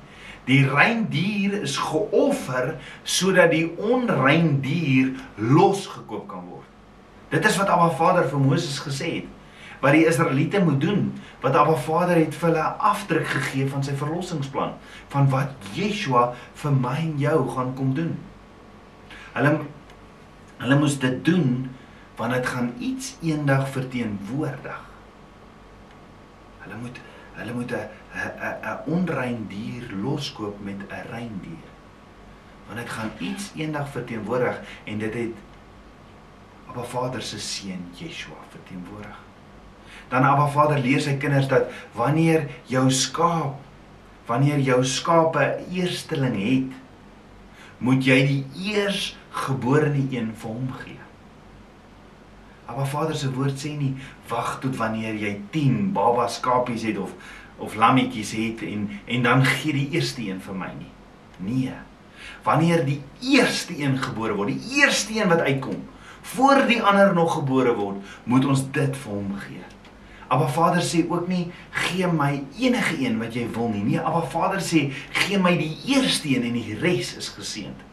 Die 0.46 0.68
rein 0.70 1.08
dier 1.10 1.62
is 1.62 1.78
geoffer 1.78 2.76
sodat 3.04 3.52
die 3.52 3.78
onrein 3.78 4.62
dier 4.62 5.12
losgekoop 5.36 6.28
kan 6.28 6.44
word. 6.50 6.68
Dit 7.30 7.46
is 7.46 7.58
wat 7.58 7.70
Abba 7.70 7.90
Vader 7.90 8.30
vir 8.30 8.40
Moses 8.40 8.80
gesê 8.80 9.14
het 9.16 9.35
wat 9.86 9.94
die 9.94 10.08
Israeliete 10.10 10.64
moet 10.66 10.82
doen, 10.82 11.14
wat 11.44 11.56
Abba 11.56 11.76
Vader 11.78 12.18
het 12.18 12.34
vir 12.34 12.48
hulle 12.50 12.62
afdruk 12.90 13.28
gegee 13.30 13.68
van 13.70 13.84
sy 13.86 13.94
verlossingsplan, 14.00 14.72
van 15.14 15.28
wat 15.30 15.68
Yeshua 15.78 16.32
vir 16.58 16.74
my 16.74 16.96
en 17.04 17.12
jou 17.22 17.36
gaan 17.54 17.74
kom 17.78 17.92
doen. 17.94 18.16
Hulle 19.36 19.60
hulle 20.56 20.78
moes 20.80 20.96
dit 21.04 21.18
doen 21.28 21.68
want 22.16 22.32
dit 22.32 22.46
gaan 22.48 22.70
iets 22.80 23.10
eendag 23.28 23.68
verteenwoordig. 23.76 24.78
Hulle 26.64 26.80
moet 26.82 27.02
hulle 27.36 27.54
moet 27.54 27.72
'n 27.72 27.86
'n 28.16 28.56
'n 28.72 28.80
onrein 28.96 29.46
dier 29.52 29.84
loskoop 30.02 30.64
met 30.64 30.80
'n 30.80 31.12
rein 31.12 31.38
dier. 31.44 31.70
Want 32.68 32.80
dit 32.80 32.90
gaan 32.90 33.12
iets 33.20 33.52
eendag 33.56 33.90
verteenwoordig 33.90 34.62
en 34.86 34.98
dit 34.98 35.14
het 35.14 35.36
Abba 36.70 36.84
Vader 36.84 37.22
se 37.22 37.40
seun 37.40 37.86
Yeshua 37.94 38.42
verteenwoordig. 38.50 39.25
Dan 40.10 40.24
Abba 40.24 40.48
Vader 40.54 40.80
leer 40.80 41.02
sy 41.02 41.18
kinders 41.22 41.48
dat 41.52 41.72
wanneer 41.98 42.48
jou 42.72 42.90
skaap 42.92 43.62
wanneer 44.26 44.60
jou 44.60 44.82
skape 44.86 45.44
eersteling 45.74 46.36
het, 46.40 46.78
moet 47.78 48.06
jy 48.06 48.20
die 48.26 48.72
eersgeborene 48.74 50.06
een 50.10 50.32
vir 50.34 50.50
hom 50.50 50.70
gee. 50.82 51.02
Abba 52.66 52.88
Vader 52.90 53.18
se 53.18 53.30
woord 53.34 53.60
sê 53.62 53.76
nie 53.78 53.94
wag 54.32 54.58
tot 54.64 54.78
wanneer 54.80 55.18
jy 55.22 55.36
10 55.54 55.92
baba 55.94 56.26
skapies 56.32 56.88
het 56.88 56.98
of 57.02 57.14
of 57.62 57.76
lammetjies 57.80 58.34
het 58.36 58.66
en 58.68 58.90
en 59.06 59.22
dan 59.24 59.46
gee 59.48 59.76
die 59.78 59.90
eerste 59.96 60.26
een 60.26 60.42
vir 60.44 60.58
my 60.58 60.72
nie. 60.74 60.92
Nee. 61.38 61.76
Wanneer 62.44 62.84
die 62.86 63.02
eerste 63.22 63.78
een 63.78 63.96
gebore 64.02 64.36
word, 64.36 64.56
die 64.56 64.82
eerste 64.82 65.16
een 65.16 65.30
wat 65.30 65.46
uitkom, 65.46 65.78
voor 66.36 66.66
die 66.68 66.82
ander 66.82 67.14
nog 67.14 67.38
gebore 67.38 67.76
word, 67.78 68.02
moet 68.24 68.46
ons 68.46 68.66
dit 68.72 68.98
vir 69.04 69.14
hom 69.14 69.32
gee. 69.46 69.64
Abba 70.28 70.48
Vader 70.48 70.82
sê 70.82 71.04
ook 71.10 71.28
nie 71.28 71.52
gee 71.72 72.08
my 72.10 72.44
enige 72.58 72.98
een 73.06 73.20
wat 73.22 73.36
jy 73.38 73.46
wil 73.54 73.70
nie. 73.70 73.84
Nee, 73.86 74.00
Abba 74.02 74.24
Vader 74.26 74.62
sê 74.64 74.88
gee 75.14 75.38
my 75.42 75.54
die 75.58 75.76
eerste 75.94 76.32
een 76.32 76.48
en 76.50 76.58
die 76.58 76.78
res 76.82 77.14
is 77.20 77.30
geseënd. 77.36 77.84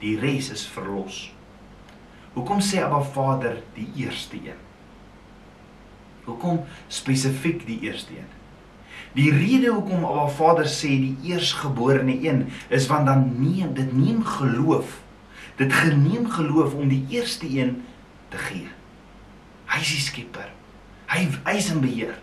Die 0.00 0.18
res 0.20 0.50
is 0.52 0.66
verlos. 0.68 1.30
Hoekom 2.34 2.60
sê 2.60 2.82
Abba 2.84 3.00
Vader 3.14 3.62
die 3.74 3.88
eerste 4.04 4.36
een? 4.36 4.60
Hoekom 6.28 6.60
spesifiek 6.92 7.64
die 7.66 7.80
eerste 7.88 8.18
een? 8.18 8.28
Die 9.16 9.30
rede 9.32 9.72
hoekom 9.72 10.04
Abba 10.04 10.28
Vader 10.28 10.68
sê 10.68 10.92
die 11.00 11.32
eersgeborene 11.32 12.20
een 12.20 12.44
is 12.68 12.86
want 12.92 13.08
dan 13.08 13.24
neem 13.40 13.72
dit 13.74 13.96
neem 13.96 14.20
geloof. 14.24 15.00
Dit 15.56 15.72
geneem 15.72 16.28
geloof 16.30 16.76
om 16.76 16.88
die 16.88 17.04
eerste 17.08 17.48
een 17.48 17.80
te 18.28 18.38
gee. 18.38 18.68
Hy 19.70 19.80
is 19.80 19.96
die 19.96 20.04
skepper. 20.04 20.59
Hy 21.10 21.26
hy 21.44 21.56
is 21.58 21.70
in 21.72 21.80
beheer. 21.82 22.14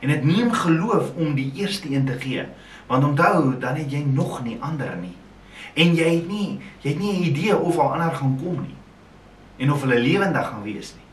En 0.00 0.10
dit 0.12 0.24
neem 0.24 0.52
geloof 0.52 1.14
om 1.16 1.34
die 1.34 1.52
eerste 1.54 1.90
een 1.90 2.06
te 2.06 2.18
gee. 2.18 2.44
Want 2.86 3.04
onthou, 3.04 3.58
dan 3.58 3.78
het 3.78 3.90
jy 3.92 4.02
nog 4.06 4.42
nie 4.44 4.58
ander 4.60 4.96
nie. 5.00 5.14
En 5.74 5.94
jy 5.94 6.08
het 6.16 6.28
nie 6.28 6.60
jy 6.82 6.90
het 6.90 6.98
nie 6.98 7.12
'n 7.12 7.22
idee 7.30 7.56
of 7.56 7.78
al 7.78 7.92
ander 7.92 8.14
gaan 8.14 8.38
kom 8.42 8.60
nie. 8.62 8.76
En 9.56 9.72
of 9.72 9.80
hulle 9.80 10.00
lewendig 10.00 10.46
gaan 10.46 10.62
wees 10.62 10.94
nie. 10.94 11.06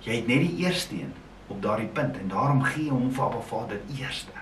Jy 0.00 0.16
het 0.16 0.26
net 0.26 0.40
die 0.40 0.56
eerste 0.64 0.94
een 0.94 1.12
op 1.46 1.62
daardie 1.62 1.88
punt 1.88 2.18
en 2.18 2.28
daarom 2.28 2.62
gee 2.62 2.90
hom 2.90 3.12
vir 3.12 3.24
Abba 3.24 3.40
Vader 3.40 3.80
eerste. 3.98 4.32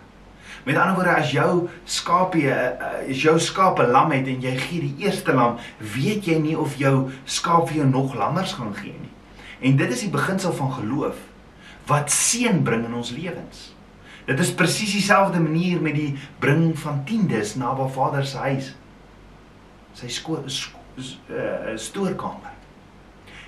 Met 0.65 0.77
ander 0.77 0.95
woorde 0.95 1.17
as 1.17 1.31
jou 1.31 1.69
skapie 1.85 2.51
is 3.07 3.23
jou 3.23 3.39
skaap 3.39 3.79
'n 3.79 3.91
lam 3.91 4.11
het 4.11 4.27
en 4.27 4.41
jy 4.41 4.57
gee 4.57 4.81
die 4.81 4.95
eerste 5.05 5.33
lam, 5.33 5.57
weet 5.79 6.25
jy 6.25 6.39
nie 6.39 6.59
of 6.59 6.77
jou 6.77 7.11
skaap 7.25 7.69
vir 7.69 7.77
jou 7.77 7.89
nog 7.89 8.15
lammers 8.15 8.53
gaan 8.53 8.75
gee 8.75 8.95
nie. 9.01 9.16
En 9.61 9.77
dit 9.77 9.93
is 9.93 10.01
die 10.01 10.13
beginsel 10.13 10.53
van 10.53 10.73
geloof 10.73 11.17
wat 11.87 12.11
seën 12.11 12.63
bring 12.63 12.85
in 12.85 12.95
ons 12.95 13.11
lewens. 13.11 13.75
Dit 14.27 14.41
is 14.43 14.55
presies 14.55 14.93
dieselfde 14.93 15.41
manier 15.41 15.81
met 15.81 15.95
die 15.95 16.17
bring 16.43 16.73
van 16.79 17.05
tiendes 17.07 17.55
na 17.55 17.71
Abba 17.71 17.87
Vader 17.95 18.27
se 18.27 18.37
huis. 18.43 18.73
Sy 19.95 20.11
skool 20.11 20.43
is 20.49 20.65
uh, 21.31 21.77
stoorkamer. 21.79 22.57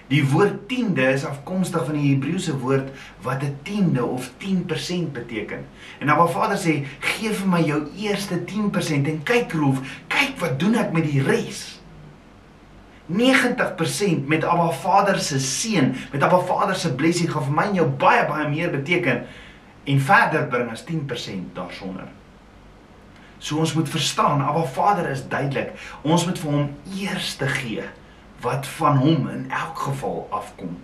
Die 0.08 0.22
woord 0.24 0.68
tiende 0.70 1.04
is 1.12 1.26
afkomstig 1.28 1.82
van 1.84 1.96
die 1.98 2.14
Hebreëse 2.14 2.54
woord 2.62 2.94
wat 3.26 3.42
'n 3.42 3.58
tiende 3.62 4.04
of 4.04 4.30
10% 4.38 5.12
beteken. 5.12 5.66
En 6.00 6.08
Abba 6.08 6.26
Vader 6.26 6.56
sê, 6.56 6.86
"Gee 7.00 7.32
vir 7.32 7.48
my 7.48 7.60
jou 7.60 7.88
eerste 7.96 8.44
10% 8.44 9.06
en 9.08 9.22
kyk 9.22 9.52
roof, 9.52 9.80
kyk 10.08 10.38
wat 10.38 10.58
doen 10.60 10.74
ek 10.74 10.92
met 10.92 11.04
die 11.04 11.22
res." 11.22 11.77
90% 13.08 14.26
met 14.26 14.44
Abba 14.44 14.70
Vader 14.70 15.18
se 15.18 15.38
seën, 15.40 15.94
met 16.12 16.22
Abba 16.22 16.38
Vader 16.38 16.76
se 16.76 16.94
blessing 16.94 17.30
gaan 17.32 17.46
vir 17.46 17.54
my 17.56 17.66
en 17.70 17.78
jou 17.80 17.86
baie 17.88 18.26
baie 18.28 18.48
meer 18.48 18.70
beteken 18.70 19.22
en 19.88 20.00
verder 20.00 20.44
bring 20.52 20.70
as 20.70 20.84
10% 20.84 21.54
daarsonder. 21.56 22.08
So 23.38 23.56
ons 23.62 23.72
moet 23.72 23.88
verstaan, 23.88 24.42
Abba 24.42 24.64
Vader 24.64 25.08
is 25.10 25.24
duidelik. 25.28 25.72
Ons 26.02 26.26
moet 26.26 26.38
vir 26.38 26.52
hom 26.52 26.68
eerste 26.98 27.48
gee 27.48 27.86
wat 28.44 28.66
van 28.76 29.00
hom 29.00 29.28
in 29.32 29.48
elk 29.50 29.78
geval 29.88 30.26
afkom. 30.30 30.76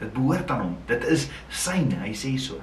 Dit 0.00 0.12
behoort 0.12 0.50
aan 0.50 0.60
hom. 0.60 0.76
Dit 0.90 1.04
is 1.06 1.28
syne, 1.48 2.00
hy 2.02 2.12
sê 2.16 2.34
so. 2.40 2.58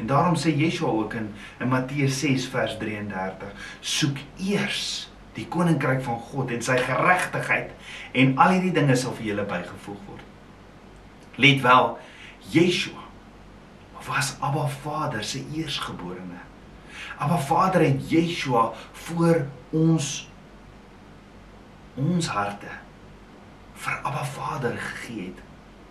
En 0.00 0.08
daarom 0.08 0.34
sê 0.40 0.54
Yeshua 0.56 0.88
ook 0.88 1.14
in 1.20 1.28
in 1.60 1.68
Matteus 1.68 2.20
6 2.20 2.48
vers 2.48 2.76
33: 2.78 3.52
Soek 3.80 4.16
eers 4.40 5.11
die 5.36 5.46
koninkryk 5.48 6.02
van 6.04 6.18
God 6.30 6.50
en 6.52 6.64
sy 6.64 6.76
geregtigheid 6.84 7.72
en 8.18 8.34
al 8.42 8.56
hierdie 8.56 8.74
dinge 8.76 8.96
sal 9.00 9.14
vir 9.16 9.32
julle 9.32 9.46
bygevoeg 9.48 10.02
word. 10.08 10.26
Let 11.40 11.62
wel, 11.64 11.94
Yeshua 12.52 13.08
was 14.08 14.34
Abba 14.40 14.66
Vader 14.82 15.22
se 15.24 15.44
eersgeborene. 15.54 16.40
Abba 17.18 17.38
Vader 17.38 17.80
het 17.80 18.10
Yeshua 18.10 18.72
voor 18.92 19.46
ons 19.70 20.28
ons 21.94 22.28
harte 22.32 22.70
vir 23.82 23.98
Abba 24.02 24.24
Vader 24.24 24.76
gegee 24.78 25.30
het, 25.30 25.40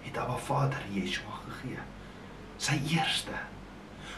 het 0.01 0.17
Abba 0.17 0.37
Vader 0.37 0.83
Yeshua 0.91 1.39
gegee. 1.47 1.79
Sy 2.57 2.77
eerste 2.93 3.37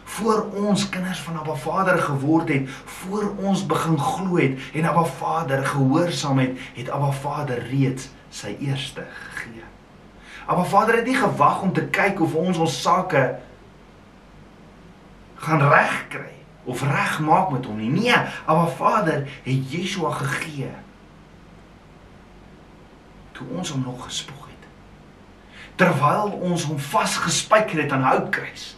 voor 0.03 0.45
ons 0.51 0.89
kinders 0.89 1.19
van 1.19 1.37
Abba 1.39 1.53
Vader 1.53 1.97
geword 1.97 2.49
het, 2.49 2.69
voor 2.85 3.33
ons 3.37 3.65
begin 3.65 3.99
glo 3.99 4.37
het 4.37 4.59
en 4.73 4.85
Abba 4.85 5.03
Vader 5.03 5.65
gehoorsaam 5.65 6.39
het, 6.39 6.57
het 6.73 6.89
Abba 6.89 7.11
Vader 7.11 7.67
reeds 7.69 8.09
sy 8.29 8.55
eerste 8.59 9.05
gegee. 9.33 9.63
Abba 10.45 10.63
Vader 10.63 10.95
het 10.95 11.05
nie 11.05 11.15
gewag 11.15 11.61
om 11.61 11.73
te 11.73 11.85
kyk 11.85 12.21
of 12.21 12.35
ons 12.35 12.57
ons 12.57 12.81
sake 12.81 13.39
gaan 15.35 15.67
regkry 15.69 16.31
of 16.63 16.81
regmaak 16.81 17.51
met 17.51 17.65
hom 17.65 17.77
nie. 17.77 17.89
Nee, 17.89 18.15
Abba 18.45 18.67
Vader 18.67 19.27
het 19.43 19.71
Yeshua 19.71 20.11
gegee 20.11 20.71
toe 23.33 23.47
ons 23.57 23.69
hom 23.73 23.81
nog 23.81 24.03
gespoeg 24.05 24.45
het. 24.47 24.67
Terwyl 25.75 26.35
ons 26.45 26.63
hom 26.69 26.79
vasgespijker 26.79 27.81
het 27.81 27.91
aan 27.91 28.05
houtkruis. 28.05 28.75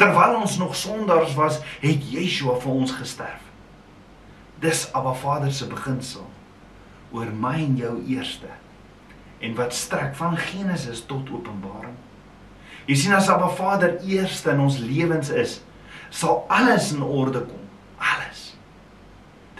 Terwyl 0.00 0.38
ons 0.40 0.56
nog 0.56 0.76
sondaars 0.76 1.34
was, 1.36 1.58
het 1.82 2.04
Yeshua 2.08 2.54
vir 2.62 2.72
ons 2.72 2.92
gesterf. 2.96 3.42
Dis 4.64 4.86
Abba 4.96 5.12
Vader 5.12 5.52
se 5.52 5.68
beginsel 5.68 6.24
oor 7.12 7.28
my 7.36 7.58
en 7.58 7.76
jou 7.76 7.92
eerste 8.08 8.48
en 9.44 9.56
wat 9.58 9.74
strek 9.76 10.14
van 10.16 10.38
Genesis 10.40 11.02
tot 11.08 11.28
Openbaring. 11.32 11.96
Jy 12.88 12.96
sien 12.96 13.16
as 13.16 13.28
Abba 13.32 13.50
Vader 13.56 13.98
eerste 14.08 14.54
in 14.54 14.64
ons 14.64 14.78
lewens 14.80 15.32
is, 15.36 15.58
sal 16.08 16.44
alles 16.48 16.92
in 16.96 17.04
orde 17.04 17.44
kom. 17.44 17.64
Alles. 18.00 18.44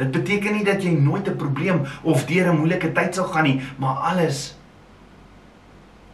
Dit 0.00 0.12
beteken 0.14 0.56
nie 0.56 0.64
dat 0.64 0.84
jy 0.84 0.96
nooit 0.96 1.28
'n 1.28 1.36
probleem 1.36 1.84
of 2.02 2.24
deur 2.24 2.48
'n 2.48 2.56
moeilike 2.56 2.92
tyd 2.92 3.14
sal 3.14 3.28
gaan 3.28 3.44
nie, 3.44 3.60
maar 3.76 3.96
alles 4.12 4.56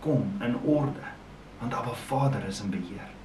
kom 0.01 0.35
in 0.43 0.59
orde 0.65 1.15
want 1.59 1.75
Abba 1.75 1.95
Vader 2.09 2.43
is 2.49 2.61
in 2.61 2.71
beheer. 2.71 3.16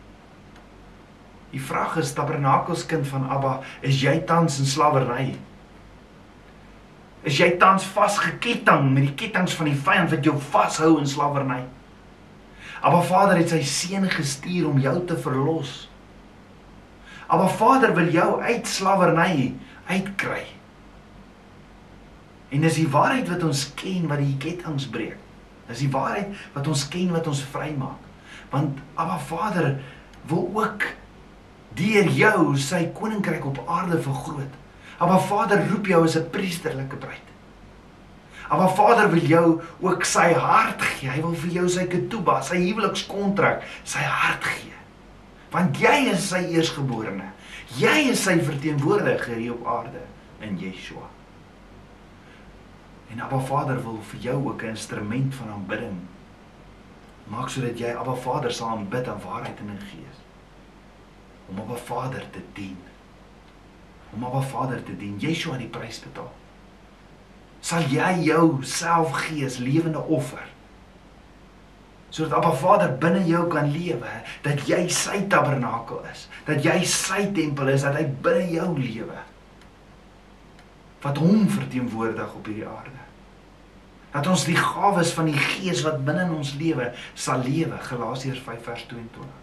Die 1.51 1.61
vraag 1.61 1.97
is 1.99 2.13
tabernakelskind 2.15 3.07
van 3.11 3.27
Abba, 3.29 3.59
is 3.83 3.99
jy 4.01 4.21
tans 4.27 4.59
in 4.59 4.69
slawerny? 4.69 5.33
Is 7.27 7.37
jy 7.37 7.51
tans 7.61 7.85
vasgeketting 7.91 8.87
met 8.95 9.09
die 9.09 9.15
kettinge 9.19 9.53
van 9.59 9.69
die 9.69 9.77
vyand 9.77 10.13
wat 10.13 10.25
jou 10.25 10.37
vashou 10.51 10.95
in 11.01 11.09
slawerny? 11.09 11.59
Abba 12.81 13.01
Vader 13.05 13.37
het 13.37 13.51
sy 13.51 13.61
seun 13.67 14.07
gestuur 14.09 14.71
om 14.71 14.79
jou 14.81 14.95
te 15.05 15.17
verlos. 15.21 15.73
Abba 17.29 17.45
Vader 17.59 17.93
wil 17.95 18.09
jou 18.15 18.29
uit 18.41 18.67
slawerny 18.67 19.51
uitkry. 19.91 20.45
En 22.51 22.65
dis 22.65 22.79
die 22.81 22.89
waarheid 22.91 23.29
wat 23.29 23.43
ons 23.47 23.67
ken 23.79 24.07
wat 24.09 24.23
die 24.23 24.39
kettinge 24.41 24.89
breek. 24.91 25.19
Dis 25.69 25.83
die 25.85 25.91
waarheid 25.93 26.33
wat 26.55 26.67
ons 26.67 26.87
ken 26.91 27.13
wat 27.13 27.29
ons 27.29 27.43
vrymaak. 27.53 28.09
Want 28.51 28.81
Abba 28.99 29.19
Vader 29.29 29.69
wil 30.27 30.49
ook 30.57 30.89
deur 31.77 32.07
jou 32.09 32.55
sy 32.57 32.85
koninkryk 32.95 33.45
op 33.45 33.61
aarde 33.67 34.01
vergroot. 34.01 34.59
Abba 35.01 35.17
Vader 35.19 35.63
roep 35.69 35.87
jou 35.87 36.03
as 36.03 36.15
'n 36.15 36.29
priesterlike 36.29 36.95
bruid. 36.95 37.27
Abba 38.49 38.67
Vader 38.67 39.09
wil 39.09 39.25
jou 39.25 39.61
ook 39.79 40.03
sy 40.05 40.33
hart 40.33 40.81
gee. 40.81 41.09
Hy 41.09 41.21
wil 41.21 41.33
vir 41.33 41.49
jou 41.49 41.69
sy 41.69 41.85
ketuba, 41.87 42.41
sy 42.41 42.55
huwelikskontrak, 42.55 43.63
sy 43.83 43.99
hart 43.99 44.43
gee. 44.43 44.73
Want 45.51 45.77
jy 45.77 46.11
is 46.11 46.27
sy 46.29 46.43
eersgeborene. 46.51 47.31
Jy 47.77 48.11
is 48.11 48.23
sy 48.23 48.39
verteenwoordiger 48.39 49.35
hier 49.35 49.53
op 49.53 49.67
aarde 49.67 50.03
in 50.39 50.57
Yeshua. 50.59 51.07
En 53.11 53.21
Abba 53.21 53.39
Vader 53.39 53.83
wil 53.83 53.99
vir 54.11 54.19
jou 54.19 54.47
ook 54.47 54.63
'n 54.63 54.67
instrument 54.75 55.35
van 55.35 55.49
aanbidding 55.49 55.99
maak 57.31 57.49
sodat 57.49 57.79
jy 57.79 57.93
Abba 57.95 58.15
Vader 58.15 58.51
sal 58.51 58.67
aanbid 58.75 59.07
in 59.07 59.21
waarheid 59.23 59.59
en 59.63 59.69
in 59.69 59.79
gees. 59.91 60.10
Om 61.51 61.59
Abba 61.65 61.77
Vader 61.85 62.23
te 62.31 62.41
dien 62.55 62.79
om 64.13 64.23
Abba 64.25 64.41
Vader 64.41 64.83
te 64.83 64.95
dien. 64.97 65.17
Yeshua 65.19 65.55
het 65.55 65.65
die 65.65 65.71
prys 65.71 66.01
betaal. 66.03 66.31
Sal 67.61 67.85
jy 67.91 68.09
jouself 68.25 69.13
gee 69.27 69.45
as 69.45 69.59
lewende 69.61 70.01
offer? 70.01 70.43
Sodat 72.11 72.39
Abba 72.41 72.51
Vader 72.59 72.95
binne 72.99 73.21
jou 73.27 73.45
kan 73.51 73.69
lewe, 73.71 74.15
dat 74.43 74.65
jy 74.67 74.81
sy 74.91 75.21
tabernakel 75.31 76.01
is, 76.11 76.25
dat 76.47 76.65
jy 76.65 76.81
sy 76.89 77.27
tempel 77.35 77.71
is, 77.71 77.85
dat 77.87 77.99
hy 77.99 78.07
binne 78.25 78.49
jou 78.51 78.71
lewe. 78.79 79.21
Wat 81.01 81.21
hom 81.21 81.47
verteenwoordig 81.49 82.35
op 82.37 82.49
hierdie 82.49 82.67
aarde. 82.67 82.97
Dat 84.11 84.27
ons 84.27 84.43
die 84.43 84.57
gawes 84.59 85.13
van 85.15 85.29
die 85.31 85.39
Gees 85.39 85.85
wat 85.85 86.01
binne 86.03 86.27
in 86.27 86.35
ons 86.35 86.51
lewe 86.59 86.89
sal 87.15 87.45
lewe, 87.47 87.79
Galasiërs 87.87 88.43
5 88.43 88.67
vers 88.67 88.83
22. 88.91 89.40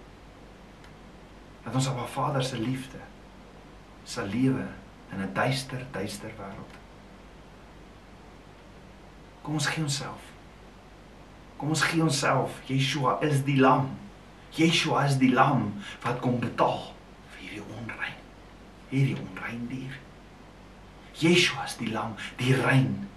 Dat 1.64 1.74
ons 1.74 1.88
Abba 1.88 2.06
Vader 2.06 2.44
se 2.44 2.58
liefde 2.58 3.00
sal 4.04 4.26
lewe 4.26 4.66
in 5.12 5.20
'n 5.20 5.32
duister, 5.34 5.86
duister 5.90 6.30
wêreld. 6.38 6.74
Kom 9.42 9.54
ons 9.54 9.66
gee 9.66 9.82
onsself. 9.82 10.20
Kom 11.56 11.68
ons 11.68 11.82
gee 11.82 12.02
onsself. 12.02 12.60
Yeshua 12.66 13.18
is 13.20 13.44
die 13.44 13.56
lam. 13.56 13.90
Yeshua 14.50 15.04
is 15.04 15.16
die 15.18 15.32
lam 15.32 15.72
wat 16.02 16.20
kom 16.20 16.38
betaal 16.40 16.94
vir 17.32 17.40
hierdie 17.40 17.64
onrein. 17.78 18.18
Hierdie 18.88 19.16
onrein 19.16 19.66
dier. 19.68 19.98
Yeshua 21.18 21.64
is 21.64 21.76
die 21.80 21.90
lam, 21.90 22.14
die 22.38 22.54
rein 22.54 23.08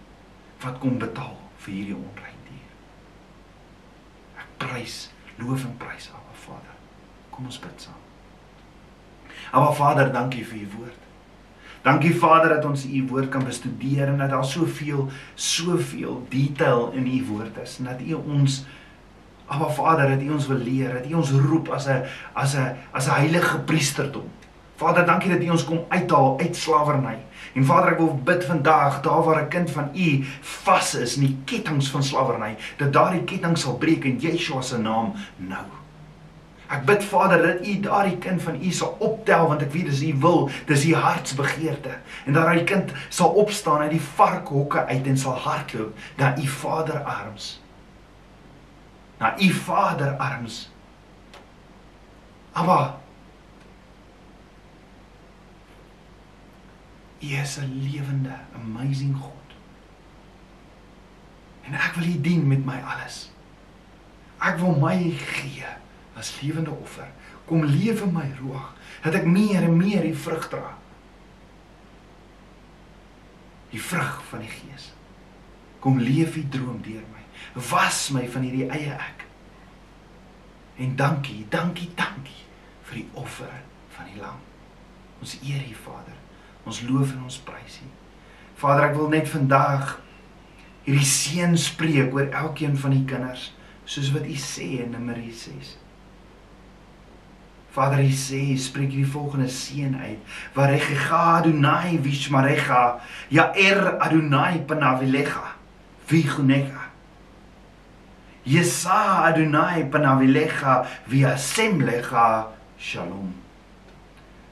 wat 0.63 0.79
kom 0.81 0.97
betaal 1.01 1.37
vir 1.63 1.73
hierdie 1.73 1.97
onrein 1.99 2.39
dier. 2.49 2.71
Ek 4.41 4.55
prys, 4.63 5.09
loof 5.37 5.67
en 5.69 5.75
prys 5.81 6.09
Abba 6.15 6.37
Vader. 6.45 6.79
Kom 7.31 7.45
ons 7.51 7.59
bid 7.61 7.87
saam. 7.87 8.00
Aba 9.51 9.71
Vader, 9.75 10.11
dankie 10.11 10.45
vir 10.47 10.57
u 10.63 10.67
woord. 10.77 10.99
Dankie 11.83 12.13
Vader 12.15 12.49
dat 12.55 12.65
ons 12.65 12.85
u 12.85 13.05
woord 13.09 13.29
kan 13.29 13.43
bestudeer 13.43 14.07
en 14.07 14.17
dat 14.17 14.29
daar 14.29 14.45
soveel 14.45 15.09
soveel 15.35 16.21
detail 16.29 16.91
in 16.95 17.07
u 17.07 17.25
woord 17.25 17.57
is 17.63 17.77
en 17.79 17.89
dat 17.89 18.01
u 18.01 18.13
ons 18.13 18.63
Aba 19.51 19.67
Vader, 19.67 20.09
dat 20.09 20.21
u 20.21 20.29
ons 20.31 20.47
wil 20.47 20.57
leer, 20.63 20.93
dat 20.93 21.09
u 21.09 21.13
ons 21.19 21.31
roep 21.31 21.67
as 21.75 21.87
'n 21.87 22.05
as 22.33 22.55
'n 22.55 22.77
as 22.91 23.07
'n 23.07 23.17
heilige 23.19 23.59
priesterdom. 23.59 24.29
Vader, 24.75 25.05
dankie 25.05 25.31
dat 25.31 25.43
u 25.43 25.49
ons 25.49 25.65
kom 25.65 25.85
uithaal 25.87 26.39
uit 26.39 26.55
slawerny. 26.55 27.17
En 27.53 27.65
Vader, 27.65 27.91
ek 27.91 27.97
wil 27.97 28.19
bid 28.23 28.45
vandag 28.45 29.01
daar 29.01 29.23
waar 29.23 29.43
'n 29.43 29.47
kind 29.47 29.71
van 29.71 29.89
u 29.93 30.23
vas 30.41 30.95
is 30.95 31.15
in 31.15 31.25
die 31.25 31.37
kettinge 31.45 31.81
van 31.81 32.03
slawerny, 32.03 32.55
dat 32.77 32.93
daardie 32.93 33.23
ketting 33.23 33.57
sal 33.57 33.77
breek 33.77 34.03
in 34.03 34.17
Yeshua 34.19 34.61
se 34.61 34.77
naam 34.77 35.13
nou. 35.37 35.80
Ek 36.71 36.85
bid 36.87 37.03
Vader 37.03 37.41
dat 37.43 37.65
U 37.67 37.73
daardie 37.83 38.17
kind 38.23 38.41
van 38.41 38.55
U 38.63 38.69
sal 38.71 38.95
optel 39.03 39.47
want 39.49 39.63
ek 39.65 39.73
weet 39.73 39.89
dis 39.89 40.03
U 40.07 40.11
wil, 40.23 40.45
dis 40.69 40.85
U 40.87 40.93
hartsbegeerte. 40.95 41.97
En 42.25 42.37
dat 42.37 42.45
daardie 42.45 42.63
kind 42.69 42.93
sal 43.09 43.35
opstaan 43.41 43.83
uit 43.83 43.97
die 43.97 44.05
varkhokke 44.05 44.85
uit 44.87 45.09
en 45.11 45.19
sal 45.19 45.35
hardloop 45.35 45.97
na 46.21 46.31
U 46.39 46.47
Vader 46.47 47.01
arms. 47.03 47.49
Na 49.19 49.33
U 49.35 49.49
Vader 49.65 50.15
arms. 50.15 50.61
Aba. 52.55 52.79
U 57.19 57.35
is 57.41 57.57
'n 57.59 57.83
lewende, 57.83 58.35
amazing 58.55 59.15
God. 59.15 59.47
En 61.67 61.73
ek 61.73 61.93
wil 61.99 62.07
U 62.07 62.21
dien 62.21 62.47
met 62.47 62.65
my 62.65 62.79
alles. 62.95 63.29
Ek 64.39 64.57
wil 64.57 64.79
my 64.79 65.11
gee 65.11 65.79
as 66.19 66.33
lewende 66.41 66.71
offer. 66.71 67.07
Kom 67.45 67.65
lewe 67.65 68.07
my 68.11 68.27
roog 68.39 68.73
dat 69.03 69.17
ek 69.21 69.27
meer 69.27 69.65
en 69.65 69.77
meer 69.77 70.03
die 70.05 70.15
vrug 70.17 70.47
dra. 70.51 70.75
Die 73.71 73.81
vrug 73.81 74.19
van 74.29 74.43
die 74.43 74.51
Gees. 74.51 74.91
Kom 75.81 75.99
leef 75.99 76.35
die 76.37 76.47
droom 76.51 76.81
deur 76.85 77.03
my. 77.13 77.23
Was 77.71 78.09
my 78.13 78.27
van 78.29 78.45
hierdie 78.45 78.67
eie 78.69 78.93
ek. 78.93 79.25
En 80.81 80.95
dankie, 80.99 81.45
dankie, 81.49 81.89
dankie 81.95 82.43
vir 82.89 83.01
die 83.01 83.07
offer 83.17 83.53
van 83.95 84.07
die 84.11 84.21
lam. 84.21 84.39
Ons 85.21 85.37
eer 85.41 85.63
U 85.63 85.75
Vader. 85.85 86.17
Ons 86.67 86.83
loof 86.87 87.15
en 87.15 87.25
ons 87.25 87.41
prys 87.45 87.81
U. 87.81 87.89
Vader, 88.61 88.91
ek 88.91 88.97
wil 88.99 89.09
net 89.13 89.29
vandag 89.29 89.95
hierdie 90.85 91.07
seën 91.07 91.55
spreek 91.57 92.13
oor 92.13 92.29
elkeen 92.43 92.75
van 92.77 92.93
die 92.93 93.05
kinders, 93.09 93.51
soos 93.85 94.11
wat 94.15 94.27
U 94.29 94.35
sê 94.37 94.83
in 94.83 94.93
Numeri 94.95 95.31
6. 95.33 95.75
Vader, 97.71 98.01
hy 98.03 98.11
sê, 98.11 98.41
spreek 98.59 98.91
die 98.91 99.07
volgende 99.07 99.47
seën 99.47 99.93
uit. 99.95 100.19
Varecha 100.55 101.19
Adonai 101.37 101.97
vishmarecha, 102.03 102.99
Yaer 103.31 103.95
Adonai 104.03 104.59
panavilecha, 104.67 105.53
viguneka. 106.09 106.89
Yesa 108.43 109.23
Adonai 109.29 109.85
panavilecha, 109.87 110.81
viasemlecha, 111.07 112.49
shalom. 112.77 113.29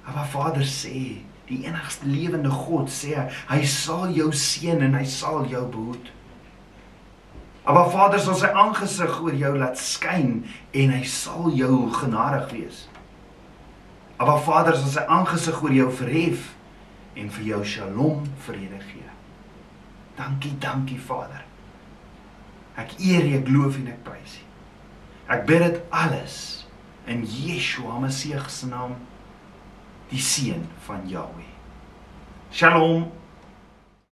Maar 0.07 0.29
Vader 0.31 0.63
sê, 0.63 1.19
die 1.49 1.65
enigste 1.65 2.07
lewende 2.07 2.49
God 2.49 2.87
sê, 2.87 3.17
hy 3.49 3.59
sal 3.67 4.13
jou 4.15 4.29
seën 4.31 4.79
en 4.85 4.95
hy 4.95 5.03
sal 5.03 5.43
jou 5.51 5.65
behoed. 5.73 6.13
Maar 7.67 7.91
Vader 7.91 8.23
sal 8.23 8.37
sy 8.39 8.47
aangesig 8.55 9.19
oor 9.21 9.35
jou 9.35 9.51
laat 9.59 9.77
skyn 9.77 10.31
en 10.71 10.95
hy 10.95 11.03
sal 11.03 11.51
jou 11.53 11.83
genadig 11.99 12.47
wees. 12.53 12.79
Aba 14.19 14.35
Vader, 14.43 14.75
sal 14.75 14.91
sy 14.91 15.03
aangesig 15.07 15.61
oor 15.63 15.73
jou 15.73 15.87
verhef 16.01 16.49
en 17.19 17.29
vir 17.37 17.45
jou 17.53 17.59
shalom 17.63 18.25
vrede 18.45 18.79
gee. 18.89 19.07
Dankie, 20.17 20.51
dankie 20.59 20.99
Vader. 20.99 21.45
Ek 22.79 22.97
eer 22.99 23.23
U, 23.23 23.35
ek 23.39 23.51
loof 23.51 23.77
U 23.77 23.83
en 23.83 23.93
ek 23.93 24.01
prys 24.03 24.39
U. 24.41 24.45
Ek 25.29 25.45
bid 25.47 25.63
dit 25.63 25.79
alles 25.95 26.35
in 27.09 27.23
Yeshua 27.23 27.99
Messie 28.01 28.39
se 28.49 28.67
naam, 28.67 28.97
die 30.09 30.19
seun 30.19 30.65
van 30.87 31.07
Jahweh. 31.07 31.47
Shalom. 32.51 33.07